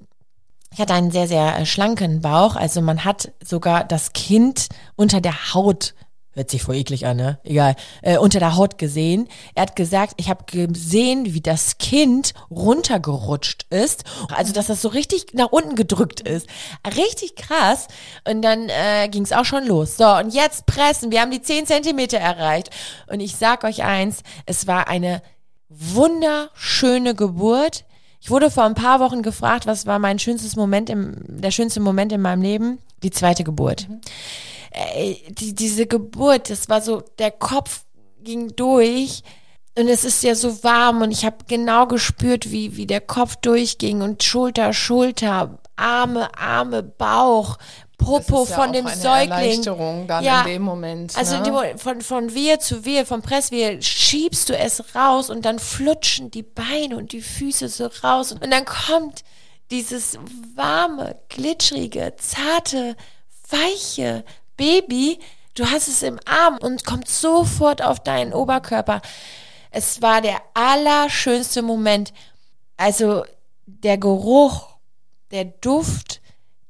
ich 0.71 0.79
hatte 0.79 0.93
einen 0.93 1.09
sehr, 1.09 1.27
sehr 1.27 1.57
äh, 1.57 1.65
schlanken 1.65 2.21
Bauch. 2.21 2.55
Also 2.55 2.79
man 2.81 3.03
hat 3.03 3.31
sogar 3.43 3.85
das 3.85 4.13
Kind 4.13 4.69
unter 4.95 5.19
der 5.19 5.55
Haut, 5.55 5.95
hört 6.35 6.49
sich 6.49 6.61
voll 6.61 6.75
eklig 6.75 7.05
an, 7.05 7.17
ne? 7.17 7.39
Egal, 7.43 7.75
äh, 8.01 8.17
unter 8.17 8.39
der 8.39 8.55
Haut 8.55 8.77
gesehen. 8.77 9.27
Er 9.55 9.63
hat 9.63 9.75
gesagt, 9.75 10.13
ich 10.17 10.29
habe 10.29 10.43
gesehen, 10.45 11.33
wie 11.33 11.41
das 11.41 11.77
Kind 11.77 12.33
runtergerutscht 12.51 13.65
ist. 13.69 14.03
Also 14.29 14.53
dass 14.53 14.67
das 14.67 14.81
so 14.81 14.89
richtig 14.89 15.33
nach 15.33 15.51
unten 15.51 15.75
gedrückt 15.75 16.21
ist. 16.21 16.47
Richtig 16.85 17.35
krass. 17.35 17.87
Und 18.27 18.41
dann 18.41 18.69
äh, 18.69 19.07
ging 19.09 19.23
es 19.23 19.31
auch 19.31 19.45
schon 19.45 19.65
los. 19.65 19.97
So, 19.97 20.07
und 20.15 20.33
jetzt 20.33 20.65
pressen. 20.65 21.11
Wir 21.11 21.21
haben 21.21 21.31
die 21.31 21.41
10 21.41 21.65
Zentimeter 21.65 22.17
erreicht. 22.17 22.69
Und 23.07 23.21
ich 23.21 23.35
sag 23.35 23.63
euch 23.63 23.83
eins, 23.83 24.21
es 24.45 24.67
war 24.67 24.87
eine 24.87 25.21
wunderschöne 25.69 27.15
Geburt. 27.15 27.85
Ich 28.21 28.29
wurde 28.29 28.49
vor 28.49 28.63
ein 28.63 28.75
paar 28.75 28.99
Wochen 28.99 29.21
gefragt, 29.21 29.67
was 29.67 29.85
war 29.85 29.99
mein 29.99 30.19
schönstes 30.19 30.55
Moment 30.55 30.89
im, 30.89 31.15
der 31.27 31.51
schönste 31.51 31.79
Moment 31.79 32.11
in 32.11 32.21
meinem 32.21 32.41
Leben? 32.41 32.79
Die 33.03 33.11
zweite 33.11 33.43
Geburt. 33.43 33.87
Äh, 34.75 35.15
die, 35.29 35.55
diese 35.55 35.87
Geburt, 35.87 36.49
das 36.49 36.67
war 36.67 36.81
so, 36.81 37.01
der 37.17 37.31
Kopf 37.31 37.85
ging 38.21 38.55
durch. 38.55 39.23
Und 39.77 39.89
es 39.89 40.05
ist 40.05 40.23
ja 40.23 40.35
so 40.35 40.63
warm 40.63 41.01
und 41.01 41.11
ich 41.11 41.25
habe 41.25 41.37
genau 41.47 41.85
gespürt, 41.85 42.49
wie, 42.49 42.77
wie 42.77 42.87
der 42.87 43.01
Kopf 43.01 43.35
durchging 43.37 44.01
und 44.01 44.23
Schulter, 44.23 44.71
Schulter, 44.71 45.59
Arme, 45.75 46.29
Arme, 46.37 46.81
Bauch, 46.81 47.57
Popo 47.97 48.45
ja 48.45 48.55
von 48.55 48.71
dem 48.71 48.87
eine 48.87 48.95
Säugling. 48.95 49.31
Erleichterung 49.31 50.07
dann 50.07 50.23
in 50.23 50.45
dem 50.45 50.61
Moment, 50.61 51.17
Also 51.17 51.39
ne? 51.39 51.77
von, 51.77 52.01
von 52.01 52.33
Wehe 52.33 52.59
zu 52.59 52.85
Wehe, 52.85 53.05
von 53.05 53.21
Presswehe 53.21 53.81
schiebst 53.81 54.49
du 54.49 54.57
es 54.57 54.95
raus 54.95 55.29
und 55.29 55.43
dann 55.45 55.59
flutschen 55.59 56.31
die 56.31 56.43
Beine 56.43 56.97
und 56.97 57.11
die 57.11 57.21
Füße 57.21 57.67
so 57.67 57.89
raus 58.03 58.31
und 58.31 58.49
dann 58.49 58.65
kommt 58.65 59.23
dieses 59.71 60.19
warme, 60.55 61.17
glitschrige, 61.27 62.13
zarte, 62.17 62.95
weiche 63.49 64.23
Baby. 64.57 65.19
Du 65.53 65.65
hast 65.65 65.87
es 65.87 66.03
im 66.03 66.19
Arm 66.25 66.57
und 66.57 66.85
kommt 66.85 67.07
sofort 67.07 67.81
auf 67.81 67.99
deinen 68.01 68.33
Oberkörper. 68.33 69.01
Es 69.71 70.01
war 70.01 70.21
der 70.21 70.41
allerschönste 70.53 71.61
Moment. 71.61 72.13
Also 72.77 73.25
der 73.65 73.97
Geruch, 73.97 74.67
der 75.31 75.45
Duft, 75.45 76.21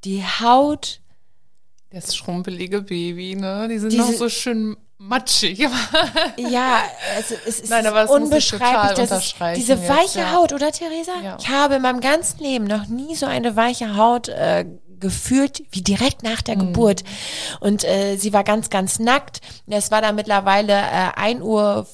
die 0.03 0.23
Haut, 0.23 1.01
Das 1.91 2.15
schrumpelige 2.15 2.81
Baby, 2.81 3.35
ne? 3.35 3.67
Die 3.69 3.79
sind 3.79 3.91
Diese- 3.91 4.03
noch 4.03 4.11
so 4.13 4.29
schön 4.29 4.75
matschig. 4.97 5.59
Ja, 6.37 6.83
also 7.15 7.35
es 7.45 7.59
ist 7.59 7.69
Nein, 7.69 7.85
aber 7.87 8.09
unbeschreiblich. 8.09 8.93
Das 8.97 8.99
ist 8.99 9.11
unterstreichen 9.11 9.59
diese 9.59 9.73
jetzt, 9.73 9.89
weiche 9.89 10.19
ja. 10.19 10.31
Haut, 10.33 10.53
oder 10.53 10.71
Theresa? 10.71 11.11
Ja. 11.23 11.37
Ich 11.39 11.47
habe 11.49 11.75
in 11.75 11.81
meinem 11.81 12.01
ganzen 12.01 12.39
Leben 12.39 12.65
noch 12.65 12.87
nie 12.87 13.15
so 13.15 13.25
eine 13.25 13.55
weiche 13.55 13.95
Haut 13.97 14.27
äh, 14.29 14.65
gefühlt 14.99 15.63
wie 15.71 15.81
direkt 15.81 16.23
nach 16.23 16.41
der 16.41 16.55
Mhm. 16.55 16.59
Geburt. 16.59 17.03
Und 17.59 17.83
äh, 17.83 18.17
sie 18.17 18.33
war 18.33 18.43
ganz, 18.43 18.69
ganz 18.69 18.99
nackt. 18.99 19.41
Es 19.67 19.91
war 19.91 20.01
dann 20.01 20.15
mittlerweile 20.15 20.73
äh, 20.73 21.11
1 21.15 21.41
Uhr 21.41 21.87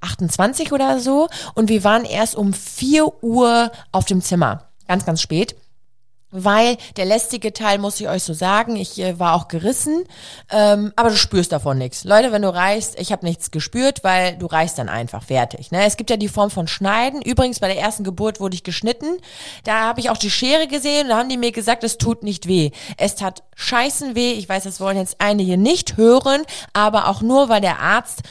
28 0.00 0.72
oder 0.72 0.98
so 1.00 1.28
und 1.54 1.68
wir 1.68 1.84
waren 1.84 2.04
erst 2.04 2.34
um 2.34 2.52
4 2.54 3.22
Uhr 3.22 3.70
auf 3.92 4.06
dem 4.06 4.22
Zimmer. 4.22 4.64
Ganz, 4.88 5.04
ganz 5.04 5.20
spät. 5.20 5.54
Weil 6.32 6.76
der 6.96 7.06
lästige 7.06 7.52
Teil, 7.52 7.78
muss 7.78 8.00
ich 8.00 8.08
euch 8.08 8.22
so 8.22 8.32
sagen, 8.32 8.76
ich 8.76 9.00
äh, 9.00 9.18
war 9.18 9.34
auch 9.34 9.48
gerissen, 9.48 10.04
ähm, 10.50 10.92
aber 10.94 11.10
du 11.10 11.16
spürst 11.16 11.50
davon 11.50 11.78
nichts. 11.78 12.04
Leute, 12.04 12.30
wenn 12.30 12.42
du 12.42 12.54
reichst, 12.54 12.98
ich 13.00 13.10
habe 13.10 13.26
nichts 13.26 13.50
gespürt, 13.50 14.04
weil 14.04 14.36
du 14.36 14.46
reichst 14.46 14.78
dann 14.78 14.88
einfach 14.88 15.24
fertig. 15.24 15.72
Ne? 15.72 15.84
Es 15.84 15.96
gibt 15.96 16.08
ja 16.08 16.16
die 16.16 16.28
Form 16.28 16.50
von 16.50 16.68
Schneiden. 16.68 17.20
Übrigens, 17.20 17.58
bei 17.58 17.66
der 17.66 17.80
ersten 17.80 18.04
Geburt 18.04 18.38
wurde 18.38 18.54
ich 18.54 18.62
geschnitten. 18.62 19.18
Da 19.64 19.80
habe 19.80 20.00
ich 20.00 20.10
auch 20.10 20.16
die 20.16 20.30
Schere 20.30 20.68
gesehen 20.68 21.04
und 21.04 21.08
da 21.08 21.18
haben 21.18 21.28
die 21.28 21.36
mir 21.36 21.52
gesagt, 21.52 21.82
es 21.82 21.98
tut 21.98 22.22
nicht 22.22 22.46
weh. 22.46 22.70
Es 22.96 23.16
tat 23.16 23.42
scheißen 23.56 24.14
weh. 24.14 24.32
Ich 24.32 24.48
weiß, 24.48 24.62
das 24.64 24.80
wollen 24.80 24.96
jetzt 24.96 25.16
einige 25.18 25.58
nicht 25.58 25.96
hören, 25.96 26.42
aber 26.72 27.08
auch 27.08 27.22
nur, 27.22 27.48
weil 27.48 27.60
der 27.60 27.80
Arzt 27.80 28.22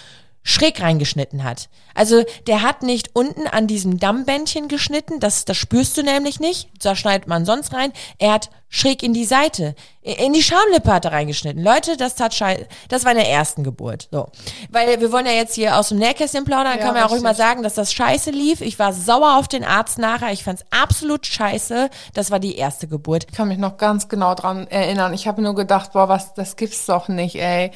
schräg 0.50 0.82
reingeschnitten 0.82 1.43
hat. 1.43 1.70
Also 1.93 2.24
der 2.47 2.62
hat 2.62 2.82
nicht 2.84 3.12
unten 3.14 3.47
an 3.47 3.68
diesem 3.68 4.00
Dammbändchen 4.00 4.68
geschnitten, 4.68 5.20
das, 5.20 5.45
das 5.45 5.58
spürst 5.58 5.97
du 5.97 6.04
nämlich 6.04 6.39
nicht, 6.39 6.70
da 6.82 6.95
schneidet 6.95 7.28
man 7.28 7.45
sonst 7.45 7.74
rein. 7.74 7.91
Er 8.18 8.34
hat 8.34 8.50
schräg 8.70 9.02
in 9.04 9.14
die 9.14 9.26
Seite, 9.26 9.76
in 10.02 10.32
die 10.34 10.43
Schamlippe 10.43 10.93
hat 10.93 11.06
er 11.06 11.12
reingeschnitten. 11.12 11.64
Leute, 11.64 11.97
das 11.97 12.16
tat 12.16 12.34
scheiße, 12.34 12.68
das 12.88 13.04
war 13.04 13.12
in 13.12 13.18
der 13.18 13.30
ersten 13.30 13.64
Geburt. 13.64 14.08
So, 14.12 14.30
Weil 14.70 15.00
wir 15.00 15.12
wollen 15.12 15.26
ja 15.26 15.32
jetzt 15.34 15.56
hier 15.56 15.76
aus 15.78 15.89
dem 15.89 15.97
Nähkästchen 15.97 16.45
plaudern, 16.45 16.78
Ja, 16.78 16.78
kann 16.78 16.88
man 16.93 16.97
ja 16.97 17.06
auch 17.06 17.12
ruhig 17.12 17.22
mal 17.22 17.30
richtig. 17.30 17.45
sagen, 17.45 17.64
dass 17.64 17.74
das 17.74 17.93
scheiße 17.93 18.32
lief. 18.32 18.62
Ich 18.62 18.80
war 18.80 18.93
sauer 18.93 19.38
auf 19.38 19.47
den 19.47 19.64
Arzt 19.64 19.97
nachher, 19.97 20.32
ich 20.32 20.43
fand's 20.43 20.64
absolut 20.72 21.26
scheiße. 21.26 21.89
Das 22.14 22.32
war 22.32 22.39
die 22.39 22.56
erste 22.56 22.88
Geburt. 22.88 23.26
Ich 23.30 23.36
kann 23.38 23.47
mich 23.47 23.58
noch 23.58 23.78
ganz 23.78 24.08
genau 24.08 24.36
dran 24.36 24.68
erinnern. 24.68 25.14
Ich 25.14 25.28
habe 25.28 25.41
nur 25.41 25.56
gedacht, 25.56 25.93
boah, 25.93 26.08
was, 26.08 26.34
das 26.34 26.56
gibt's 26.56 26.86
doch 26.86 27.08
nicht, 27.08 27.36
ey. 27.36 27.72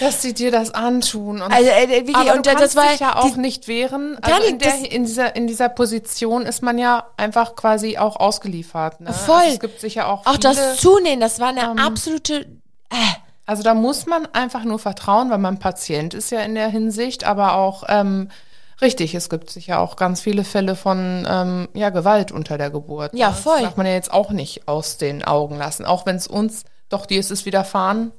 Dass 0.00 0.22
sie 0.22 0.34
dir 0.34 0.50
das 0.50 0.70
antun. 0.72 1.40
Und, 1.42 1.52
Also, 1.52 1.68
äh, 1.70 1.88
wirklich, 1.88 2.16
aber 2.16 2.34
und 2.34 2.46
du 2.46 2.50
das 2.50 2.60
kannst 2.60 2.76
war 2.76 2.88
dich 2.90 3.00
ja 3.00 3.16
auch 3.16 3.30
die- 3.34 3.40
nicht 3.40 3.68
wehren. 3.68 4.18
Also 4.22 4.42
in, 4.46 4.58
der, 4.58 4.70
das- 4.72 4.80
in, 4.82 5.04
dieser, 5.04 5.36
in 5.36 5.46
dieser 5.46 5.68
Position 5.68 6.42
ist 6.42 6.62
man 6.62 6.78
ja 6.78 7.06
einfach 7.16 7.56
quasi 7.56 7.98
auch 7.98 8.16
ausgeliefert. 8.16 9.00
Ne? 9.00 9.12
Voll. 9.12 9.36
Also 9.36 9.54
es 9.54 9.60
gibt 9.60 9.80
sicher 9.80 10.08
auch 10.08 10.26
Auch 10.26 10.32
viele, 10.32 10.40
das 10.40 10.76
Zunehmen, 10.76 11.20
das 11.20 11.40
war 11.40 11.48
eine 11.48 11.62
ähm, 11.62 11.78
absolute 11.78 12.46
Also 13.46 13.62
da 13.62 13.74
muss 13.74 14.06
man 14.06 14.26
einfach 14.32 14.64
nur 14.64 14.78
vertrauen, 14.78 15.30
weil 15.30 15.38
man 15.38 15.58
Patient 15.58 16.14
ist 16.14 16.30
ja 16.30 16.40
in 16.40 16.54
der 16.54 16.68
Hinsicht, 16.68 17.24
aber 17.24 17.54
auch 17.54 17.84
ähm, 17.88 18.28
richtig, 18.82 19.14
es 19.14 19.30
gibt 19.30 19.50
sicher 19.50 19.78
auch 19.80 19.96
ganz 19.96 20.20
viele 20.20 20.42
Fälle 20.44 20.74
von 20.76 21.26
ähm, 21.30 21.68
ja, 21.72 21.90
Gewalt 21.90 22.32
unter 22.32 22.58
der 22.58 22.70
Geburt. 22.70 23.14
Ja, 23.14 23.28
ne? 23.30 23.34
voll. 23.34 23.54
Das 23.54 23.62
darf 23.62 23.76
man 23.76 23.86
ja 23.86 23.92
jetzt 23.92 24.12
auch 24.12 24.30
nicht 24.30 24.66
aus 24.68 24.98
den 24.98 25.24
Augen 25.24 25.56
lassen, 25.58 25.84
auch 25.86 26.06
wenn 26.06 26.16
es 26.16 26.26
uns, 26.26 26.64
doch 26.88 27.06
dir 27.06 27.18
ist 27.20 27.30
es 27.30 27.46
widerfahren. 27.46 28.12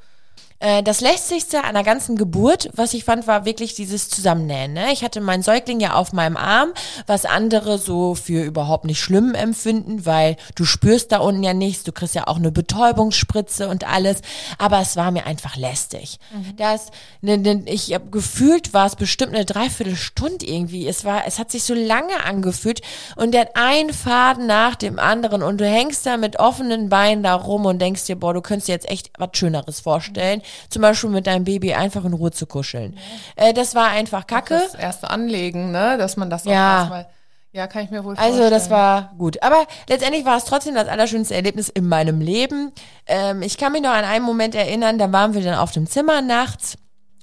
Äh, 0.60 0.82
Das 0.84 1.02
lässigste 1.02 1.64
an 1.64 1.76
der 1.76 1.84
ganzen 1.84 2.16
Geburt, 2.16 2.70
was 2.74 2.94
ich 2.94 3.04
fand, 3.04 3.28
war 3.28 3.46
wirklich 3.46 3.76
dieses 3.76 4.10
Zusammennähen. 4.10 4.74
Ne? 4.74 4.92
Ich 4.92 5.04
hatte 5.04 5.22
meinen 5.22 5.44
Säugling 5.44 5.80
ja 5.80 5.94
auf 5.94 6.14
meinem 6.14 6.38
Arm, 6.38 6.70
was 7.06 7.26
andere 7.26 7.78
so 7.78 8.16
für 8.16 8.44
überhaupt 8.44 8.86
nicht 8.86 9.00
schlimm 9.00 9.34
empfinden, 9.36 10.06
weil 10.06 10.36
du 10.56 10.66
spürst 10.66 11.12
da 11.12 11.20
unten 11.20 11.44
ja 11.44 11.54
nichts, 11.54 11.84
du 11.84 11.92
kriegst 11.92 12.16
ja 12.16 12.28
auch 12.28 12.38
eine 12.38 12.52
Betäubungsspritze 12.52 13.68
und 13.68 13.88
alles, 13.88 14.22
aber 14.58 14.80
es 14.80 14.96
war 14.96 15.12
mir 15.12 15.26
einfach 15.26 15.56
lästig. 15.58 16.20
Das, 16.58 16.88
ne, 17.22 17.38
ne, 17.38 17.64
ich 17.66 17.94
hab 17.94 18.12
gefühlt 18.12 18.74
war 18.74 18.86
es 18.88 18.96
bestimmt 18.96 19.36
eine 19.36 19.46
Dreiviertelstunde 19.46 20.46
irgendwie. 20.46 20.88
Es 20.88 21.06
war, 21.06 21.28
es 21.28 21.38
hat 21.40 21.52
sich 21.52 21.64
so 21.64 21.74
lange 21.74 22.24
angefühlt 22.24 22.82
und 23.16 23.32
der 23.34 23.42
hat 23.42 23.56
einen 23.56 23.94
Faden 23.94 24.48
nach 24.48 24.76
dem 24.76 24.98
anderen 25.00 25.44
und 25.44 25.60
du 25.60 25.66
hängst 25.68 26.06
da 26.06 26.18
mit 26.18 26.40
offenen 26.40 26.90
Beinen 26.90 27.24
da 27.24 27.36
rum 27.36 27.66
und 27.66 27.80
denkst 27.80 28.06
dir, 28.06 28.16
boah, 28.16 28.34
du 28.34 28.42
könntest 28.42 28.68
dir 28.70 28.74
jetzt 28.74 28.90
echt 28.90 29.12
was 29.18 29.30
Schöneres 29.34 29.80
vorstellen. 29.82 30.42
Zum 30.70 30.82
Beispiel 30.82 31.10
mit 31.10 31.28
deinem 31.28 31.44
Baby 31.44 31.74
einfach 31.74 32.04
in 32.06 32.14
Ruhe 32.14 32.32
zu 32.32 32.46
kuscheln. 32.46 32.98
Äh, 33.36 33.54
das 33.54 33.76
war 33.76 33.88
einfach 33.90 34.28
kacke. 34.28 34.56
Das 34.72 34.76
erste 34.76 35.10
Anlegen, 35.10 35.72
ne, 35.72 35.98
dass 35.98 36.18
man 36.18 36.30
das 36.30 36.46
auch 36.48 36.52
Ja. 36.52 36.80
erstmal, 36.80 37.08
ja, 37.52 37.68
kann 37.68 37.84
ich 37.84 37.90
mir 37.90 38.04
wohl 38.04 38.16
vorstellen. 38.16 38.40
Also 38.42 38.50
das 38.50 38.70
war 38.70 39.14
gut. 39.18 39.42
Aber 39.42 39.66
letztendlich 39.90 40.26
war 40.26 40.38
es 40.38 40.46
trotzdem 40.46 40.76
das 40.76 40.88
allerschönste 40.88 41.34
Erlebnis 41.36 41.70
in 41.70 41.88
meinem 41.88 42.22
Leben. 42.22 42.72
Ähm, 43.08 43.42
ich 43.42 43.58
kann 43.58 43.72
mich 43.72 43.82
noch 43.82 43.92
an 43.92 44.06
einen 44.06 44.26
Moment 44.26 44.54
erinnern, 44.56 44.98
da 44.98 45.12
waren 45.12 45.34
wir 45.34 45.42
dann 45.44 45.56
auf 45.56 45.72
dem 45.72 45.88
Zimmer 45.88 46.22
nachts. 46.22 46.78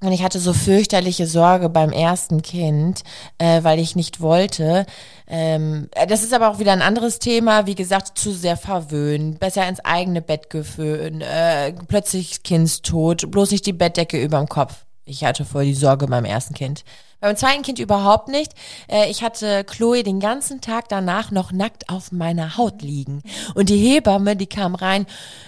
Und 0.05 0.13
ich 0.13 0.23
hatte 0.23 0.39
so 0.39 0.53
fürchterliche 0.53 1.27
Sorge 1.27 1.71
beim 1.71 1.91
ersten 1.91 2.43
Kind, 2.43 3.03
äh, 3.39 3.63
weil 3.63 3.79
ich 3.79 3.97
nicht 3.97 4.21
wollte. 4.21 4.85
Ähm, 5.27 5.89
äh, 5.93 6.07
das 6.07 6.23
ist 6.23 6.35
aber 6.35 6.51
auch 6.51 6.59
wieder 6.59 6.73
ein 6.73 6.83
anderes 6.83 7.19
Thema. 7.19 7.67
Wie 7.67 7.75
gesagt, 7.75 8.19
zu 8.19 8.33
sehr 8.33 8.59
verwöhnt, 8.59 9.41
besser 9.41 9.67
ins 9.67 9.81
eigene 9.81 10.21
Bett 10.21 10.51
geföhnt, 10.51 11.23
äh, 11.23 11.73
plötzlich 11.89 12.43
Kindstod, 12.43 13.31
bloß 13.31 13.51
nicht 13.51 13.65
die 13.65 13.73
Bettdecke 13.73 14.23
überm 14.23 14.49
Kopf. 14.49 14.85
Ich 15.07 15.25
hatte 15.25 15.45
voll 15.45 15.65
die 15.65 15.75
Sorge 15.75 16.07
beim 16.07 16.25
ersten 16.25 16.55
Kind. 16.55 16.85
Beim 17.21 17.37
zweiten 17.37 17.63
Kind 17.63 17.79
überhaupt 17.79 18.29
nicht. 18.29 18.53
Äh, 18.87 19.11
ich 19.11 19.23
hatte 19.23 19.65
Chloe 19.65 20.03
den 20.03 20.21
ganzen 20.21 20.61
Tag 20.61 20.91
danach 20.91 21.31
noch 21.31 21.53
nackt 21.53 21.89
auf 21.89 22.13
meiner 22.13 22.59
Haut 22.59 22.83
liegen. 22.83 23.23
Und 23.55 23.71
die 23.71 23.79
Hebamme, 23.79 24.37
die 24.37 24.47
kam 24.47 24.75
rein. 24.75 25.07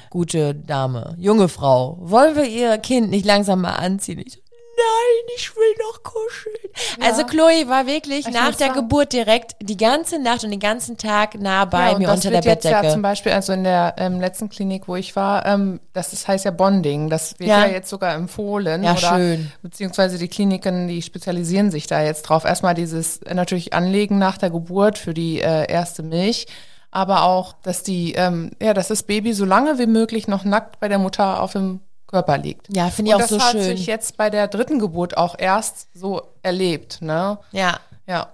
Gute 0.08 0.54
Dame, 0.54 1.14
junge 1.18 1.48
Frau, 1.48 1.98
wollen 2.00 2.36
wir 2.36 2.46
ihr 2.46 2.78
Kind 2.78 3.10
nicht 3.10 3.26
langsam 3.26 3.60
mal 3.60 3.74
anziehen? 3.74 4.22
Ich 4.24 4.45
nein, 4.76 5.34
ich 5.36 5.54
will 5.56 5.74
noch 5.80 6.02
kuscheln. 6.02 6.54
Also 7.00 7.24
Chloe 7.24 7.68
war 7.68 7.86
wirklich 7.86 8.26
Ich 8.26 8.32
nach 8.34 8.54
der 8.54 8.68
sagen- 8.68 8.80
Geburt 8.80 9.12
direkt 9.12 9.56
die 9.60 9.76
ganze 9.76 10.18
Nacht 10.18 10.44
und 10.44 10.50
den 10.50 10.60
ganzen 10.60 10.96
Tag 10.98 11.34
nah 11.40 11.64
bei 11.64 11.92
ja, 11.92 11.98
mir 11.98 12.10
unter 12.10 12.30
der 12.30 12.42
jetzt 12.42 12.64
ja 12.64 12.70
Bettdecke. 12.72 12.92
zum 12.92 13.02
Beispiel, 13.02 13.32
also 13.32 13.52
in 13.52 13.64
der 13.64 13.94
ähm, 13.98 14.20
letzten 14.20 14.48
Klinik, 14.48 14.86
wo 14.88 14.96
ich 14.96 15.16
war, 15.16 15.46
ähm, 15.46 15.80
das 15.92 16.12
ist, 16.12 16.28
heißt 16.28 16.44
ja 16.44 16.50
Bonding. 16.50 17.08
Das 17.10 17.38
wird 17.38 17.48
Ja. 17.48 17.66
ja, 17.66 17.72
jetzt 17.72 17.88
sogar 17.88 18.14
empfohlen. 18.14 18.82
Ja, 18.84 18.92
oder, 18.92 19.00
schön. 19.16 19.52
Beziehungsweise 19.62 20.18
die 20.18 20.28
Kliniken, 20.28 20.88
die 20.88 21.02
spezialisieren 21.02 21.70
sich 21.70 21.86
da 21.86 22.02
jetzt 22.02 22.22
drauf. 22.22 22.44
Erstmal 22.44 22.74
dieses 22.74 23.18
äh, 23.22 23.34
natürlich 23.34 23.72
Anlegen 23.72 24.18
nach 24.18 24.38
der 24.38 24.50
Geburt 24.50 24.98
für 24.98 25.14
die 25.14 25.40
äh, 25.40 25.70
erste 25.70 26.02
Milch. 26.02 26.46
Aber 26.90 27.24
auch, 27.24 27.54
dass 27.62 27.82
die, 27.82 28.12
ähm, 28.14 28.52
ja, 28.62 28.72
dass 28.72 28.88
das 28.88 29.02
Baby 29.02 29.32
so 29.34 29.44
lange 29.44 29.78
wie 29.78 29.86
möglich 29.86 30.28
noch 30.28 30.44
nackt 30.44 30.80
bei 30.80 30.88
der 30.88 30.98
Mutter 30.98 31.42
auf 31.42 31.52
dem 31.52 31.80
Körper 32.06 32.38
liegt. 32.38 32.74
Ja, 32.74 32.88
finde 32.90 33.10
ich 33.10 33.16
Und 33.16 33.22
auch 33.22 33.28
so 33.28 33.36
das 33.36 33.44
hat 33.46 33.52
schön. 33.52 33.62
sich 33.62 33.86
jetzt 33.86 34.16
bei 34.16 34.30
der 34.30 34.48
dritten 34.48 34.78
Geburt 34.78 35.16
auch 35.16 35.36
erst 35.38 35.88
so 35.94 36.22
erlebt, 36.42 37.02
ne? 37.02 37.38
ja. 37.52 37.78
Ja. 38.08 38.28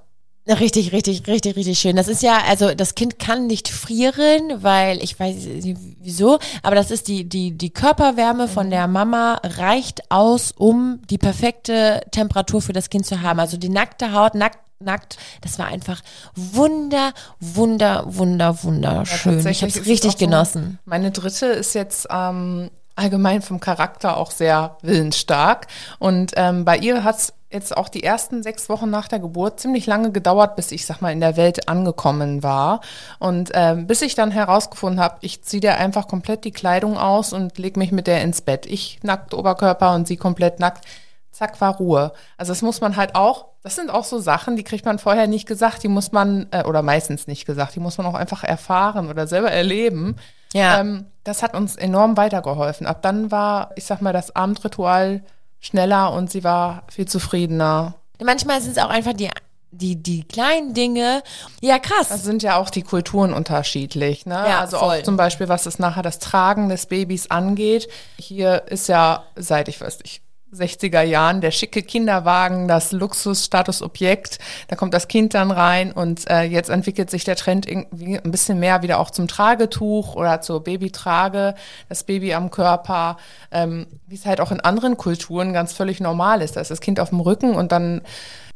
Richtig, 0.49 0.93
richtig, 0.93 1.27
richtig, 1.29 1.55
richtig 1.55 1.79
schön. 1.79 1.95
Das 1.95 2.09
ist 2.09 2.21
ja, 2.21 2.41
also 2.49 2.75
das 2.75 2.97
Kind 2.97 3.21
kann 3.21 3.47
nicht 3.47 3.69
frieren, 3.69 4.61
weil 4.63 5.01
ich 5.01 5.19
weiß 5.19 5.37
nicht 5.37 5.79
wieso, 6.01 6.41
aber 6.65 6.75
das 6.75 6.91
ist 6.91 7.07
die, 7.07 7.29
die, 7.29 7.53
die 7.57 7.71
Körperwärme 7.71 8.49
von 8.49 8.69
der 8.69 8.89
Mama 8.89 9.41
reicht 9.45 10.11
aus, 10.11 10.51
um 10.51 11.01
die 11.09 11.19
perfekte 11.19 12.01
Temperatur 12.11 12.61
für 12.61 12.73
das 12.73 12.91
Kind 12.91 13.07
zu 13.07 13.23
haben. 13.23 13.39
Also 13.39 13.57
die 13.57 13.69
nackte 13.69 14.13
Haut, 14.15 14.35
nackt, 14.35 14.59
nackt, 14.81 15.17
das 15.43 15.61
war 15.61 15.67
einfach 15.67 16.01
wunder, 16.35 17.13
wunder, 17.39 18.03
wunder, 18.09 18.65
wunderschön. 18.65 19.39
ich 19.39 19.45
tatsächlich 19.45 19.63
habe 19.63 19.81
es 19.81 19.87
richtig 19.87 20.15
auch 20.15 20.19
so. 20.19 20.25
genossen. 20.27 20.79
Meine 20.85 21.13
dritte 21.13 21.47
ist 21.47 21.75
jetzt 21.75 22.09
ähm, 22.11 22.69
allgemein 22.97 23.43
vom 23.43 23.61
Charakter 23.61 24.17
auch 24.17 24.31
sehr 24.31 24.77
willensstark. 24.83 25.67
Und 25.99 26.33
ähm, 26.37 26.65
bei 26.65 26.77
ihr 26.79 27.05
hat 27.05 27.17
es 27.17 27.33
jetzt 27.53 27.77
auch 27.77 27.89
die 27.89 28.03
ersten 28.03 28.43
sechs 28.43 28.69
Wochen 28.69 28.91
nach 28.91 29.09
der 29.09 29.19
Geburt 29.19 29.61
ziemlich 29.61 29.87
lange 29.87 30.11
gedauert, 30.11 30.57
bis 30.57 30.73
ich, 30.73 30.87
sag 30.87 31.01
mal, 31.01 31.13
in 31.13 31.21
der 31.21 31.37
Welt 31.37 31.69
angekommen 31.69 32.43
war. 32.43 32.81
Und 33.19 33.51
ähm, 33.55 33.87
bis 33.87 34.03
ich 34.03 34.15
dann 34.15 34.31
herausgefunden 34.31 35.01
habe, 35.01 35.19
ich 35.21 35.43
ziehe 35.43 35.61
der 35.61 35.79
einfach 35.79 36.09
komplett 36.09 36.45
die 36.45 36.53
Kleidung 36.53 36.97
aus 36.97 37.33
und 37.33 37.59
leg 37.59 37.77
mich 37.77 37.93
mit 37.93 38.07
der 38.07 38.23
ins 38.23 38.41
Bett. 38.41 38.67
Ich 38.67 39.01
nackt 39.03 39.35
Oberkörper 39.35 39.95
und 39.95 40.07
sie 40.07 40.17
komplett 40.17 40.61
nackt. 40.61 40.85
zack, 41.31 41.61
war 41.61 41.77
Ruhe. 41.77 42.13
Also 42.37 42.53
das 42.53 42.63
muss 42.63 42.81
man 42.81 42.97
halt 42.97 43.15
auch, 43.15 43.47
das 43.63 43.77
sind 43.77 43.91
auch 43.91 44.05
so 44.05 44.19
Sachen, 44.19 44.57
die 44.57 44.65
kriegt 44.65 44.85
man 44.85 44.99
vorher 44.99 45.27
nicht 45.27 45.47
gesagt, 45.47 45.83
die 45.83 45.89
muss 45.89 46.13
man, 46.13 46.47
äh, 46.51 46.65
oder 46.65 46.83
meistens 46.83 47.27
nicht 47.27 47.47
gesagt, 47.47 47.75
die 47.75 47.81
muss 47.81 47.99
man 47.99 48.07
auch 48.07 48.15
einfach 48.15 48.45
erfahren 48.45 49.09
oder 49.09 49.27
selber 49.27 49.51
erleben. 49.51 50.17
Ja. 50.53 50.81
Ähm, 50.81 51.07
das 51.25 51.43
hat 51.43 51.55
uns 51.55 51.77
enorm 51.77 52.17
weitergeholfen. 52.17 52.87
Ab 52.87 53.03
dann 53.03 53.31
war, 53.31 53.71
ich 53.77 53.85
sag 53.85 54.01
mal, 54.03 54.13
das 54.13 54.35
Abendritual 54.35 55.23
schneller 55.61 56.13
und 56.13 56.31
sie 56.31 56.45
war 56.45 56.83
viel 56.89 57.07
zufriedener. 57.07 57.95
Manchmal 58.23 58.61
sind 58.61 58.77
es 58.77 58.83
auch 58.83 58.91
einfach 58.91 59.13
die, 59.13 59.31
die, 59.71 59.97
die 60.03 60.25
kleinen 60.25 60.75
Dinge. 60.75 61.23
Ja, 61.61 61.79
krass. 61.79 62.09
Da 62.09 62.19
sind 62.19 62.43
ja 62.43 62.57
auch 62.57 62.71
die 62.71 62.83
Kulturen 62.83 63.33
unterschiedlich. 63.33 64.27
Ne? 64.27 64.35
Ja, 64.35 64.61
also 64.61 64.79
voll. 64.79 64.99
auch 64.99 65.03
zum 65.03 65.17
Beispiel, 65.17 65.49
was 65.49 65.67
es 65.67 65.79
nachher 65.79 66.03
das 66.03 66.19
Tragen 66.19 66.69
des 66.69 66.87
Babys 66.87 67.31
angeht. 67.31 67.89
Hier 68.19 68.65
ist 68.67 68.89
ja 68.89 69.25
seit, 69.37 69.69
ich 69.69 69.81
weiß 69.81 70.01
nicht, 70.01 70.22
60er 70.55 71.03
Jahren 71.03 71.41
der 71.41 71.51
schicke 71.51 71.83
Kinderwagen, 71.83 72.69
das 72.69 72.93
Luxusstatusobjekt. 72.93 74.39
Da 74.69 74.77
kommt 74.77 74.93
das 74.95 75.09
Kind 75.09 75.35
dann 75.35 75.51
rein 75.51 75.93
und 75.93 76.29
äh, 76.31 76.43
jetzt 76.43 76.69
entwickelt 76.69 77.11
sich 77.11 77.25
der 77.25 77.37
Trend 77.37 77.67
irgendwie 77.67 78.19
ein 78.19 78.31
bisschen 78.31 78.61
mehr 78.61 78.83
wieder 78.83 78.99
auch 78.99 79.11
zum 79.11 79.29
Tragetuch 79.29 80.15
oder 80.15 80.41
zur 80.41 80.63
Babytrage, 80.63 81.55
das 81.89 82.05
Baby 82.05 82.35
am 82.35 82.51
Körper, 82.51 83.17
ähm, 83.51 83.87
wie 84.07 84.15
es 84.15 84.27
halt 84.27 84.41
auch 84.41 84.51
in 84.51 84.61
anderen 84.61 84.97
Kulturen 84.97 85.53
ganz 85.53 85.73
völlig 85.73 86.01
normal 86.01 86.43
ist. 86.43 86.57
Da 86.57 86.61
ist 86.61 86.71
das 86.71 86.81
Kind 86.81 87.01
auf 87.01 87.09
dem 87.09 87.21
Rücken 87.21 87.55
und 87.55 87.73
dann 87.73 88.03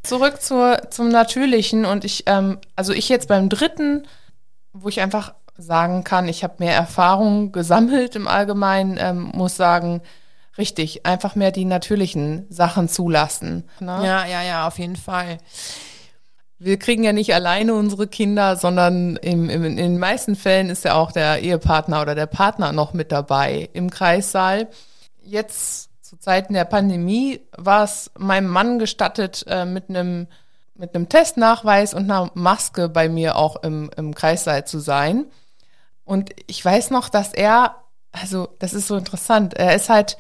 zurück 0.03 0.42
zur, 0.42 0.90
zum 0.90 1.09
Natürlichen 1.09 1.84
und 1.84 2.05
ich, 2.05 2.24
ähm, 2.26 2.59
also 2.76 2.92
ich 2.92 3.09
jetzt 3.09 3.28
beim 3.28 3.49
dritten, 3.49 4.07
wo 4.72 4.88
ich 4.88 5.01
einfach 5.01 5.34
sagen 5.57 6.05
kann, 6.05 6.28
ich 6.28 6.44
habe 6.44 6.57
mehr 6.59 6.74
Erfahrung 6.74 7.53
gesammelt 7.53 8.14
im 8.14 8.28
Allgemeinen, 8.28 8.99
ähm, 9.01 9.30
muss 9.34 9.57
sagen, 9.57 10.03
richtig, 10.59 11.07
einfach 11.07 11.34
mehr 11.34 11.50
die 11.50 11.64
natürlichen 11.64 12.46
Sachen 12.48 12.88
zulassen. 12.88 13.64
Ne? 13.80 14.00
Ja, 14.04 14.26
ja, 14.26 14.42
ja, 14.42 14.66
auf 14.66 14.78
jeden 14.78 14.96
Fall. 14.96 15.38
Wir 16.59 16.78
kriegen 16.78 17.04
ja 17.04 17.12
nicht 17.12 17.34
alleine 17.34 17.74
unsere 17.74 18.07
Kinder, 18.07 18.57
sondern 18.57 19.16
im, 19.16 19.50
im, 19.50 19.64
in 19.64 19.76
den 19.76 19.98
meisten 19.98 20.36
Fällen 20.36 20.70
ist 20.70 20.84
ja 20.84 20.94
auch 20.94 21.12
der 21.12 21.42
Ehepartner 21.42 22.00
oder 22.00 22.14
der 22.14 22.26
Partner 22.26 22.72
noch 22.72 22.94
mit 22.94 23.12
dabei 23.12 23.68
im 23.74 23.90
Kreissaal. 23.90 24.68
Jetzt 25.22 25.90
zu 26.02 26.16
Zeiten 26.16 26.54
der 26.54 26.64
Pandemie 26.64 27.40
war 27.57 27.84
es 27.84 28.11
meinem 28.16 28.46
Mann 28.48 28.78
gestattet, 28.78 29.44
äh, 29.48 29.66
mit 29.66 29.90
einem 29.90 30.28
mit 30.78 30.94
einem 30.94 31.09
Testnachweis 31.09 31.94
und 31.94 32.04
einer 32.04 32.30
Maske 32.34 32.88
bei 32.88 33.09
mir 33.09 33.36
auch 33.36 33.62
im, 33.62 33.90
im 33.96 34.14
Kreissaal 34.14 34.66
zu 34.66 34.78
sein. 34.78 35.26
Und 36.04 36.30
ich 36.46 36.64
weiß 36.64 36.90
noch, 36.90 37.09
dass 37.09 37.32
er, 37.32 37.76
also 38.12 38.48
das 38.59 38.74
ist 38.74 38.86
so 38.86 38.96
interessant, 38.96 39.54
er 39.54 39.74
ist 39.74 39.88
halt, 39.88 40.16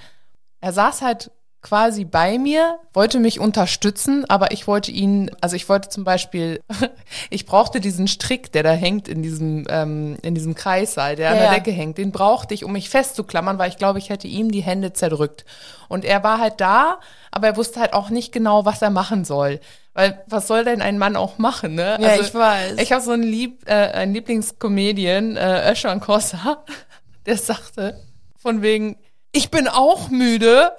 er 0.60 0.72
saß 0.72 1.02
halt 1.02 1.30
quasi 1.66 2.04
bei 2.04 2.38
mir, 2.38 2.78
wollte 2.92 3.18
mich 3.18 3.40
unterstützen, 3.40 4.24
aber 4.28 4.52
ich 4.52 4.68
wollte 4.68 4.92
ihn, 4.92 5.32
also 5.40 5.56
ich 5.56 5.68
wollte 5.68 5.88
zum 5.88 6.04
Beispiel, 6.04 6.60
ich 7.30 7.44
brauchte 7.44 7.80
diesen 7.80 8.06
Strick, 8.06 8.52
der 8.52 8.62
da 8.62 8.70
hängt 8.70 9.08
in 9.08 9.20
diesem, 9.20 9.66
ähm, 9.68 10.16
in 10.22 10.36
diesem 10.36 10.54
Kreissaal, 10.54 11.16
der 11.16 11.30
an 11.30 11.36
Ja, 11.36 11.42
der 11.42 11.50
ja. 11.50 11.54
Decke 11.58 11.72
hängt, 11.72 11.98
den 11.98 12.12
brauchte 12.12 12.54
ich, 12.54 12.62
um 12.64 12.72
mich 12.72 12.88
festzuklammern, 12.88 13.58
weil 13.58 13.68
ich 13.68 13.78
glaube, 13.78 13.98
ich 13.98 14.10
hätte 14.10 14.28
ihm 14.28 14.52
die 14.52 14.62
Hände 14.62 14.92
zerdrückt. 14.92 15.44
Und 15.88 16.04
er 16.04 16.22
war 16.22 16.38
halt 16.38 16.60
da, 16.60 17.00
aber 17.32 17.48
er 17.48 17.56
wusste 17.56 17.80
halt 17.80 17.94
auch 17.94 18.10
nicht 18.10 18.30
genau, 18.30 18.64
was 18.64 18.80
er 18.80 18.90
machen 18.90 19.24
soll. 19.24 19.58
Weil 19.92 20.22
was 20.28 20.46
soll 20.46 20.62
denn 20.64 20.82
ein 20.82 20.98
Mann 20.98 21.16
auch 21.16 21.38
machen, 21.38 21.74
ne? 21.74 21.96
Ja, 22.00 22.14
ich 22.14 22.32
weiß. 22.32 22.76
Ich 22.78 22.92
habe 22.92 23.02
so 23.02 23.10
einen, 23.10 23.24
Lieb, 23.24 23.62
äh, 23.66 23.72
einen 23.72 24.14
Lieblingscomedian, 24.14 25.36
äh, 25.36 25.72
Özcan 25.72 25.98
Kosa, 25.98 26.64
der 27.26 27.38
sagte 27.38 27.98
von 28.38 28.62
wegen, 28.62 28.96
ich 29.36 29.50
bin 29.50 29.68
auch 29.68 30.08
müde. 30.08 30.72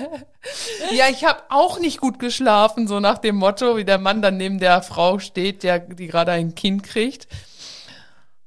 ja, 0.92 1.08
ich 1.10 1.24
habe 1.24 1.40
auch 1.48 1.80
nicht 1.80 2.00
gut 2.00 2.18
geschlafen, 2.18 2.86
so 2.86 3.00
nach 3.00 3.18
dem 3.18 3.36
Motto, 3.36 3.76
wie 3.76 3.84
der 3.84 3.98
Mann 3.98 4.20
dann 4.20 4.36
neben 4.36 4.58
der 4.58 4.82
Frau 4.82 5.18
steht, 5.18 5.62
der, 5.62 5.78
die 5.78 6.06
gerade 6.06 6.32
ein 6.32 6.54
Kind 6.54 6.82
kriegt. 6.82 7.28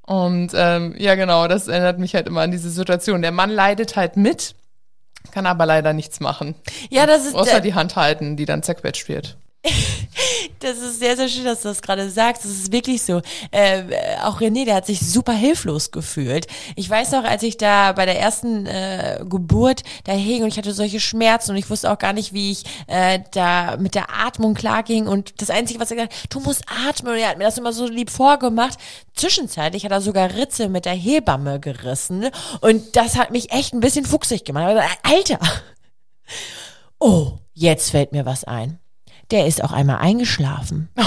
Und 0.04 0.52
ähm, 0.56 0.96
ja, 0.98 1.16
genau, 1.16 1.48
das 1.48 1.68
erinnert 1.68 1.98
mich 1.98 2.14
halt 2.14 2.28
immer 2.28 2.42
an 2.42 2.52
diese 2.52 2.70
Situation. 2.70 3.22
Der 3.22 3.32
Mann 3.32 3.50
leidet 3.50 3.96
halt 3.96 4.16
mit, 4.16 4.56
kann 5.32 5.46
aber 5.46 5.66
leider 5.66 5.94
nichts 5.94 6.20
machen. 6.20 6.56
Ja, 6.90 7.06
das 7.06 7.26
ist, 7.26 7.36
Außer 7.36 7.58
äh, 7.58 7.62
die 7.62 7.74
Hand 7.74 7.96
halten, 7.96 8.38
die 8.38 8.46
dann 8.46 8.62
zerquetscht 8.62 9.08
wird. 9.10 9.38
Das 10.62 10.78
ist 10.78 11.00
sehr, 11.00 11.18
sehr 11.18 11.28
schön, 11.28 11.46
dass 11.46 11.64
du 11.64 11.70
das 11.70 11.82
gerade 11.82 12.08
sagst. 12.12 12.46
Das 12.46 12.52
ist 12.52 12.72
wirklich 12.72 13.02
so. 13.02 13.22
Äh, 13.50 13.84
auch 14.24 14.42
René, 14.42 14.64
der 14.64 14.76
hat 14.76 14.86
sich 14.86 15.00
super 15.00 15.34
hilflos 15.34 15.90
gefühlt. 15.90 16.46
Ich 16.76 16.88
weiß 16.88 17.14
noch, 17.14 17.24
als 17.24 17.42
ich 17.42 17.58
da 17.58 17.94
bei 17.94 18.06
der 18.06 18.20
ersten 18.20 18.68
äh, 18.68 19.24
Geburt 19.28 19.82
da 20.04 20.12
hing 20.12 20.44
und 20.44 20.50
ich 20.50 20.58
hatte 20.60 20.74
solche 20.74 21.00
Schmerzen 21.00 21.52
und 21.52 21.58
ich 21.58 21.68
wusste 21.72 21.92
auch 21.92 21.98
gar 21.98 22.14
nicht, 22.14 22.34
wie 22.34 22.52
ich 22.52 22.64
äh, 22.86 23.22
da 23.32 23.78
mit 23.78 23.96
der 23.96 24.12
Atmung 24.12 24.54
klar 24.54 24.84
ging. 24.84 25.08
Und 25.08 25.42
das 25.42 25.50
Einzige, 25.50 25.80
was 25.80 25.90
er 25.90 25.98
gesagt 25.98 26.14
hat, 26.14 26.34
du 26.34 26.40
musst 26.42 26.64
atmen. 26.68 27.14
Und 27.14 27.20
er 27.20 27.30
hat 27.30 27.40
mir 27.40 27.46
das 27.46 27.58
immer 27.58 27.74
so 27.74 27.88
lieb 27.88 28.12
vorgemacht. 28.12 28.78
Zwischenzeitlich 29.16 29.84
hat 29.84 29.92
er 29.92 30.02
sogar 30.02 30.36
Ritze 30.36 30.70
mit 30.70 30.86
der 30.86 30.94
Hebamme 30.94 31.60
gerissen. 31.60 32.30
Und 32.60 32.96
das 32.96 33.18
hat 33.18 33.32
mich 33.32 33.52
echt 33.52 33.74
ein 33.74 33.80
bisschen 33.80 34.06
fuchsig 34.06 34.46
gemacht. 34.46 34.78
Alter! 35.02 35.40
Oh, 37.00 37.40
jetzt 37.54 37.90
fällt 37.90 38.12
mir 38.12 38.28
was 38.28 38.44
ein. 38.44 38.78
Der 39.32 39.48
ist 39.48 39.64
auch 39.64 39.72
einmal 39.72 39.98
eingeschlafen. 39.98 40.90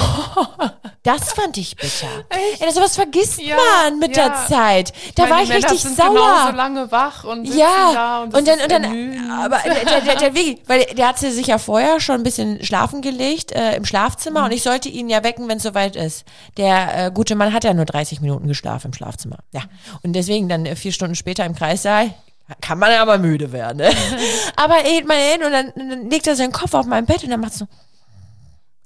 Das 1.07 1.35
fand 1.35 1.59
ich 1.59 1.77
bitter. 1.77 2.07
Ey, 2.31 2.73
sowas 2.73 2.95
vergisst 2.97 3.39
Ja, 3.39 3.57
man 3.83 3.99
mit 3.99 4.17
ja. 4.17 4.27
der 4.31 4.47
Zeit. 4.47 4.95
Da 5.17 5.25
Ich 5.25 5.29
meine, 5.29 5.31
war 5.35 5.43
ich 5.43 5.49
Männer 5.51 5.63
richtig 5.71 5.83
sind 5.83 5.97
sauer. 5.99 6.53
lange 6.57 6.91
wach 6.91 7.25
und 7.25 7.45
Ja, 7.45 7.91
da 7.93 8.23
und, 8.23 8.35
und 8.35 8.49
dann, 8.49 8.59
und 8.61 8.71
dann, 8.73 8.85
ermüdend. 8.85 9.31
aber 9.31 9.59
der, 9.59 10.01
der, 10.01 10.17
der, 10.17 10.35
wirklich, 10.35 10.63
weil 10.67 10.85
der 10.97 11.09
hat 11.09 11.19
sich 11.19 11.47
ja 11.47 11.59
vorher 11.59 12.01
schon 12.01 12.15
ein 12.15 12.23
bisschen 12.23 12.65
schlafen 12.65 13.03
gelegt 13.03 13.53
äh, 13.53 13.77
im 13.77 13.85
Schlafzimmer 13.85 14.41
Mhm. 14.41 14.47
und 14.47 14.53
ich 14.53 14.63
sollte 14.63 14.89
ihn 14.89 15.11
ja 15.11 15.23
wecken, 15.23 15.47
wenn 15.47 15.59
es 15.59 15.65
soweit 15.65 15.95
ist. 15.95 16.25
Der 16.57 17.09
äh, 17.09 17.11
gute 17.13 17.35
Mann 17.35 17.53
hat 17.53 17.65
ja 17.65 17.75
nur 17.75 17.85
30 17.85 18.23
Minuten 18.23 18.49
geschlafen 18.49 18.87
im 18.87 18.95
Schlafzimmer. 18.95 19.41
Ja, 19.53 19.61
und 20.03 20.15
deswegen 20.15 20.49
dann 20.49 20.65
äh, 20.65 20.75
vier 20.75 20.93
Stunden 20.93 21.17
später 21.17 21.45
im 21.45 21.55
Kreissaal 21.55 22.15
kann 22.63 22.79
man 22.79 22.91
ja 22.91 23.03
aber 23.03 23.19
müde 23.19 23.53
werden. 23.53 23.77
Ne? 23.79 23.91
aber 24.57 24.77
er 24.77 24.91
geht 24.91 25.07
mal 25.07 25.19
hin 25.19 25.43
und 25.45 25.53
dann, 25.53 25.73
dann 25.77 26.09
legt 26.11 26.27
er 26.27 26.35
seinen 26.35 26.53
Kopf 26.53 26.73
auf 26.73 26.87
mein 26.87 27.05
Bett 27.05 27.25
und 27.25 27.31
dann 27.31 27.41
macht 27.41 27.53
so. 27.53 27.67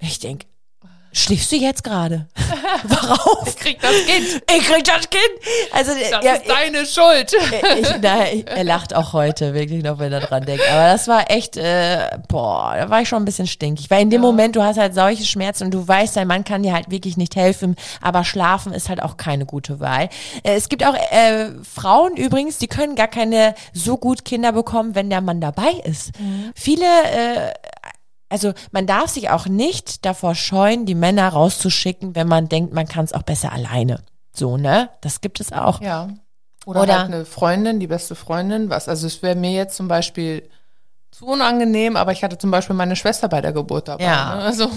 Ich 0.01 0.21
denk, 0.21 0.47
schläfst 1.13 1.51
du 1.51 1.57
jetzt 1.57 1.83
gerade? 1.83 2.29
Worauf? 2.85 3.49
Ich 3.49 3.57
krieg 3.57 3.81
das 3.81 3.93
Kind. 4.07 4.43
Ich 4.57 4.65
krieg 4.65 4.85
das 4.85 5.11
Kind. 5.11 5.23
Also 5.73 5.93
Das 5.93 6.25
ja, 6.25 6.35
ist 6.35 6.49
deine 6.49 6.87
Schuld. 6.87 7.33
ich, 7.81 8.01
nein, 8.01 8.47
er 8.47 8.65
lacht 8.65 8.95
auch 8.95 9.13
heute 9.13 9.55
wirklich 9.55 9.83
noch, 9.83 9.99
wenn 9.99 10.13
er 10.13 10.21
dran 10.21 10.45
denkt. 10.45 10.63
Aber 10.71 10.93
das 10.93 11.09
war 11.09 11.31
echt, 11.31 11.57
äh, 11.57 12.09
boah, 12.29 12.77
da 12.79 12.89
war 12.91 13.03
ich 13.03 13.09
schon 13.09 13.23
ein 13.23 13.25
bisschen 13.25 13.49
stinkig. 13.49 13.91
Weil 13.91 14.03
in 14.03 14.11
dem 14.11 14.21
Moment, 14.21 14.55
du 14.55 14.63
hast 14.63 14.79
halt 14.79 14.95
solche 14.95 15.25
Schmerzen 15.25 15.65
und 15.65 15.75
du 15.75 15.87
weißt, 15.87 16.17
dein 16.17 16.29
Mann 16.29 16.45
kann 16.45 16.63
dir 16.63 16.73
halt 16.73 16.91
wirklich 16.91 17.17
nicht 17.17 17.35
helfen. 17.35 17.75
Aber 18.01 18.23
schlafen 18.25 18.73
ist 18.73 18.89
halt 18.89 19.03
auch 19.03 19.17
keine 19.17 19.47
gute 19.47 19.81
Wahl. 19.81 20.09
Äh, 20.45 20.55
es 20.55 20.69
gibt 20.69 20.85
auch 20.87 20.95
äh, 20.95 21.51
Frauen 21.63 22.17
übrigens, 22.17 22.59
die 22.59 22.69
können 22.69 22.95
gar 22.95 23.09
keine 23.09 23.55
so 23.73 23.97
gut 23.97 24.25
Kinder 24.25 24.53
bekommen, 24.53 24.95
wenn 24.95 25.11
der 25.11 25.21
Mann 25.21 25.41
dabei 25.41 25.73
ist. 25.85 26.13
Viele 26.55 26.85
äh, 26.85 27.53
also 28.29 28.53
man 28.73 28.87
darf 28.87 29.11
sich 29.11 29.31
auch 29.31 29.47
nicht 29.47 30.05
davor 30.05 30.35
scheuen, 30.35 30.87
die 30.87 30.95
Männer 30.95 31.29
rauszuschicken, 31.29 32.15
wenn 32.15 32.29
man 32.29 32.49
denkt, 32.49 32.73
man 32.73 32.87
kann 32.87 33.05
es 33.05 33.13
auch 33.13 33.23
besser 33.23 33.53
alleine. 33.53 34.03
So, 34.35 34.57
ne? 34.57 34.91
Das 35.01 35.21
gibt 35.21 35.41
es 35.41 35.53
auch. 35.53 35.81
Ja. 35.81 36.09
Oder, 36.67 36.83
Oder- 36.83 36.99
halt 36.99 37.13
eine 37.13 37.25
Freundin, 37.25 37.81
die 37.81 37.87
beste 37.87 38.15
Freundin, 38.15 38.69
was, 38.71 38.89
also 38.89 39.07
es 39.07 39.23
wäre 39.23 39.35
mir 39.37 39.53
jetzt 39.53 39.77
zum 39.77 39.89
Beispiel 39.89 40.49
zu 41.11 41.27
unangenehm, 41.27 41.97
aber 41.97 42.13
ich 42.13 42.23
hatte 42.23 42.37
zum 42.39 42.51
Beispiel 42.51 42.77
meine 42.77 42.95
Schwester 42.97 43.29
bei 43.29 43.41
der 43.41 43.53
Geburt 43.53 43.89
dabei. 43.89 44.05
Ja. 44.05 44.37
Ne? 44.37 44.43
Also, 44.43 44.69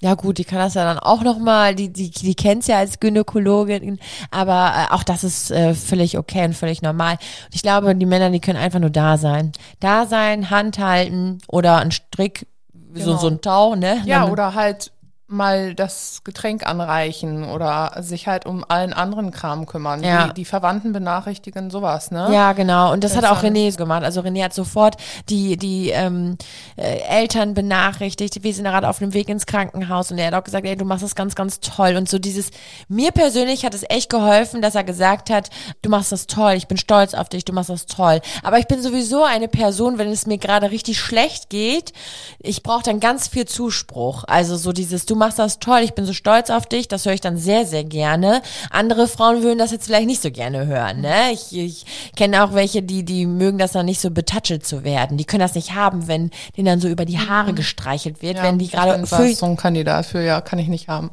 Ja 0.00 0.14
gut, 0.14 0.38
die 0.38 0.44
kann 0.44 0.58
das 0.58 0.74
ja 0.74 0.84
dann 0.84 0.98
auch 1.00 1.22
noch 1.22 1.38
mal, 1.38 1.74
die 1.74 1.92
die 1.92 2.10
die 2.10 2.34
kennt's 2.36 2.68
ja 2.68 2.76
als 2.78 3.00
Gynäkologin, 3.00 3.98
aber 4.30 4.72
äh, 4.76 4.94
auch 4.94 5.02
das 5.02 5.24
ist 5.24 5.50
äh, 5.50 5.74
völlig 5.74 6.16
okay 6.18 6.44
und 6.44 6.54
völlig 6.54 6.82
normal. 6.82 7.14
Und 7.46 7.54
ich 7.54 7.62
glaube, 7.62 7.92
die 7.96 8.06
Männer, 8.06 8.30
die 8.30 8.40
können 8.40 8.58
einfach 8.60 8.78
nur 8.78 8.90
da 8.90 9.16
sein, 9.18 9.50
da 9.80 10.06
sein, 10.06 10.50
Hand 10.50 10.78
halten 10.78 11.38
oder 11.48 11.78
ein 11.78 11.90
Strick, 11.90 12.46
so 12.94 13.04
Genau. 13.04 13.16
so 13.18 13.26
ein 13.28 13.40
Tau, 13.40 13.74
ne? 13.74 14.02
ja, 14.04 14.26
oder 14.28 14.54
halt 14.54 14.92
mal 15.28 15.74
das 15.74 16.22
Getränk 16.24 16.66
anreichen 16.66 17.44
oder 17.44 17.96
sich 18.00 18.26
halt 18.26 18.46
um 18.46 18.64
allen 18.66 18.94
anderen 18.94 19.30
Kram 19.30 19.66
kümmern. 19.66 20.02
Ja. 20.02 20.28
Die, 20.28 20.34
die 20.34 20.44
Verwandten 20.46 20.92
benachrichtigen, 20.92 21.70
sowas, 21.70 22.10
ne? 22.10 22.28
Ja, 22.32 22.54
genau. 22.54 22.92
Und 22.92 23.04
das 23.04 23.16
hat 23.16 23.24
auch. 23.24 23.42
René 23.42 23.76
gemacht. 23.76 24.02
Also 24.04 24.22
René 24.22 24.42
hat 24.42 24.54
sofort 24.54 24.96
die, 25.28 25.56
die 25.56 25.90
ähm, 25.90 26.36
äh, 26.76 26.98
Eltern 27.08 27.54
benachrichtigt. 27.54 28.42
Wir 28.42 28.54
sind 28.54 28.64
gerade 28.64 28.88
auf 28.88 28.98
dem 28.98 29.12
Weg 29.12 29.28
ins 29.28 29.46
Krankenhaus 29.46 30.10
und 30.10 30.18
er 30.18 30.28
hat 30.28 30.34
auch 30.34 30.44
gesagt, 30.44 30.66
ey, 30.66 30.76
du 30.76 30.84
machst 30.84 31.04
das 31.04 31.14
ganz, 31.14 31.34
ganz 31.34 31.60
toll. 31.60 31.96
Und 31.96 32.08
so 32.08 32.18
dieses, 32.18 32.50
mir 32.88 33.12
persönlich 33.12 33.64
hat 33.64 33.74
es 33.74 33.84
echt 33.88 34.10
geholfen, 34.10 34.62
dass 34.62 34.74
er 34.74 34.84
gesagt 34.84 35.30
hat, 35.30 35.50
du 35.82 35.90
machst 35.90 36.10
das 36.10 36.26
toll, 36.26 36.52
ich 36.52 36.68
bin 36.68 36.78
stolz 36.78 37.14
auf 37.14 37.28
dich, 37.28 37.44
du 37.44 37.52
machst 37.52 37.70
das 37.70 37.86
toll. 37.86 38.20
Aber 38.42 38.58
ich 38.58 38.66
bin 38.66 38.82
sowieso 38.82 39.24
eine 39.24 39.48
Person, 39.48 39.98
wenn 39.98 40.08
es 40.08 40.26
mir 40.26 40.38
gerade 40.38 40.70
richtig 40.70 40.98
schlecht 40.98 41.50
geht, 41.50 41.92
ich 42.38 42.62
brauche 42.62 42.82
dann 42.82 43.00
ganz 43.00 43.28
viel 43.28 43.44
Zuspruch. 43.44 44.24
Also 44.26 44.56
so 44.56 44.72
dieses, 44.72 45.04
du 45.06 45.17
machst 45.18 45.38
das 45.38 45.58
toll, 45.58 45.80
ich 45.82 45.94
bin 45.94 46.04
so 46.04 46.12
stolz 46.12 46.50
auf 46.50 46.66
dich, 46.66 46.88
das 46.88 47.04
höre 47.04 47.12
ich 47.12 47.20
dann 47.20 47.36
sehr, 47.36 47.66
sehr 47.66 47.84
gerne. 47.84 48.42
Andere 48.70 49.08
Frauen 49.08 49.42
würden 49.42 49.58
das 49.58 49.70
jetzt 49.70 49.86
vielleicht 49.86 50.06
nicht 50.06 50.22
so 50.22 50.30
gerne 50.30 50.66
hören, 50.66 51.00
ne? 51.00 51.32
Ich, 51.32 51.56
ich 51.56 51.84
kenne 52.16 52.44
auch 52.44 52.54
welche, 52.54 52.82
die, 52.82 53.04
die 53.04 53.26
mögen 53.26 53.58
das 53.58 53.72
dann 53.72 53.86
nicht 53.86 54.00
so 54.00 54.10
betatschelt 54.10 54.66
zu 54.66 54.84
werden. 54.84 55.18
Die 55.18 55.24
können 55.24 55.40
das 55.40 55.54
nicht 55.54 55.74
haben, 55.74 56.08
wenn 56.08 56.30
denen 56.56 56.66
dann 56.66 56.80
so 56.80 56.88
über 56.88 57.04
die 57.04 57.18
Haare 57.18 57.52
gestreichelt 57.54 58.22
wird, 58.22 58.42
wenn 58.42 58.58
die 58.58 58.66
ich 58.66 58.72
gerade 58.72 58.94
bin 58.94 59.06
fast 59.06 59.36
so 59.36 59.46
ein 59.46 59.56
Kandidat 59.56 60.06
für, 60.06 60.22
ja, 60.22 60.40
kann 60.40 60.58
ich 60.58 60.68
nicht 60.68 60.88
haben. 60.88 61.10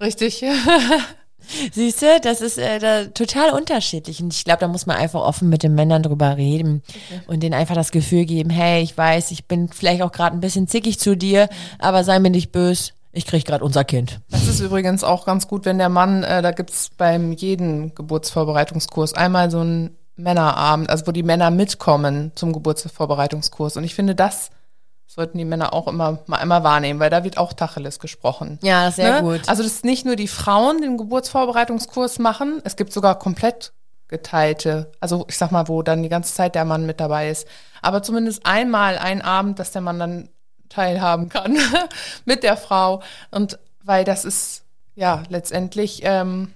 Richtig. 0.00 0.44
Siehst 1.72 2.02
du, 2.02 2.20
das 2.20 2.40
ist 2.40 2.58
äh, 2.58 2.78
da 2.78 3.04
total 3.04 3.50
unterschiedlich. 3.50 4.20
Und 4.20 4.34
ich 4.34 4.44
glaube, 4.44 4.60
da 4.60 4.68
muss 4.68 4.86
man 4.86 4.96
einfach 4.96 5.20
offen 5.20 5.48
mit 5.48 5.62
den 5.62 5.74
Männern 5.74 6.02
drüber 6.02 6.36
reden 6.36 6.82
und 7.28 7.42
denen 7.42 7.54
einfach 7.54 7.74
das 7.74 7.92
Gefühl 7.92 8.24
geben, 8.24 8.50
hey, 8.50 8.82
ich 8.82 8.96
weiß, 8.96 9.30
ich 9.30 9.46
bin 9.46 9.68
vielleicht 9.68 10.02
auch 10.02 10.12
gerade 10.12 10.36
ein 10.36 10.40
bisschen 10.40 10.66
zickig 10.66 10.98
zu 10.98 11.16
dir, 11.16 11.48
aber 11.78 12.04
sei 12.04 12.18
mir 12.18 12.30
nicht 12.30 12.52
böse. 12.52 12.92
Ich 13.16 13.26
krieg 13.26 13.46
gerade 13.46 13.64
unser 13.64 13.82
Kind. 13.84 14.20
Das 14.28 14.46
ist 14.46 14.60
übrigens 14.60 15.02
auch 15.02 15.24
ganz 15.24 15.48
gut, 15.48 15.64
wenn 15.64 15.78
der 15.78 15.88
Mann, 15.88 16.22
äh, 16.22 16.42
da 16.42 16.50
gibt's 16.50 16.90
beim 16.96 17.32
jeden 17.32 17.94
Geburtsvorbereitungskurs 17.94 19.14
einmal 19.14 19.50
so 19.50 19.60
einen 19.60 19.96
Männerabend, 20.16 20.90
also 20.90 21.06
wo 21.06 21.12
die 21.12 21.22
Männer 21.22 21.50
mitkommen 21.50 22.32
zum 22.34 22.52
Geburtsvorbereitungskurs. 22.52 23.78
Und 23.78 23.84
ich 23.84 23.94
finde, 23.94 24.14
das 24.14 24.50
sollten 25.06 25.38
die 25.38 25.44
Männer 25.46 25.72
auch 25.72 25.88
immer 25.88 26.18
mal 26.26 26.36
einmal 26.36 26.62
wahrnehmen, 26.62 27.00
weil 27.00 27.08
da 27.08 27.24
wird 27.24 27.38
auch 27.38 27.54
Tacheles 27.54 28.00
gesprochen. 28.00 28.58
Ja, 28.62 28.84
das 28.84 28.90
ist 28.90 28.96
sehr 28.96 29.22
Ne? 29.22 29.22
gut. 29.22 29.48
Also 29.48 29.62
das 29.62 29.72
ist 29.72 29.84
nicht 29.86 30.04
nur 30.04 30.16
die 30.16 30.28
Frauen 30.28 30.82
den 30.82 30.98
Geburtsvorbereitungskurs 30.98 32.18
machen, 32.18 32.60
es 32.64 32.76
gibt 32.76 32.92
sogar 32.92 33.18
komplett 33.18 33.72
geteilte, 34.08 34.92
also 35.00 35.24
ich 35.28 35.38
sag 35.38 35.50
mal, 35.52 35.68
wo 35.68 35.82
dann 35.82 36.02
die 36.02 36.08
ganze 36.08 36.34
Zeit 36.34 36.54
der 36.54 36.64
Mann 36.66 36.86
mit 36.86 37.00
dabei 37.00 37.30
ist. 37.30 37.46
Aber 37.82 38.02
zumindest 38.02 38.44
einmal 38.44 38.98
ein 38.98 39.22
Abend, 39.22 39.58
dass 39.58 39.72
der 39.72 39.80
Mann 39.82 39.98
dann 39.98 40.28
teilhaben 40.68 41.28
kann 41.28 41.58
mit 42.24 42.42
der 42.42 42.56
Frau. 42.56 43.02
Und 43.30 43.58
weil 43.82 44.04
das 44.04 44.24
ist 44.24 44.64
ja 44.94 45.22
letztendlich 45.28 46.00
ähm, 46.04 46.52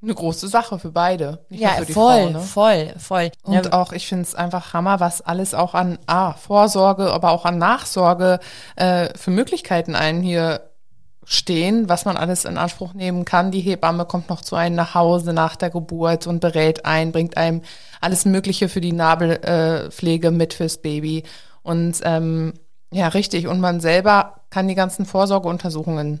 eine 0.00 0.14
große 0.14 0.46
Sache 0.48 0.78
für 0.78 0.92
beide. 0.92 1.44
Nicht 1.48 1.60
Ja, 1.60 1.70
für 1.70 1.86
die 1.86 1.92
voll, 1.92 2.22
Frau, 2.22 2.30
ne? 2.30 2.40
voll, 2.40 2.94
voll. 2.98 3.30
Und 3.42 3.66
ja, 3.66 3.72
auch, 3.72 3.92
ich 3.92 4.06
finde 4.06 4.22
es 4.22 4.34
einfach 4.34 4.72
Hammer, 4.72 5.00
was 5.00 5.20
alles 5.20 5.54
auch 5.54 5.74
an 5.74 5.98
ah, 6.06 6.34
Vorsorge, 6.34 7.12
aber 7.12 7.30
auch 7.32 7.44
an 7.44 7.58
Nachsorge 7.58 8.38
äh, 8.76 9.08
für 9.18 9.30
Möglichkeiten 9.30 9.96
einen 9.96 10.22
hier 10.22 10.62
stehen, 11.24 11.88
was 11.88 12.04
man 12.04 12.16
alles 12.16 12.44
in 12.44 12.56
Anspruch 12.56 12.94
nehmen 12.94 13.24
kann. 13.24 13.50
Die 13.50 13.60
Hebamme 13.60 14.06
kommt 14.06 14.30
noch 14.30 14.40
zu 14.40 14.56
einem 14.56 14.76
nach 14.76 14.94
Hause 14.94 15.32
nach 15.32 15.56
der 15.56 15.68
Geburt 15.68 16.26
und 16.26 16.40
berät 16.40 16.86
ein, 16.86 17.12
bringt 17.12 17.36
einem 17.36 17.62
alles 18.00 18.24
Mögliche 18.24 18.68
für 18.68 18.80
die 18.80 18.92
Nabelpflege 18.92 20.28
äh, 20.28 20.30
mit 20.30 20.54
fürs 20.54 20.78
Baby. 20.78 21.24
Und 21.62 22.00
ähm, 22.04 22.54
ja, 22.90 23.08
richtig. 23.08 23.46
Und 23.48 23.60
man 23.60 23.80
selber 23.80 24.36
kann 24.50 24.68
die 24.68 24.74
ganzen 24.74 25.04
Vorsorgeuntersuchungen 25.06 26.20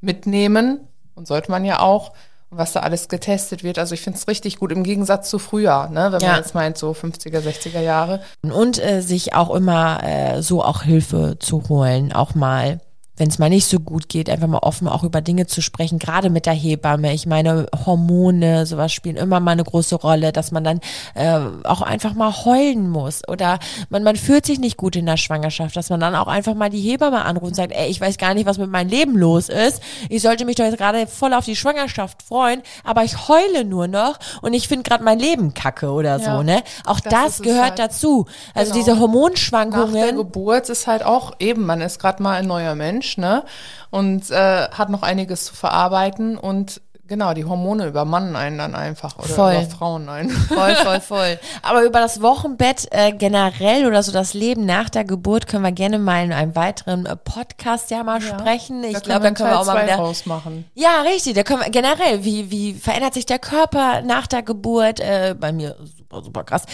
mitnehmen 0.00 0.80
und 1.14 1.26
sollte 1.26 1.50
man 1.50 1.64
ja 1.64 1.80
auch, 1.80 2.12
was 2.50 2.72
da 2.72 2.80
alles 2.80 3.08
getestet 3.08 3.64
wird. 3.64 3.78
Also 3.78 3.94
ich 3.94 4.00
finde 4.02 4.18
es 4.18 4.28
richtig 4.28 4.58
gut 4.58 4.70
im 4.72 4.84
Gegensatz 4.84 5.28
zu 5.30 5.38
früher, 5.38 5.88
ne? 5.88 6.12
wenn 6.12 6.20
Ja. 6.20 6.28
man 6.32 6.36
jetzt 6.38 6.54
meint, 6.54 6.78
so 6.78 6.92
50er, 6.92 7.40
60er 7.40 7.80
Jahre. 7.80 8.20
und 8.42 8.82
äh, 8.82 9.00
sich 9.02 9.34
auch 9.34 9.52
immer 9.54 10.02
äh, 10.04 10.42
so 10.42 10.62
auch 10.62 10.82
Hilfe 10.82 11.36
zu 11.40 11.68
holen, 11.68 12.12
auch 12.12 12.34
mal 12.34 12.80
wenn 13.16 13.28
es 13.28 13.38
mal 13.38 13.48
nicht 13.48 13.66
so 13.66 13.80
gut 13.80 14.08
geht, 14.08 14.28
einfach 14.30 14.46
mal 14.46 14.58
offen 14.58 14.88
auch 14.88 15.02
über 15.04 15.20
Dinge 15.20 15.46
zu 15.46 15.62
sprechen, 15.62 15.98
gerade 15.98 16.30
mit 16.30 16.46
der 16.46 16.52
Hebamme. 16.52 17.12
Ich 17.14 17.26
meine, 17.26 17.66
Hormone, 17.86 18.66
sowas 18.66 18.92
spielen 18.92 19.16
immer 19.16 19.40
mal 19.40 19.52
eine 19.52 19.64
große 19.64 19.96
Rolle, 19.96 20.32
dass 20.32 20.50
man 20.52 20.64
dann 20.64 20.80
äh, 21.14 21.38
auch 21.64 21.82
einfach 21.82 22.14
mal 22.14 22.44
heulen 22.44 22.88
muss 22.90 23.22
oder 23.28 23.58
man, 23.90 24.02
man 24.02 24.16
fühlt 24.16 24.46
sich 24.46 24.58
nicht 24.58 24.76
gut 24.76 24.96
in 24.96 25.06
der 25.06 25.16
Schwangerschaft, 25.16 25.76
dass 25.76 25.90
man 25.90 26.00
dann 26.00 26.14
auch 26.14 26.26
einfach 26.28 26.54
mal 26.54 26.70
die 26.70 26.80
Hebamme 26.80 27.24
anruft 27.24 27.46
und 27.48 27.54
sagt, 27.54 27.72
ey, 27.72 27.88
ich 27.88 28.00
weiß 28.00 28.18
gar 28.18 28.34
nicht, 28.34 28.46
was 28.46 28.58
mit 28.58 28.70
meinem 28.70 28.88
Leben 28.90 29.16
los 29.16 29.48
ist. 29.48 29.80
Ich 30.08 30.22
sollte 30.22 30.44
mich 30.44 30.56
doch 30.56 30.64
jetzt 30.64 30.78
gerade 30.78 31.06
voll 31.06 31.32
auf 31.34 31.44
die 31.44 31.56
Schwangerschaft 31.56 32.22
freuen, 32.22 32.62
aber 32.84 33.04
ich 33.04 33.28
heule 33.28 33.64
nur 33.64 33.88
noch 33.88 34.18
und 34.42 34.52
ich 34.54 34.68
finde 34.68 34.82
gerade 34.88 35.02
mein 35.04 35.18
Leben 35.18 35.54
kacke 35.54 35.90
oder 35.90 36.18
Ja, 36.18 36.36
so, 36.36 36.42
ne? 36.42 36.62
Auch 36.84 37.00
das 37.00 37.12
das, 37.12 37.42
gehört 37.42 37.70
halt. 37.70 37.78
dazu. 37.78 38.26
Also 38.54 38.72
Genau. 38.72 38.78
diese 38.84 38.90
Nach 38.90 38.96
der 38.96 39.02
Hormonschwankungen. 39.02 40.16
Geburt 40.16 40.68
ist 40.68 40.86
halt 40.86 41.04
auch 41.04 41.32
eben, 41.38 41.64
man 41.66 41.80
ist 41.80 41.98
gerade 41.98 42.22
mal 42.22 42.38
ein 42.38 42.46
neuer 42.46 42.74
Mensch, 42.74 43.05
ne? 43.18 43.44
Und 43.90 44.30
äh, 44.30 44.68
hat 44.68 44.90
noch 44.90 45.02
einiges 45.02 45.44
zu 45.44 45.54
verarbeiten 45.54 46.36
und 46.36 46.80
genau, 47.08 47.34
die 47.34 47.44
Hormone 47.44 47.86
übermannen 47.86 48.36
einen 48.36 48.58
dann 48.58 48.74
einfach 48.74 49.18
oder 49.18 49.28
Voll. 49.28 49.54
über 49.54 49.62
Frauen 49.62 50.08
ein. 50.08 50.30
Voll, 50.56 50.74
voll, 50.74 51.00
voll. 51.00 51.38
Aber 51.62 51.84
über 51.84 52.00
das 52.00 52.22
Wochenbett 52.22 52.88
äh, 52.90 53.12
generell 53.12 53.86
oder 53.86 54.02
so 54.02 54.12
das 54.12 54.34
Leben 54.34 54.66
nach 54.66 54.88
der 54.88 55.04
Geburt 55.04 55.46
können 55.46 55.62
wir 55.62 55.72
gerne 55.72 55.98
mal 55.98 56.24
in 56.24 56.32
einem 56.32 56.54
weiteren 56.54 57.06
äh, 57.06 57.16
Podcast 57.16 57.90
ja 57.90 58.02
mal 58.02 58.20
sprechen. 58.20 58.82
Ich 58.84 59.02
glaube, 59.02 59.20
da 59.20 59.30
können 59.30 59.50
wir 59.50 59.60
auch 59.60 59.66
mal 59.66 59.84
wieder. 59.84 59.96
rausmachen. 59.96 60.68
Ja, 60.74 61.02
richtig. 61.02 61.34
Da 61.34 61.42
können 61.42 61.60
wir 61.60 61.70
generell, 61.70 62.24
wie, 62.24 62.50
wie 62.50 62.74
verändert 62.74 63.14
sich 63.14 63.26
der 63.26 63.38
Körper 63.38 64.02
nach 64.02 64.26
der 64.26 64.42
Geburt? 64.42 65.00
Äh, 65.00 65.34
bei 65.38 65.52
mir 65.52 65.76
super, 65.96 66.22
super 66.22 66.44
krass. 66.44 66.64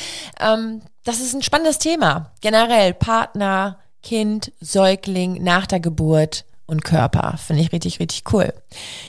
Ähm, 0.41 0.83
das 1.05 1.20
ist 1.20 1.35
ein 1.35 1.43
spannendes 1.43 1.78
Thema. 1.78 2.33
Generell 2.41 2.95
Partner, 2.95 3.78
Kind, 4.03 4.53
Säugling 4.61 5.42
nach 5.42 5.66
der 5.66 5.80
Geburt 5.80 6.44
und 6.66 6.84
Körper. 6.84 7.38
Finde 7.44 7.62
ich 7.62 7.72
richtig, 7.72 8.00
richtig 8.00 8.24
cool. 8.32 8.53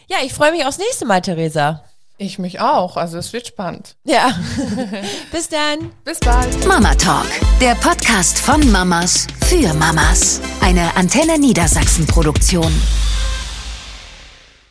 Ja, 0.08 0.18
ich 0.24 0.34
freue 0.34 0.52
mich 0.52 0.66
aufs 0.66 0.78
nächste 0.78 1.06
Mal, 1.06 1.22
Theresa. 1.22 1.84
Ich 2.20 2.38
mich 2.38 2.60
auch, 2.62 2.96
also 2.96 3.18
es 3.18 3.34
wird 3.34 3.48
spannend. 3.48 3.96
Ja. 4.04 4.38
Bis 5.32 5.50
dann. 5.50 5.92
Bis 6.06 6.20
bald. 6.20 6.66
Mama 6.68 6.94
Talk, 6.94 7.26
der 7.60 7.74
Podcast 7.76 8.38
von 8.40 8.72
Mamas 8.72 9.28
für 9.46 9.74
Mamas. 9.74 10.40
Eine 10.62 10.96
Antenne 10.96 11.40
Niedersachsen 11.40 12.06
Produktion. 12.06 12.72